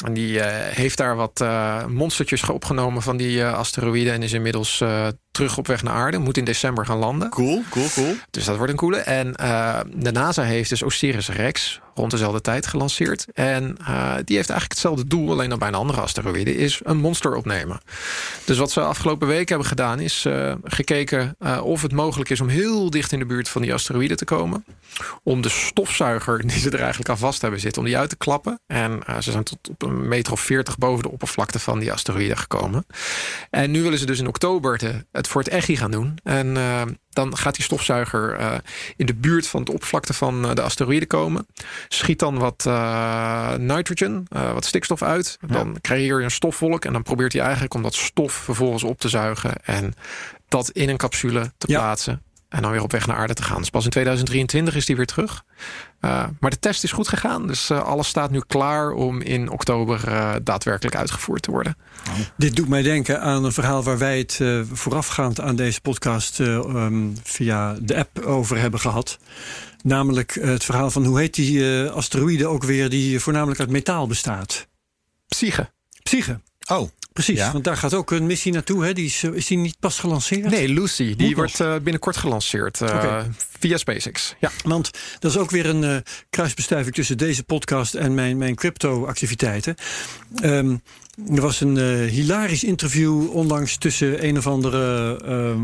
En 0.05 0.13
die 0.15 0.37
uh, 0.37 0.45
heeft 0.49 0.97
daar 0.97 1.17
wat 1.17 1.41
uh, 1.43 1.85
monstertjes 1.87 2.49
opgenomen 2.49 3.03
van 3.03 3.17
die 3.17 3.37
uh, 3.39 3.53
asteroïden. 3.55 4.13
En 4.13 4.23
is 4.23 4.33
inmiddels 4.33 4.81
uh, 4.81 5.07
terug 5.37 5.59
op 5.59 5.66
weg 5.66 5.82
naar 5.82 5.95
aarde. 5.95 6.18
Moet 6.18 6.37
in 6.37 6.45
december 6.45 6.87
gaan 6.87 6.99
landen. 6.99 7.28
Cool, 7.30 7.62
cool, 7.70 7.89
cool. 7.95 8.14
Dus 8.30 8.45
dat 8.45 8.57
wordt 8.57 8.72
een 8.72 8.78
coole. 8.78 8.97
En 8.97 9.34
uh, 9.41 9.80
de 9.95 10.12
NASA 10.12 10.43
heeft 10.43 10.68
dus 10.68 10.82
Osiris 10.82 11.28
Rex 11.28 11.80
rond 11.95 12.11
dezelfde 12.11 12.41
tijd 12.41 12.66
gelanceerd. 12.66 13.26
En 13.34 13.76
uh, 13.80 14.14
die 14.24 14.37
heeft 14.37 14.51
eigenlijk 14.51 14.70
hetzelfde 14.70 15.07
doel, 15.07 15.30
alleen 15.30 15.49
dan 15.49 15.59
bij 15.59 15.68
een 15.68 15.74
andere 15.74 16.01
asteroïde, 16.01 16.57
is 16.57 16.80
een 16.84 16.97
monster 16.97 17.34
opnemen. 17.34 17.80
Dus 18.45 18.59
wat 18.59 18.70
ze 18.70 18.80
afgelopen 18.80 19.28
week 19.28 19.49
hebben 19.49 19.66
gedaan, 19.66 20.01
is 20.01 20.24
uh, 20.24 20.55
gekeken 20.64 21.37
of 21.62 21.82
het 21.82 21.93
mogelijk 21.93 22.30
is 22.30 22.41
om 22.41 22.49
heel 22.49 22.91
dicht 22.91 23.12
in 23.12 23.18
de 23.18 23.26
buurt 23.26 23.49
van 23.49 23.62
die 23.62 23.72
asteroïde 23.72 24.14
te 24.14 24.24
komen. 24.24 24.64
Om 25.22 25.41
de 25.41 25.49
stofzuiger 25.49 26.47
die 26.47 26.59
ze 26.59 26.70
er 26.70 26.80
eigenlijk 26.80 27.09
aan 27.09 27.18
vast 27.18 27.41
hebben 27.43 27.61
zitten, 27.61 27.82
om 27.82 27.89
die 27.89 27.99
uit 27.99 28.09
te 28.09 28.16
klappen. 28.16 28.61
En 28.66 29.03
ze 29.20 29.30
zijn 29.30 29.45
tot 29.45 29.68
op 29.68 29.82
een 29.82 30.09
meter 30.09 30.32
of 30.32 30.41
veertig 30.41 30.78
boven 30.78 31.03
de 31.03 31.11
oppervlakte 31.11 31.59
van 31.59 31.78
die 31.78 31.93
asteroïde 31.93 32.37
gekomen. 32.37 32.87
En 33.51 33.70
nu 33.70 33.82
willen 33.82 33.99
ze 33.99 34.07
dus 34.07 34.18
in 34.18 34.28
oktober 34.28 34.78
te, 34.78 35.05
het 35.12 35.26
voor 35.29 35.43
het 35.43 35.53
EGI 35.53 35.77
gaan 35.77 35.91
doen. 35.91 36.18
En 36.22 36.47
uh, 36.47 36.83
dan 37.11 37.37
gaat 37.37 37.55
die 37.55 37.64
stofzuiger 37.64 38.41
uh, 38.41 38.55
in 38.97 39.07
de 39.07 39.14
buurt 39.14 39.47
van 39.47 39.64
de 39.64 39.72
oppervlakte 39.72 40.12
van 40.12 40.45
uh, 40.45 40.55
de 40.55 40.62
asteroïde 40.62 41.07
komen. 41.07 41.47
Schiet 41.89 42.18
dan 42.18 42.39
wat 42.39 42.64
nitrogen, 43.61 44.27
wat 44.29 44.64
stikstof 44.64 45.03
uit. 45.03 45.39
Ja. 45.41 45.47
Dan 45.53 45.81
creëer 45.81 46.18
je 46.18 46.24
een 46.24 46.31
stofwolk. 46.31 46.85
En 46.85 46.93
dan 46.93 47.03
probeert 47.03 47.33
hij 47.33 47.43
eigenlijk 47.43 47.74
om 47.74 47.83
dat 47.83 47.95
stof 47.95 48.33
vervolgens 48.33 48.83
op 48.83 48.99
te 49.01 49.09
zuigen. 49.09 49.53
En 49.64 49.95
dat 50.49 50.70
in 50.70 50.89
een 50.89 50.97
capsule 50.97 51.53
te 51.59 51.70
Ja. 51.70 51.79
plaatsen. 51.79 52.22
En 52.49 52.63
dan 52.63 52.71
weer 52.71 52.83
op 52.83 52.93
weg 52.93 53.07
naar 53.07 53.17
aarde 53.17 53.35
te 53.35 53.43
gaan. 53.43 53.59
Dus 53.59 53.71
pas 53.71 53.85
in 53.85 53.91
2023 53.91 54.77
is 54.77 54.87
die 54.87 54.97
weer 54.97 55.07
terug. 55.07 55.45
Uh, 56.01 56.25
maar 56.41 56.51
de 56.51 56.59
test 56.59 56.85
is 56.85 56.93
goed 56.93 57.09
gegaan. 57.09 57.47
Dus 57.47 57.71
uh, 57.71 57.85
alles 57.85 58.09
staat 58.09 58.31
nu 58.31 58.41
klaar 58.47 58.93
om 58.93 59.21
in 59.21 59.51
oktober 59.51 60.09
uh, 60.09 60.35
daadwerkelijk 60.43 60.97
uitgevoerd 60.97 61.43
te 61.43 61.51
worden. 61.51 61.77
Dit 62.37 62.57
doet 62.57 62.69
mij 62.69 62.83
denken 62.83 63.21
aan 63.21 63.45
een 63.45 63.53
verhaal 63.53 63.83
waar 63.83 63.99
wij 63.99 64.19
het 64.19 64.39
uh, 64.43 64.63
voorafgaand 64.73 65.41
aan 65.41 65.57
deze 65.57 65.81
podcast 65.81 66.41
uh, 66.41 66.55
um, 66.57 67.17
via 67.23 67.77
de 67.81 67.97
app 67.97 68.19
over 68.19 68.59
hebben 68.59 68.81
gehad. 68.81 69.19
Namelijk 69.83 70.39
het 70.41 70.65
verhaal 70.65 70.91
van 70.91 71.05
hoe 71.05 71.19
heet 71.19 71.35
die 71.35 71.59
uh, 71.59 71.91
asteroïde 71.91 72.47
ook 72.47 72.65
weer 72.65 72.89
die 72.89 73.21
voornamelijk 73.21 73.61
uit 73.61 73.71
metaal 73.71 74.07
bestaat? 74.07 74.67
Psyche. 75.29 75.71
Psyche. 76.03 76.41
Oh, 76.67 76.89
Precies, 77.17 77.39
Ja. 77.39 77.53
want 77.53 77.64
daar 77.64 77.77
gaat 77.77 77.95
ook 77.95 78.11
een 78.11 78.27
missie 78.27 78.53
naartoe. 78.53 78.85
Hè? 78.85 78.93
Die 78.93 79.07
is, 79.07 79.23
eh, 79.23 79.33
is 79.33 79.47
die 79.47 79.59
niet 79.59 79.79
pas 79.81 79.99
gelanceerd? 79.99 80.51
Nee, 80.51 80.69
Lucy. 80.69 81.17
Die 81.17 81.27
Moet 81.27 81.37
wordt 81.37 81.61
uh, 81.61 81.75
binnenkort 81.75 82.17
gelanceerd 82.17 82.81
uh, 82.81 82.89
Oké. 82.89 83.31
via 83.59 83.77
SpaceX. 83.77 84.35
Ja. 84.41 84.51
Want 84.64 84.91
dat 85.19 85.31
is 85.31 85.39
ook 85.39 85.51
weer 85.51 85.67
een 85.67 85.83
uh, 85.83 85.97
kruisbestuiving 86.31 86.95
tussen 86.95 87.19
deze 87.19 87.45
podcast 87.45 87.95
en 87.95 88.14
mijn, 88.14 88.39
mijn 88.39 88.55
crypto-activiteiten. 88.55 89.75
Um, 90.43 90.83
er 91.35 91.41
was 91.41 91.61
een 91.61 91.77
hilarisch 92.09 92.64
interview 92.64 93.31
onlangs 93.31 93.77
tussen 93.77 94.25
een 94.27 94.39
of 94.39 94.47
andere 94.47 95.21
uh, 95.25 95.55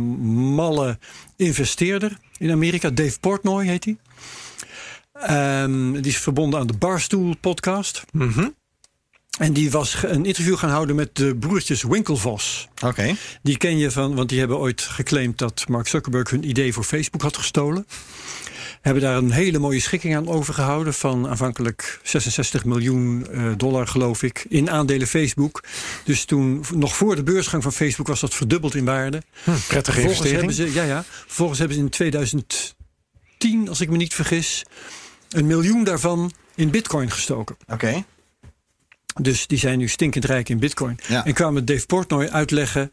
malle 0.55 0.99
investeerder 1.37 2.17
in 2.39 2.51
Amerika. 2.51 2.91
Dave 2.91 3.21
Portnoy 3.21 3.67
heet 3.67 3.85
hij. 3.85 5.63
Um, 5.63 5.93
die 5.93 6.13
is 6.13 6.19
verbonden 6.19 6.61
aan 6.61 6.67
de 6.67 6.77
Barstool 6.79 7.35
podcast. 7.41 8.03
Mm 8.13 8.33
-hmm. 8.33 8.55
En 9.39 9.53
die 9.53 9.71
was 9.71 10.03
een 10.03 10.25
interview 10.25 10.57
gaan 10.57 10.71
houden 10.71 10.97
met 10.97 11.17
de 11.17 11.37
broertjes 11.37 11.83
Winklevoss. 11.83 12.69
oké. 12.75 12.87
Okay. 12.87 13.17
Die 13.43 13.57
ken 13.57 13.79
je 13.79 13.91
van, 13.91 14.15
want 14.15 14.29
die 14.29 14.39
hebben 14.39 14.59
ooit 14.59 14.81
geclaimd 14.81 15.39
dat 15.39 15.65
Mark 15.69 15.89
Zuckerberg 15.89 16.31
hun 16.31 16.49
idee 16.49 16.73
voor 16.73 16.85
Facebook 16.85 17.23
had 17.23 17.37
gestolen. 17.37 17.87
Hebben 18.81 19.03
daar 19.03 19.17
een 19.17 19.31
hele 19.31 19.59
mooie 19.59 19.81
schikking 19.81 20.17
aan 20.17 20.29
overgehouden 20.29 20.95
van 20.95 21.29
aanvankelijk 21.29 22.01
66 22.03 22.65
miljoen 22.65 23.27
uh, 23.31 23.53
dollar, 23.57 23.87
geloof 23.87 24.23
ik, 24.23 24.47
in 24.49 24.71
aandelen 24.71 25.07
Facebook. 25.07 25.63
Dus 26.05 26.25
toen, 26.25 26.65
nog 26.75 26.97
voor 26.97 27.17
de 27.17 27.23
beursgang 27.23 27.63
van 27.63 27.73
Facebook, 27.73 28.07
was 28.07 28.21
dat 28.21 28.35
verdubbeld 28.35 28.75
in 28.75 28.85
waarde. 28.85 29.23
Hm, 29.45 29.51
prettige 29.69 30.01
Vervolgens 30.01 30.31
investering. 30.31 30.37
hebben 30.37 30.55
ze, 30.55 30.73
ja, 30.73 30.85
ja, 30.85 31.05
vervolgens 31.27 31.59
hebben 31.59 31.77
ze 31.77 31.83
in 31.83 31.91
2010, 31.91 33.69
als 33.69 33.81
ik 33.81 33.91
me 33.91 33.97
niet 33.97 34.15
vergis, 34.15 34.65
een 35.29 35.47
miljoen 35.47 35.85
daarvan 35.85 36.33
in 36.55 36.71
Bitcoin 36.71 37.11
gestoken. 37.11 37.57
Oké. 37.63 37.75
Okay. 37.75 38.05
Dus 39.21 39.47
die 39.47 39.59
zijn 39.59 39.79
nu 39.79 39.89
stinkend 39.89 40.25
rijk 40.25 40.49
in 40.49 40.59
bitcoin. 40.59 40.99
Ja. 41.09 41.25
En 41.25 41.33
kwamen 41.33 41.65
Dave 41.65 41.87
Portnoy 41.87 42.27
uitleggen 42.27 42.93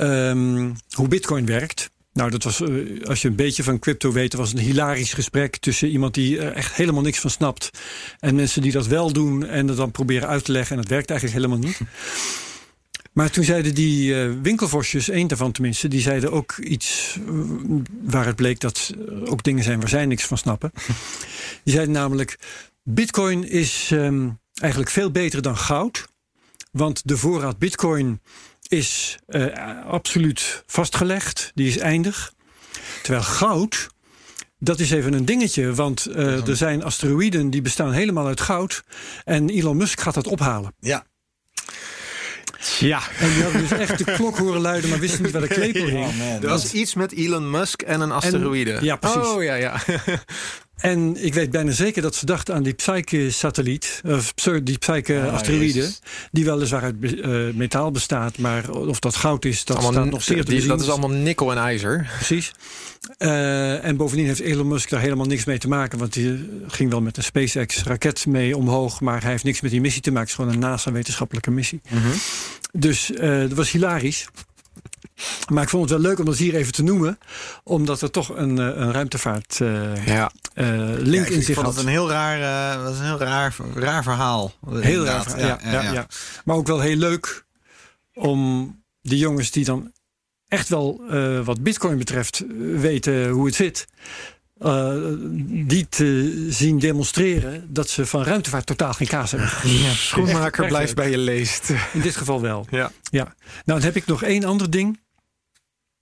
um, 0.00 0.76
hoe 0.90 1.08
bitcoin 1.08 1.46
werkt. 1.46 1.90
Nou, 2.12 2.30
dat 2.30 2.42
was, 2.42 2.60
uh, 2.60 3.04
als 3.04 3.22
je 3.22 3.28
een 3.28 3.34
beetje 3.34 3.62
van 3.62 3.78
crypto 3.78 4.12
weet, 4.12 4.34
was 4.34 4.52
een 4.52 4.58
hilarisch 4.58 5.12
gesprek 5.12 5.56
tussen 5.56 5.88
iemand 5.88 6.14
die 6.14 6.38
er 6.38 6.52
echt 6.52 6.74
helemaal 6.74 7.02
niks 7.02 7.18
van 7.18 7.30
snapt. 7.30 7.70
En 8.18 8.34
mensen 8.34 8.62
die 8.62 8.72
dat 8.72 8.86
wel 8.86 9.12
doen 9.12 9.46
en 9.46 9.68
het 9.68 9.76
dan 9.76 9.90
proberen 9.90 10.28
uit 10.28 10.44
te 10.44 10.52
leggen. 10.52 10.76
En 10.76 10.82
het 10.82 10.90
werkt 10.90 11.10
eigenlijk 11.10 11.40
helemaal 11.40 11.66
niet. 11.68 11.80
Maar 13.12 13.30
toen 13.30 13.44
zeiden 13.44 13.74
die 13.74 14.14
uh, 14.14 14.32
winkelvosjes, 14.42 15.08
één 15.08 15.28
daarvan 15.28 15.52
tenminste, 15.52 15.88
die 15.88 16.00
zeiden 16.00 16.32
ook 16.32 16.56
iets 16.56 17.18
uh, 17.30 17.40
waar 18.02 18.26
het 18.26 18.36
bleek 18.36 18.60
dat 18.60 18.94
ook 19.24 19.42
dingen 19.42 19.64
zijn 19.64 19.80
waar 19.80 19.88
zij 19.88 20.06
niks 20.06 20.24
van 20.24 20.38
snappen. 20.38 20.72
Die 21.64 21.74
zeiden 21.74 21.94
namelijk: 21.94 22.38
Bitcoin 22.82 23.48
is 23.48 23.90
um, 23.92 24.38
eigenlijk 24.60 24.90
veel 24.90 25.10
beter 25.10 25.42
dan 25.42 25.56
goud. 25.56 26.04
Want 26.70 27.02
de 27.04 27.16
voorraad 27.16 27.58
bitcoin 27.58 28.20
is 28.68 29.18
uh, 29.28 29.84
absoluut 29.86 30.62
vastgelegd. 30.66 31.50
Die 31.54 31.68
is 31.68 31.78
eindig. 31.78 32.32
Terwijl 33.02 33.24
goud, 33.24 33.88
dat 34.58 34.80
is 34.80 34.90
even 34.90 35.12
een 35.12 35.24
dingetje. 35.24 35.74
Want 35.74 36.06
uh, 36.08 36.48
er 36.48 36.56
zijn 36.56 36.84
asteroïden 36.84 37.50
die 37.50 37.62
bestaan 37.62 37.92
helemaal 37.92 38.26
uit 38.26 38.40
goud. 38.40 38.82
En 39.24 39.48
Elon 39.48 39.76
Musk 39.76 40.00
gaat 40.00 40.14
dat 40.14 40.26
ophalen. 40.26 40.74
Ja. 40.80 41.06
Ja. 42.78 43.00
En 43.18 43.32
die 43.32 43.42
hadden 43.42 43.60
dus 43.60 43.78
echt 43.78 43.98
de 43.98 44.12
klok 44.12 44.38
horen 44.38 44.60
luiden, 44.60 44.90
maar 44.90 44.98
wisten 44.98 45.22
niet 45.22 45.32
waar 45.32 45.40
de 45.40 45.48
klepel 45.48 45.86
hing. 45.96 46.06
Oh, 46.06 46.18
man. 46.18 46.42
Er 46.42 46.48
was 46.48 46.72
iets 46.72 46.94
met 46.94 47.12
Elon 47.12 47.50
Musk 47.50 47.82
en 47.82 48.00
een 48.00 48.12
asteroïde. 48.12 48.72
En, 48.72 48.84
ja, 48.84 48.96
precies. 48.96 49.26
Oh, 49.26 49.42
ja, 49.42 49.54
ja. 49.54 49.80
En 50.76 51.24
ik 51.24 51.34
weet 51.34 51.50
bijna 51.50 51.70
zeker 51.70 52.02
dat 52.02 52.14
ze 52.14 52.26
dachten 52.26 52.54
aan 52.54 52.62
die 52.62 52.72
Psyche-satelliet, 52.72 54.02
of 54.04 54.32
die 54.62 54.78
Psyche-asteroïde, 54.78 55.82
oh, 55.82 55.88
die 56.32 56.44
weliswaar 56.44 56.82
uit 56.82 56.94
uh, 57.00 57.54
metaal 57.54 57.90
bestaat, 57.90 58.38
maar 58.38 58.70
of 58.70 58.98
dat 58.98 59.16
goud 59.16 59.44
is, 59.44 59.64
dat 59.64 59.76
allemaal, 59.76 59.92
staat 59.92 60.10
nog 60.10 60.22
zeer 60.22 60.44
te 60.44 60.50
die, 60.50 60.66
Dat 60.66 60.80
is 60.80 60.88
allemaal 60.88 61.10
nikkel 61.10 61.50
en 61.50 61.58
ijzer. 61.58 62.10
Precies. 62.14 62.52
Uh, 63.18 63.84
en 63.84 63.96
bovendien 63.96 64.26
heeft 64.26 64.40
Elon 64.40 64.68
Musk 64.68 64.90
daar 64.90 65.00
helemaal 65.00 65.26
niks 65.26 65.44
mee 65.44 65.58
te 65.58 65.68
maken, 65.68 65.98
want 65.98 66.14
hij 66.14 66.48
ging 66.66 66.90
wel 66.90 67.00
met 67.00 67.16
een 67.16 67.22
SpaceX-raket 67.22 68.26
mee 68.26 68.56
omhoog, 68.56 69.00
maar 69.00 69.22
hij 69.22 69.30
heeft 69.30 69.44
niks 69.44 69.60
met 69.60 69.70
die 69.70 69.80
missie 69.80 70.02
te 70.02 70.10
maken. 70.10 70.28
Het 70.28 70.38
is 70.38 70.44
gewoon 70.44 70.62
een 70.62 70.70
NASA-wetenschappelijke 70.70 71.50
missie. 71.50 71.80
Mm 71.90 71.98
-hmm. 71.98 72.12
Dus 72.72 73.10
uh, 73.10 73.40
dat 73.40 73.52
was 73.52 73.70
hilarisch. 73.70 74.26
Maar 75.48 75.62
ik 75.62 75.68
vond 75.68 75.82
het 75.82 76.00
wel 76.00 76.08
leuk 76.08 76.18
om 76.18 76.24
dat 76.24 76.36
hier 76.36 76.54
even 76.54 76.72
te 76.72 76.82
noemen, 76.82 77.18
omdat 77.64 78.02
er 78.02 78.10
toch 78.10 78.28
een, 78.28 78.56
een 78.56 78.92
ruimtevaart 78.92 79.58
uh, 79.62 80.06
ja. 80.06 80.30
Uh, 80.56 80.94
link 80.98 81.28
ja, 81.28 81.34
in 81.34 81.42
zich 81.42 81.54
vond 81.54 81.66
had. 81.66 81.76
Het 81.76 81.84
een 81.84 81.90
heel 81.90 82.08
raar, 82.10 82.38
uh, 82.78 82.84
dat 82.84 82.92
is 82.92 82.98
een 82.98 83.04
heel 83.04 83.18
raar, 83.18 83.56
raar 83.74 84.02
verhaal. 84.02 84.52
Heel 84.70 85.04
raar, 85.04 85.22
verhaal, 85.22 85.40
ja, 85.40 85.58
ja, 85.62 85.82
ja, 85.82 85.92
ja, 85.92 86.06
Maar 86.44 86.56
ook 86.56 86.66
wel 86.66 86.80
heel 86.80 86.96
leuk 86.96 87.44
om 88.14 88.74
die 89.02 89.18
jongens 89.18 89.50
die 89.50 89.64
dan 89.64 89.92
echt 90.48 90.68
wel 90.68 91.00
wat 91.44 91.62
Bitcoin 91.62 91.98
betreft 91.98 92.44
weten 92.58 93.28
hoe 93.28 93.46
het 93.46 93.54
zit. 93.54 93.86
eh, 94.58 94.94
die 95.66 95.88
te 95.88 96.46
zien 96.48 96.78
demonstreren 96.78 97.66
dat 97.68 97.88
ze 97.88 98.06
van 98.06 98.22
ruimtevaart 98.22 98.66
totaal 98.66 98.92
geen 98.92 99.08
kaas 99.08 99.30
hebben. 99.30 99.50
Ja, 99.62 99.92
schoenmaker 99.92 100.62
echt 100.62 100.72
blijft 100.72 100.86
leuk. 100.86 100.96
bij 100.96 101.10
je 101.10 101.18
leest. 101.18 101.70
In 101.92 102.00
dit 102.00 102.16
geval 102.16 102.40
wel. 102.40 102.66
Ja. 102.70 102.92
Ja. 103.10 103.24
Nou, 103.24 103.34
dan 103.64 103.82
heb 103.82 103.96
ik 103.96 104.06
nog 104.06 104.22
één 104.22 104.44
ander 104.44 104.70
ding. 104.70 105.00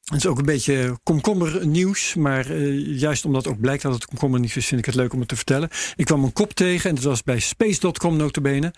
Het 0.04 0.16
is 0.16 0.26
ook 0.26 0.38
een 0.38 0.44
beetje 0.44 0.98
komkommer 1.02 1.66
nieuws. 1.66 2.14
Maar 2.14 2.50
eh, 2.50 2.98
juist 2.98 3.24
omdat 3.24 3.46
ook 3.46 3.60
blijkt 3.60 3.82
dat 3.82 3.92
het 3.92 4.06
komkommer 4.06 4.40
nieuws 4.40 4.56
is, 4.56 4.66
vind 4.66 4.80
ik 4.80 4.86
het 4.86 4.94
leuk 4.94 5.12
om 5.12 5.18
het 5.18 5.28
te 5.28 5.36
vertellen. 5.36 5.68
Ik 5.96 6.04
kwam 6.04 6.24
een 6.24 6.32
kop 6.32 6.52
tegen 6.52 6.88
en 6.88 6.94
dat 6.94 7.04
was 7.04 7.22
bij 7.22 7.38
space.com 7.38 8.16
notabene. 8.16 8.74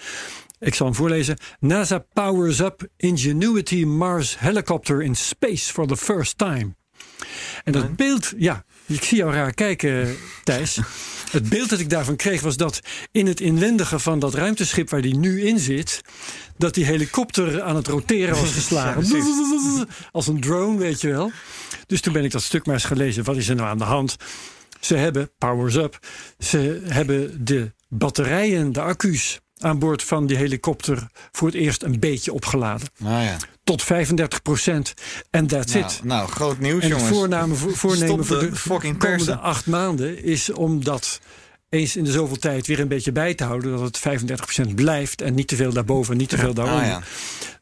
Ik 0.59 0.74
zal 0.74 0.87
hem 0.87 0.95
voorlezen. 0.95 1.37
NASA 1.61 1.99
powers 2.12 2.59
up 2.59 2.89
Ingenuity 2.97 3.85
Mars 3.85 4.39
helicopter 4.39 5.03
in 5.03 5.16
space 5.16 5.72
for 5.72 5.87
the 5.87 5.97
first 5.97 6.39
time. 6.39 6.74
En 7.64 7.72
dat 7.72 7.97
beeld, 7.97 8.33
ja, 8.37 8.64
ik 8.87 9.03
zie 9.03 9.16
jou 9.16 9.32
raar 9.32 9.55
kijken, 9.55 10.16
Thijs. 10.45 10.80
Het 11.30 11.49
beeld 11.49 11.68
dat 11.68 11.78
ik 11.78 11.91
daarvan 11.91 12.16
kreeg 12.16 12.41
was 12.41 12.57
dat 12.57 12.80
in 13.12 13.26
het 13.26 13.41
inwendige 13.41 13.99
van 13.99 14.18
dat 14.18 14.34
ruimteschip 14.34 14.91
waar 14.91 15.01
die 15.01 15.16
nu 15.16 15.43
in 15.43 15.59
zit, 15.59 16.01
dat 16.57 16.74
die 16.74 16.84
helikopter 16.84 17.62
aan 17.62 17.76
het 17.76 17.87
roteren 17.87 18.37
was 18.37 18.53
geslagen. 18.53 19.07
Als 20.12 20.26
een 20.26 20.41
drone, 20.41 20.78
weet 20.78 21.01
je 21.01 21.09
wel. 21.09 21.30
Dus 21.87 22.01
toen 22.01 22.12
ben 22.12 22.24
ik 22.24 22.30
dat 22.30 22.43
stuk 22.43 22.66
maar 22.66 22.74
eens 22.74 22.84
gelezen. 22.84 23.24
Wat 23.24 23.37
is 23.37 23.49
er 23.49 23.57
nou 23.57 23.68
aan 23.68 23.78
de 23.78 23.84
hand? 23.84 24.16
Ze 24.80 24.97
hebben, 24.97 25.30
powers 25.39 25.74
up, 25.74 25.99
ze 26.39 26.80
hebben 26.84 27.45
de 27.45 27.72
batterijen, 27.89 28.72
de 28.72 28.80
accu's 28.80 29.41
aan 29.59 29.78
boord 29.78 30.03
van 30.03 30.26
die 30.26 30.37
helikopter 30.37 31.09
voor 31.32 31.49
het 31.49 31.57
eerst 31.57 31.82
een 31.82 32.01
beetje 32.01 32.32
opgeladen. 32.32 32.89
Nou 32.99 33.22
ja. 33.22 33.37
Tot 33.67 33.83
35 33.83 34.43
procent. 34.43 34.95
En 35.31 35.47
that's 35.47 35.73
Nou, 35.75 35.85
it. 35.85 36.01
nou, 36.05 36.29
groot 36.29 36.59
nieuws, 36.59 36.83
En 36.83 36.91
het 36.91 36.99
jongens. 36.99 37.17
voorname, 37.19 37.55
voor, 37.55 37.77
voornemen 37.77 38.25
voor 38.25 38.41
de 38.41 38.51
komende 38.69 38.95
persen. 38.95 39.41
acht 39.41 39.67
maanden 39.67 40.23
is 40.25 40.53
om 40.53 40.85
dat 40.85 41.21
eens 41.69 41.97
in 41.97 42.05
de 42.05 42.11
zoveel 42.11 42.37
tijd 42.37 42.67
weer 42.67 42.81
een 42.81 42.89
beetje 42.89 43.12
bij 43.12 43.35
te 43.35 43.45
houden. 43.45 43.71
Dat 43.71 43.81
het 43.81 43.99
35% 43.99 44.75
blijft 44.75 45.21
en 45.21 45.35
niet 45.35 45.49
te 45.49 45.57
veel 45.57 45.73
daarboven, 45.73 46.17
niet 46.17 46.29
te 46.29 46.39
veel 46.39 46.55
daaronder. 46.55 46.83
Ah, 46.83 46.89
ja. 46.89 47.03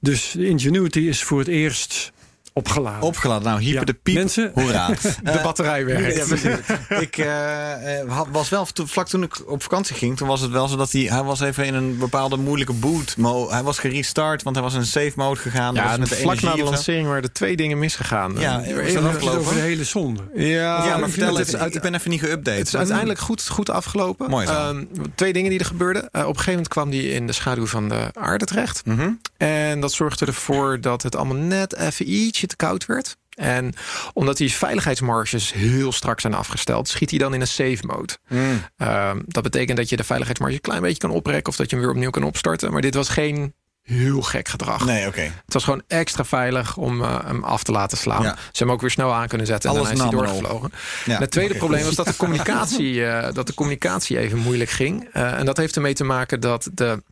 Dus 0.01 0.37
Ingenuity 0.37 0.99
is 0.99 1.23
voor 1.23 1.39
het 1.39 1.49
eerst 1.49 2.13
opgeladen. 2.59 3.03
Opgeladen. 3.03 3.49
Nou, 3.49 3.61
hyper 3.63 3.79
Ja. 3.79 3.85
de 3.85 3.95
piep. 4.03 4.15
Mensen? 4.15 4.51
Hoera. 4.55 4.87
De 5.23 5.41
batterij 5.43 5.85
werkt. 5.87 6.17
Ja, 6.17 6.25
precies. 6.25 6.57
ik 7.01 7.17
eh, 7.19 8.01
eh, 8.01 8.09
was 8.31 8.49
wel, 8.49 8.67
vlak 8.75 9.09
toen 9.09 9.23
ik 9.23 9.51
op 9.51 9.63
vakantie 9.63 9.97
ging, 9.97 10.17
toen 10.17 10.29
was 10.29 10.41
het 10.41 10.51
wel 10.51 10.69
zo 10.69 10.77
dat 10.77 10.93
hij, 10.93 11.01
hij 11.03 11.23
was 11.23 11.41
even 11.41 11.65
in 11.65 11.75
een 11.75 11.99
bepaalde 11.99 12.37
moeilijke 12.37 12.73
boot 12.73 13.15
mode. 13.17 13.53
Hij 13.53 13.63
was 13.63 13.79
gerestart, 13.79 14.43
want 14.43 14.57
hij 14.57 14.65
was 14.65 14.75
in 14.75 14.81
een 14.81 14.87
safe 14.87 15.13
mode 15.15 15.41
gegaan. 15.41 15.75
Ja, 15.75 15.89
was 15.89 15.99
met 15.99 16.09
de 16.09 16.15
vlak 16.15 16.41
na 16.41 16.55
de 16.55 16.63
lancering 16.65 17.07
waren 17.07 17.23
er 17.23 17.33
twee 17.33 17.57
dingen 17.57 17.79
misgegaan. 17.79 18.35
Ja, 18.39 18.63
Eh, 18.63 18.75
was 18.77 18.85
even- 18.85 19.39
over 19.39 19.55
de 19.55 19.61
hele 19.61 19.85
zonde. 19.85 20.21
ja, 20.35 20.85
Ja, 20.85 20.97
maar 20.97 21.09
ik 21.09 21.15
vertel 21.15 21.37
het 21.37 21.75
ik 21.75 21.81
ben 21.83 21.95
even 21.95 22.11
niet 22.11 22.25
geüpdate. 22.25 22.59
Het 22.59 22.67
is 22.67 22.77
uiteindelijk 22.77 23.19
goed, 23.19 23.49
goed 23.49 23.71
afgelopen. 23.71 24.31
Mooi 24.31 24.47
zo. 24.47 24.53
Ehm, 24.53 24.85
twee 25.15 25.33
dingen 25.33 25.51
die 25.51 25.59
er 25.59 25.65
gebeurden. 25.65 26.03
Eh, 26.03 26.21
op 26.21 26.27
een 26.29 26.33
gegeven 26.35 26.51
moment 26.53 26.69
kwam 26.69 26.91
die 26.91 27.11
in 27.13 27.27
de 27.27 27.33
schaduw 27.33 27.67
van 27.67 27.89
de 27.89 28.09
aarde 28.13 28.45
terecht. 28.45 28.87
Mhm. 28.87 29.11
En 29.37 29.81
dat 29.81 29.93
zorgde 29.93 30.27
ervoor 30.27 30.81
dat 30.81 31.03
het 31.03 31.17
allemaal 31.17 31.37
net 31.37 31.77
even 31.77 32.11
ietsje 32.13 32.44
te 32.47 32.57
koud 32.57 32.87
werd. 32.87 33.17
En 33.35 33.75
omdat 34.13 34.37
die 34.37 34.53
veiligheidsmarges 34.53 35.53
heel 35.53 35.93
strak 35.93 36.21
zijn 36.21 36.35
afgesteld, 36.35 36.89
schiet 36.89 37.11
hij 37.11 37.19
dan 37.19 37.35
in 37.35 37.41
een 37.41 37.47
safe 37.47 37.87
mode. 37.87 38.17
Mm. 38.29 38.63
Ehm, 38.77 39.21
dat 39.27 39.43
betekent 39.43 39.77
dat 39.77 39.89
je 39.89 39.97
de 39.97 40.05
veiligheidsmarge 40.05 40.55
een 40.55 40.61
klein 40.61 40.83
beetje 40.83 40.99
kan 40.99 41.11
oprekken 41.11 41.53
of 41.53 41.57
dat 41.57 41.71
je 41.71 41.77
hem 41.77 41.85
weer 41.85 41.95
opnieuw 41.95 42.11
kan 42.11 42.23
opstarten. 42.23 42.73
Maar 42.73 42.83
dit 42.83 42.95
was 42.95 43.09
geen 43.09 43.55
heel 43.85 44.23
gek 44.23 44.49
gedrag. 44.49 44.85
Nee, 44.85 45.07
oké. 45.07 45.21
Het 45.21 45.53
was 45.53 45.65
gewoon 45.65 45.83
extra 45.87 46.25
veilig 46.25 46.77
om 46.77 47.03
eh, 47.03 47.19
hem 47.25 47.45
af 47.45 47.63
te 47.63 47.73
laten 47.73 47.99
slaan. 47.99 48.23
Ja. 48.23 48.29
Ze 48.29 48.37
hebben 48.37 48.59
hem 48.59 48.71
ook 48.71 48.81
weer 48.81 48.91
snel 48.91 49.15
aan 49.15 49.29
kunnen 49.29 49.47
zetten 49.47 49.71
en 49.71 49.77
Alles 49.77 49.89
daarna 49.89 50.05
is 50.05 50.11
hij 50.11 50.19
doorgevlogen. 50.19 50.73
Ja. 51.05 51.19
het 51.19 51.31
tweede 51.31 51.55
probleem 51.55 51.85
goed. 51.85 51.95
was 51.97 52.05
dat 52.05 52.15
de 52.15 52.21
communicatie, 52.25 53.07
eh, 53.07 53.35
dat 53.35 53.47
de 53.47 53.55
communicatie 53.55 54.19
even 54.19 54.39
moeilijk 54.39 54.71
ging. 54.71 55.09
Eh, 55.13 55.39
en 55.39 55.45
dat 55.45 55.57
heeft 55.57 55.77
ermee 55.77 55.95
te 55.95 56.05
maken 56.05 56.41
dat 56.41 56.71
de 56.73 57.03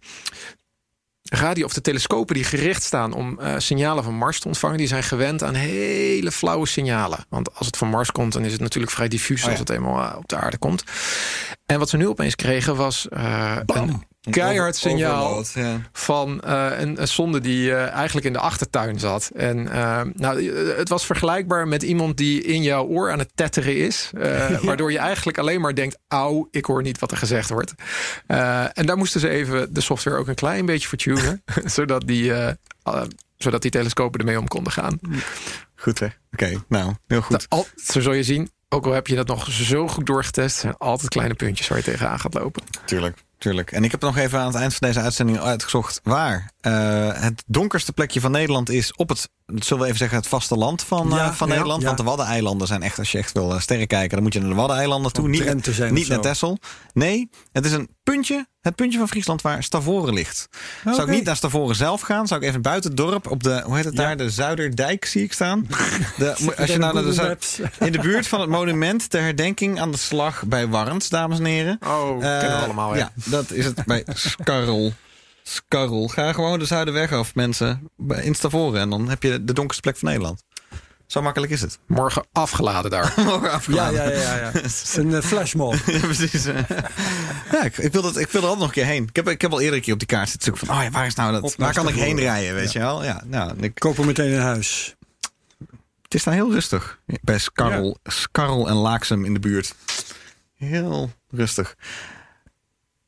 radio 1.33 1.64
of 1.64 1.72
de 1.72 1.80
telescopen 1.80 2.35
die 2.35 2.45
gericht 2.45 2.83
staan 2.83 3.12
om 3.12 3.39
eh, 3.39 3.55
signalen 3.59 4.05
van 4.05 4.14
Mars 4.14 4.41
te 4.41 4.47
ontvangen, 4.47 4.78
die 4.78 4.87
zijn 4.87 5.03
gewend 5.03 5.43
aan 5.43 5.55
hele 5.55 6.33
flauwe 6.33 6.66
signalen. 6.66 7.24
Want 7.28 7.55
als 7.55 7.66
het 7.66 7.76
van 7.76 7.89
Mars 7.89 8.12
komt, 8.12 8.33
dan 8.33 8.45
is 8.45 8.53
het 8.53 8.61
natuurlijk 8.61 8.93
vrij 8.93 9.09
diffuus 9.09 9.39
Oh 9.39 9.45
ja. 9.45 9.51
als 9.51 9.59
het 9.59 9.70
eenmaal 9.70 10.03
eh, 10.03 10.16
op 10.16 10.28
de 10.28 10.37
aarde 10.37 10.59
komt. 10.59 10.85
En 11.66 11.78
wat 11.78 11.89
ze 11.89 11.97
nu 11.97 12.09
opeens 12.09 12.35
kregen 12.35 12.76
was 12.76 13.09
eh, 13.09 13.57
een 13.66 14.05
keihard 14.31 14.77
signaal 14.77 15.27
overload, 15.27 15.53
ja. 15.55 15.81
van 15.93 16.41
eh, 16.41 16.70
een, 16.79 17.01
een 17.01 17.09
zonde 17.09 17.41
die 17.41 17.75
eh, 17.75 17.89
eigenlijk 17.89 18.27
in 18.27 18.33
de 18.33 18.39
achtertuin 18.39 18.99
zat. 18.99 19.31
En 19.35 19.73
eh, 19.73 20.01
nou, 20.14 20.53
het 20.77 20.89
was 20.89 21.07
vergelijkbaar 21.07 21.68
met 21.68 21.83
iemand 21.83 22.16
die 22.16 22.43
in 22.43 22.62
jouw 22.62 22.87
oor 22.87 23.11
aan 23.11 23.18
het 23.18 23.31
tetteren 23.35 23.77
is. 23.77 24.11
Waardoor 24.62 24.93
je 24.93 24.99
eigenlijk 24.99 25.39
alleen 25.39 25.61
maar 25.61 25.75
denkt, 25.75 25.99
auw, 26.09 26.49
ik 26.51 26.64
hoor 26.64 26.83
niet 26.83 26.99
wat 26.99 27.11
er 27.11 27.16
gezegd 27.16 27.49
wordt. 27.49 27.75
En 28.73 28.87
daar 28.87 28.97
moesten 28.97 29.20
ze 29.20 29.29
even 29.29 29.75
de 29.75 29.81
software 29.81 30.16
ook 30.16 30.29
een 30.29 30.35
klein 30.35 30.66
beetje 30.66 30.89
voor 30.89 30.99
tunen. 30.99 31.43
zodat, 31.64 32.07
die, 32.07 32.33
zodat 33.37 33.62
die 33.62 33.70
telescopen 33.70 34.20
ermee 34.20 34.39
om 34.39 34.49
konden 34.49 34.73
gaan. 34.73 34.99
Goed 35.75 35.99
hè. 35.99 36.07
Oké, 36.33 36.62
nou, 36.68 36.95
heel 37.07 37.20
goed. 37.20 37.47
Al, 37.49 37.66
zo 37.85 38.01
zul 38.01 38.12
je 38.12 38.23
zien, 38.23 38.51
ook 38.68 38.87
al 38.87 38.93
heb 38.93 39.07
je 39.07 39.14
dat 39.14 39.27
nog 39.27 39.51
zo 39.51 39.89
goed 39.89 40.07
doorgetest... 40.07 40.57
zijn 40.57 40.77
altijd 40.77 41.09
kleine 41.09 41.35
puntjes 41.35 41.68
waar 41.68 41.79
je 41.79 41.85
tegenaan 41.85 42.20
gaat 42.20 42.35
lopen. 42.35 42.62
Tuurlijk, 42.85 43.18
tuurlijk. 43.43 43.72
En 43.72 43.84
ik 43.84 43.90
heb 43.90 44.01
nog 44.01 44.16
even 44.16 44.38
aan 44.38 44.47
het 44.47 44.55
eind 44.55 44.74
van 44.74 44.88
deze 44.88 45.01
uitzending 45.01 45.40
uitgezocht 45.40 46.01
waar 46.03 46.53
eh, 46.61 46.72
het 47.12 47.43
donkerste 47.47 47.93
plekje 47.93 48.20
van 48.20 48.30
Nederland 48.30 48.70
is 48.70 48.95
op 48.95 49.09
het, 49.09 49.28
zullen 49.47 49.82
we 49.82 49.86
even 49.86 49.99
zeggen, 49.99 50.18
het 50.18 50.26
vasteland 50.26 50.82
van, 50.82 51.18
eh, 51.18 51.32
van 51.32 51.49
ja, 51.49 51.55
Nederland. 51.55 51.80
ja. 51.80 51.86
Want 51.86 51.99
de 51.99 52.05
Waddeneilanden 52.05 52.66
zijn 52.66 52.82
echt, 52.82 52.99
als 52.99 53.12
je 53.12 53.18
echt 53.18 53.32
wil 53.32 53.55
eh, 53.55 53.61
sterren 53.61 53.86
kijken, 53.86 54.11
dan 54.11 54.22
moet 54.22 54.32
je 54.32 54.40
naar 54.40 54.49
de 54.49 54.55
Waddeneilanden 54.55 55.12
toe. 55.12 55.28
Niet, 55.28 55.90
niet 55.90 56.09
naar. 56.09 56.20
Texel. 56.20 56.59
Nee, 56.93 57.30
het 57.53 57.64
is 57.64 57.72
een 57.72 57.88
puntje, 58.03 58.47
het 58.62 58.74
puntje 58.74 58.98
van 58.98 59.08
Friesland 59.08 59.42
waar 59.42 59.62
Stavoren 59.62 60.14
ligt. 60.14 60.48
Zou 60.84 61.02
ik 61.02 61.08
niet 61.08 61.24
naar 61.24 61.36
Stavoren 61.36 61.76
zelf 61.76 62.00
gaan, 62.00 62.26
zou 62.26 62.40
ik 62.40 62.48
even 62.48 62.62
buiten 62.62 62.90
het 62.90 62.98
dorp 62.98 63.30
op 63.30 63.42
de, 63.42 63.62
hoe 63.64 63.76
heet 63.76 63.84
het 63.84 63.94
Ja. 63.96 64.02
daar, 64.02 64.16
de 64.16 64.30
Zuiderdijk 64.30 65.04
zie 65.04 65.22
ik 65.22 65.32
staan. 65.32 65.66
De, 66.16 66.34
als 66.58 66.70
je 66.70 66.78
nou 66.78 66.94
naar 66.94 67.02
de 67.02 67.12
Zuid- 67.12 67.60
in 67.78 67.92
de 67.92 67.98
buurt 67.98 68.26
van 68.26 68.40
het 68.40 68.48
monument 68.50 69.10
ter 69.10 69.22
herdenking 69.22 69.80
aan 69.80 69.90
de 69.90 69.96
slag 69.96 70.44
bij 70.46 70.68
Warns, 70.68 71.08
dames 71.08 71.38
en 71.38 71.44
heren. 71.44 71.78
Oh, 71.86 72.10
Eh, 72.24 72.38
kennen 72.40 72.58
we 72.58 72.64
allemaal, 72.64 72.96
ja. 72.96 73.12
dat 73.14 73.50
is 73.50 73.64
het 73.64 73.84
bij 73.84 74.04
Skarrel. 74.14 74.92
Skarrel. 75.42 76.08
Ga 76.08 76.32
gewoon 76.32 76.58
de 76.58 76.64
Zuiderweg 76.64 77.12
af, 77.12 77.34
mensen. 77.34 77.90
Bij 77.96 78.22
in 78.24 78.34
Stavoren. 78.34 78.80
En 78.80 78.90
dan 78.90 79.08
heb 79.08 79.22
je 79.22 79.44
de 79.44 79.52
donkerste 79.52 79.82
plek 79.82 79.96
van 79.96 80.08
Nederland. 80.08 80.42
Zo 81.12 81.22
makkelijk 81.22 81.52
is 81.52 81.60
het. 81.60 81.78
Morgen 81.86 82.24
afgeladen 82.32 82.90
daar. 82.90 83.12
Morgen 83.24 83.42
Ja, 83.48 83.54
afgeladen. 83.54 84.12
ja, 84.18 84.20
ja, 84.20 84.36
ja. 84.36 84.52
Een 85.00 85.08
uh, 85.08 85.20
flashmob. 85.20 85.74
Ja, 85.86 85.98
precies. 85.98 86.44
ja, 87.52 87.62
ik, 87.64 87.76
ik, 87.78 87.92
wil 87.92 88.02
dat, 88.02 88.16
ik 88.16 88.28
wil 88.30 88.40
er 88.42 88.48
altijd 88.48 88.58
nog 88.58 88.66
een 88.68 88.70
keer 88.74 88.84
heen. 88.84 89.02
Ik 89.08 89.16
heb, 89.16 89.28
ik 89.28 89.40
heb 89.40 89.52
al 89.52 89.60
eerder 89.60 89.76
een 89.76 89.82
keer 89.82 89.92
op 89.92 89.98
die 89.98 90.08
kaart 90.08 90.28
zitten 90.28 90.44
zoeken 90.48 90.66
van... 90.66 90.76
Oh 90.76 90.82
ja, 90.82 90.90
waar 90.90 91.06
is 91.06 91.14
nou 91.14 91.32
dat? 91.32 91.42
Op 91.42 91.54
Waar 91.56 91.74
kan 91.74 91.88
ik 91.88 91.94
heen 91.94 92.18
rijden, 92.18 92.54
weet 92.54 92.72
je 92.72 92.78
wel? 92.78 93.04
Ja, 93.04 93.22
nou, 93.26 93.52
ik, 93.60 93.74
Koop 93.74 93.98
er 93.98 94.04
meteen 94.04 94.32
een 94.32 94.40
huis. 94.40 94.96
het 96.02 96.14
is 96.14 96.22
daar 96.24 96.34
heel 96.34 96.52
rustig. 96.52 96.98
Bij 97.22 97.38
Skarrel, 97.38 97.98
Skarrel 98.04 98.68
en 98.68 98.74
Laaksem 98.74 99.24
in 99.24 99.32
de 99.34 99.40
buurt. 99.40 99.74
Heel 100.56 101.10
rustig. 101.30 101.74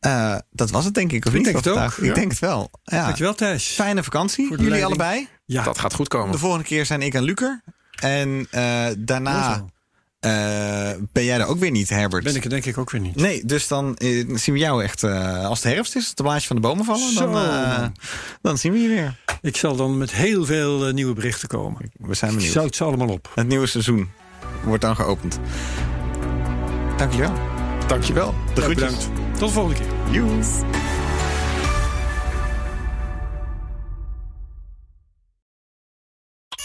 Eh, 0.01 0.37
dat 0.51 0.71
was 0.71 0.85
het 0.85 0.95
denk 0.95 1.13
ik, 1.13 1.25
of 1.25 1.31
Ik 1.33 1.37
niet? 1.37 1.45
denk 1.45 1.57
het 1.57 1.69
ook, 1.69 1.77
ja. 1.97 2.09
Ik 2.09 2.15
denk 2.15 2.31
het 2.31 2.41
wel. 2.41 2.71
Ja. 2.85 3.05
Dankjewel, 3.05 3.35
Thijs. 3.35 3.67
Fijne 3.67 4.03
vakantie, 4.03 4.43
jullie 4.49 4.59
leiding. 4.69 4.85
allebei. 4.87 5.29
Ja, 5.45 5.63
Dat 5.65 5.79
gaat 5.79 5.95
goed 5.95 6.09
komen. 6.09 6.33
De 6.33 6.39
volgende 6.39 6.65
keer 6.65 6.87
zijn 6.87 7.03
ik 7.03 7.15
en 7.15 7.23
Lucer. 7.23 7.63
En 8.01 8.47
eh, 8.51 8.87
daarna 8.99 9.65
eh, 10.21 10.31
ben 11.13 11.25
jij 11.25 11.39
er 11.41 11.47
ook 11.47 11.59
weer 11.59 11.71
niet, 11.71 11.89
Herbert. 11.89 12.25
ben 12.25 12.35
ik 12.37 12.45
er 12.45 12.51
denk 12.51 12.65
ik 12.65 12.79
ook 12.79 12.91
weer 12.91 13.01
niet. 13.01 13.17
Nee, 13.17 13.45
dus 13.45 13.69
dan 13.69 13.97
eh, 13.97 14.37
zien 14.37 14.55
we 14.55 14.61
jou 14.61 14.83
echt 14.83 15.03
als 15.03 15.63
het 15.63 15.73
herfst 15.73 15.97
is, 15.97 16.15
de 16.15 16.23
blaadjes 16.23 16.47
van 16.47 16.57
de 16.57 16.63
bomen 16.63 16.85
vallen. 16.85 17.15
Dan, 17.15 17.33
Zo, 17.35 17.91
dan 18.43 18.59
zien 18.59 18.73
we 18.73 18.79
je 18.79 18.89
weer. 18.89 19.17
Ik 19.43 19.57
zal 19.57 19.77
dan 19.77 19.99
met 19.99 20.13
heel 20.13 20.45
veel 20.45 20.91
nieuwe 20.93 21.15
berichten 21.15 21.49
komen. 21.49 21.91
We 21.99 22.15
zijn 22.15 22.31
Ik 22.31 22.37
benieuwd. 22.37 22.55
zout 22.55 22.77
ze 22.77 22.85
allemaal 22.85 23.09
op. 23.09 23.31
Het 23.35 23.47
nieuwe 23.49 23.67
seizoen 23.67 24.11
wordt 24.65 24.83
dan 24.83 24.97
geopend. 24.97 25.39
Dank 26.97 27.13
jullie 27.13 27.27
wel. 27.29 27.39
Dankjewel. 27.87 28.35
De 28.55 28.61
Ja, 28.61 28.67
groetjes. 28.67 28.75
bedankt. 28.97 29.39
Tot 29.39 29.49
de 29.49 29.55
volgende 29.55 29.79
keer. 29.81 30.13
Joes. 30.23 30.47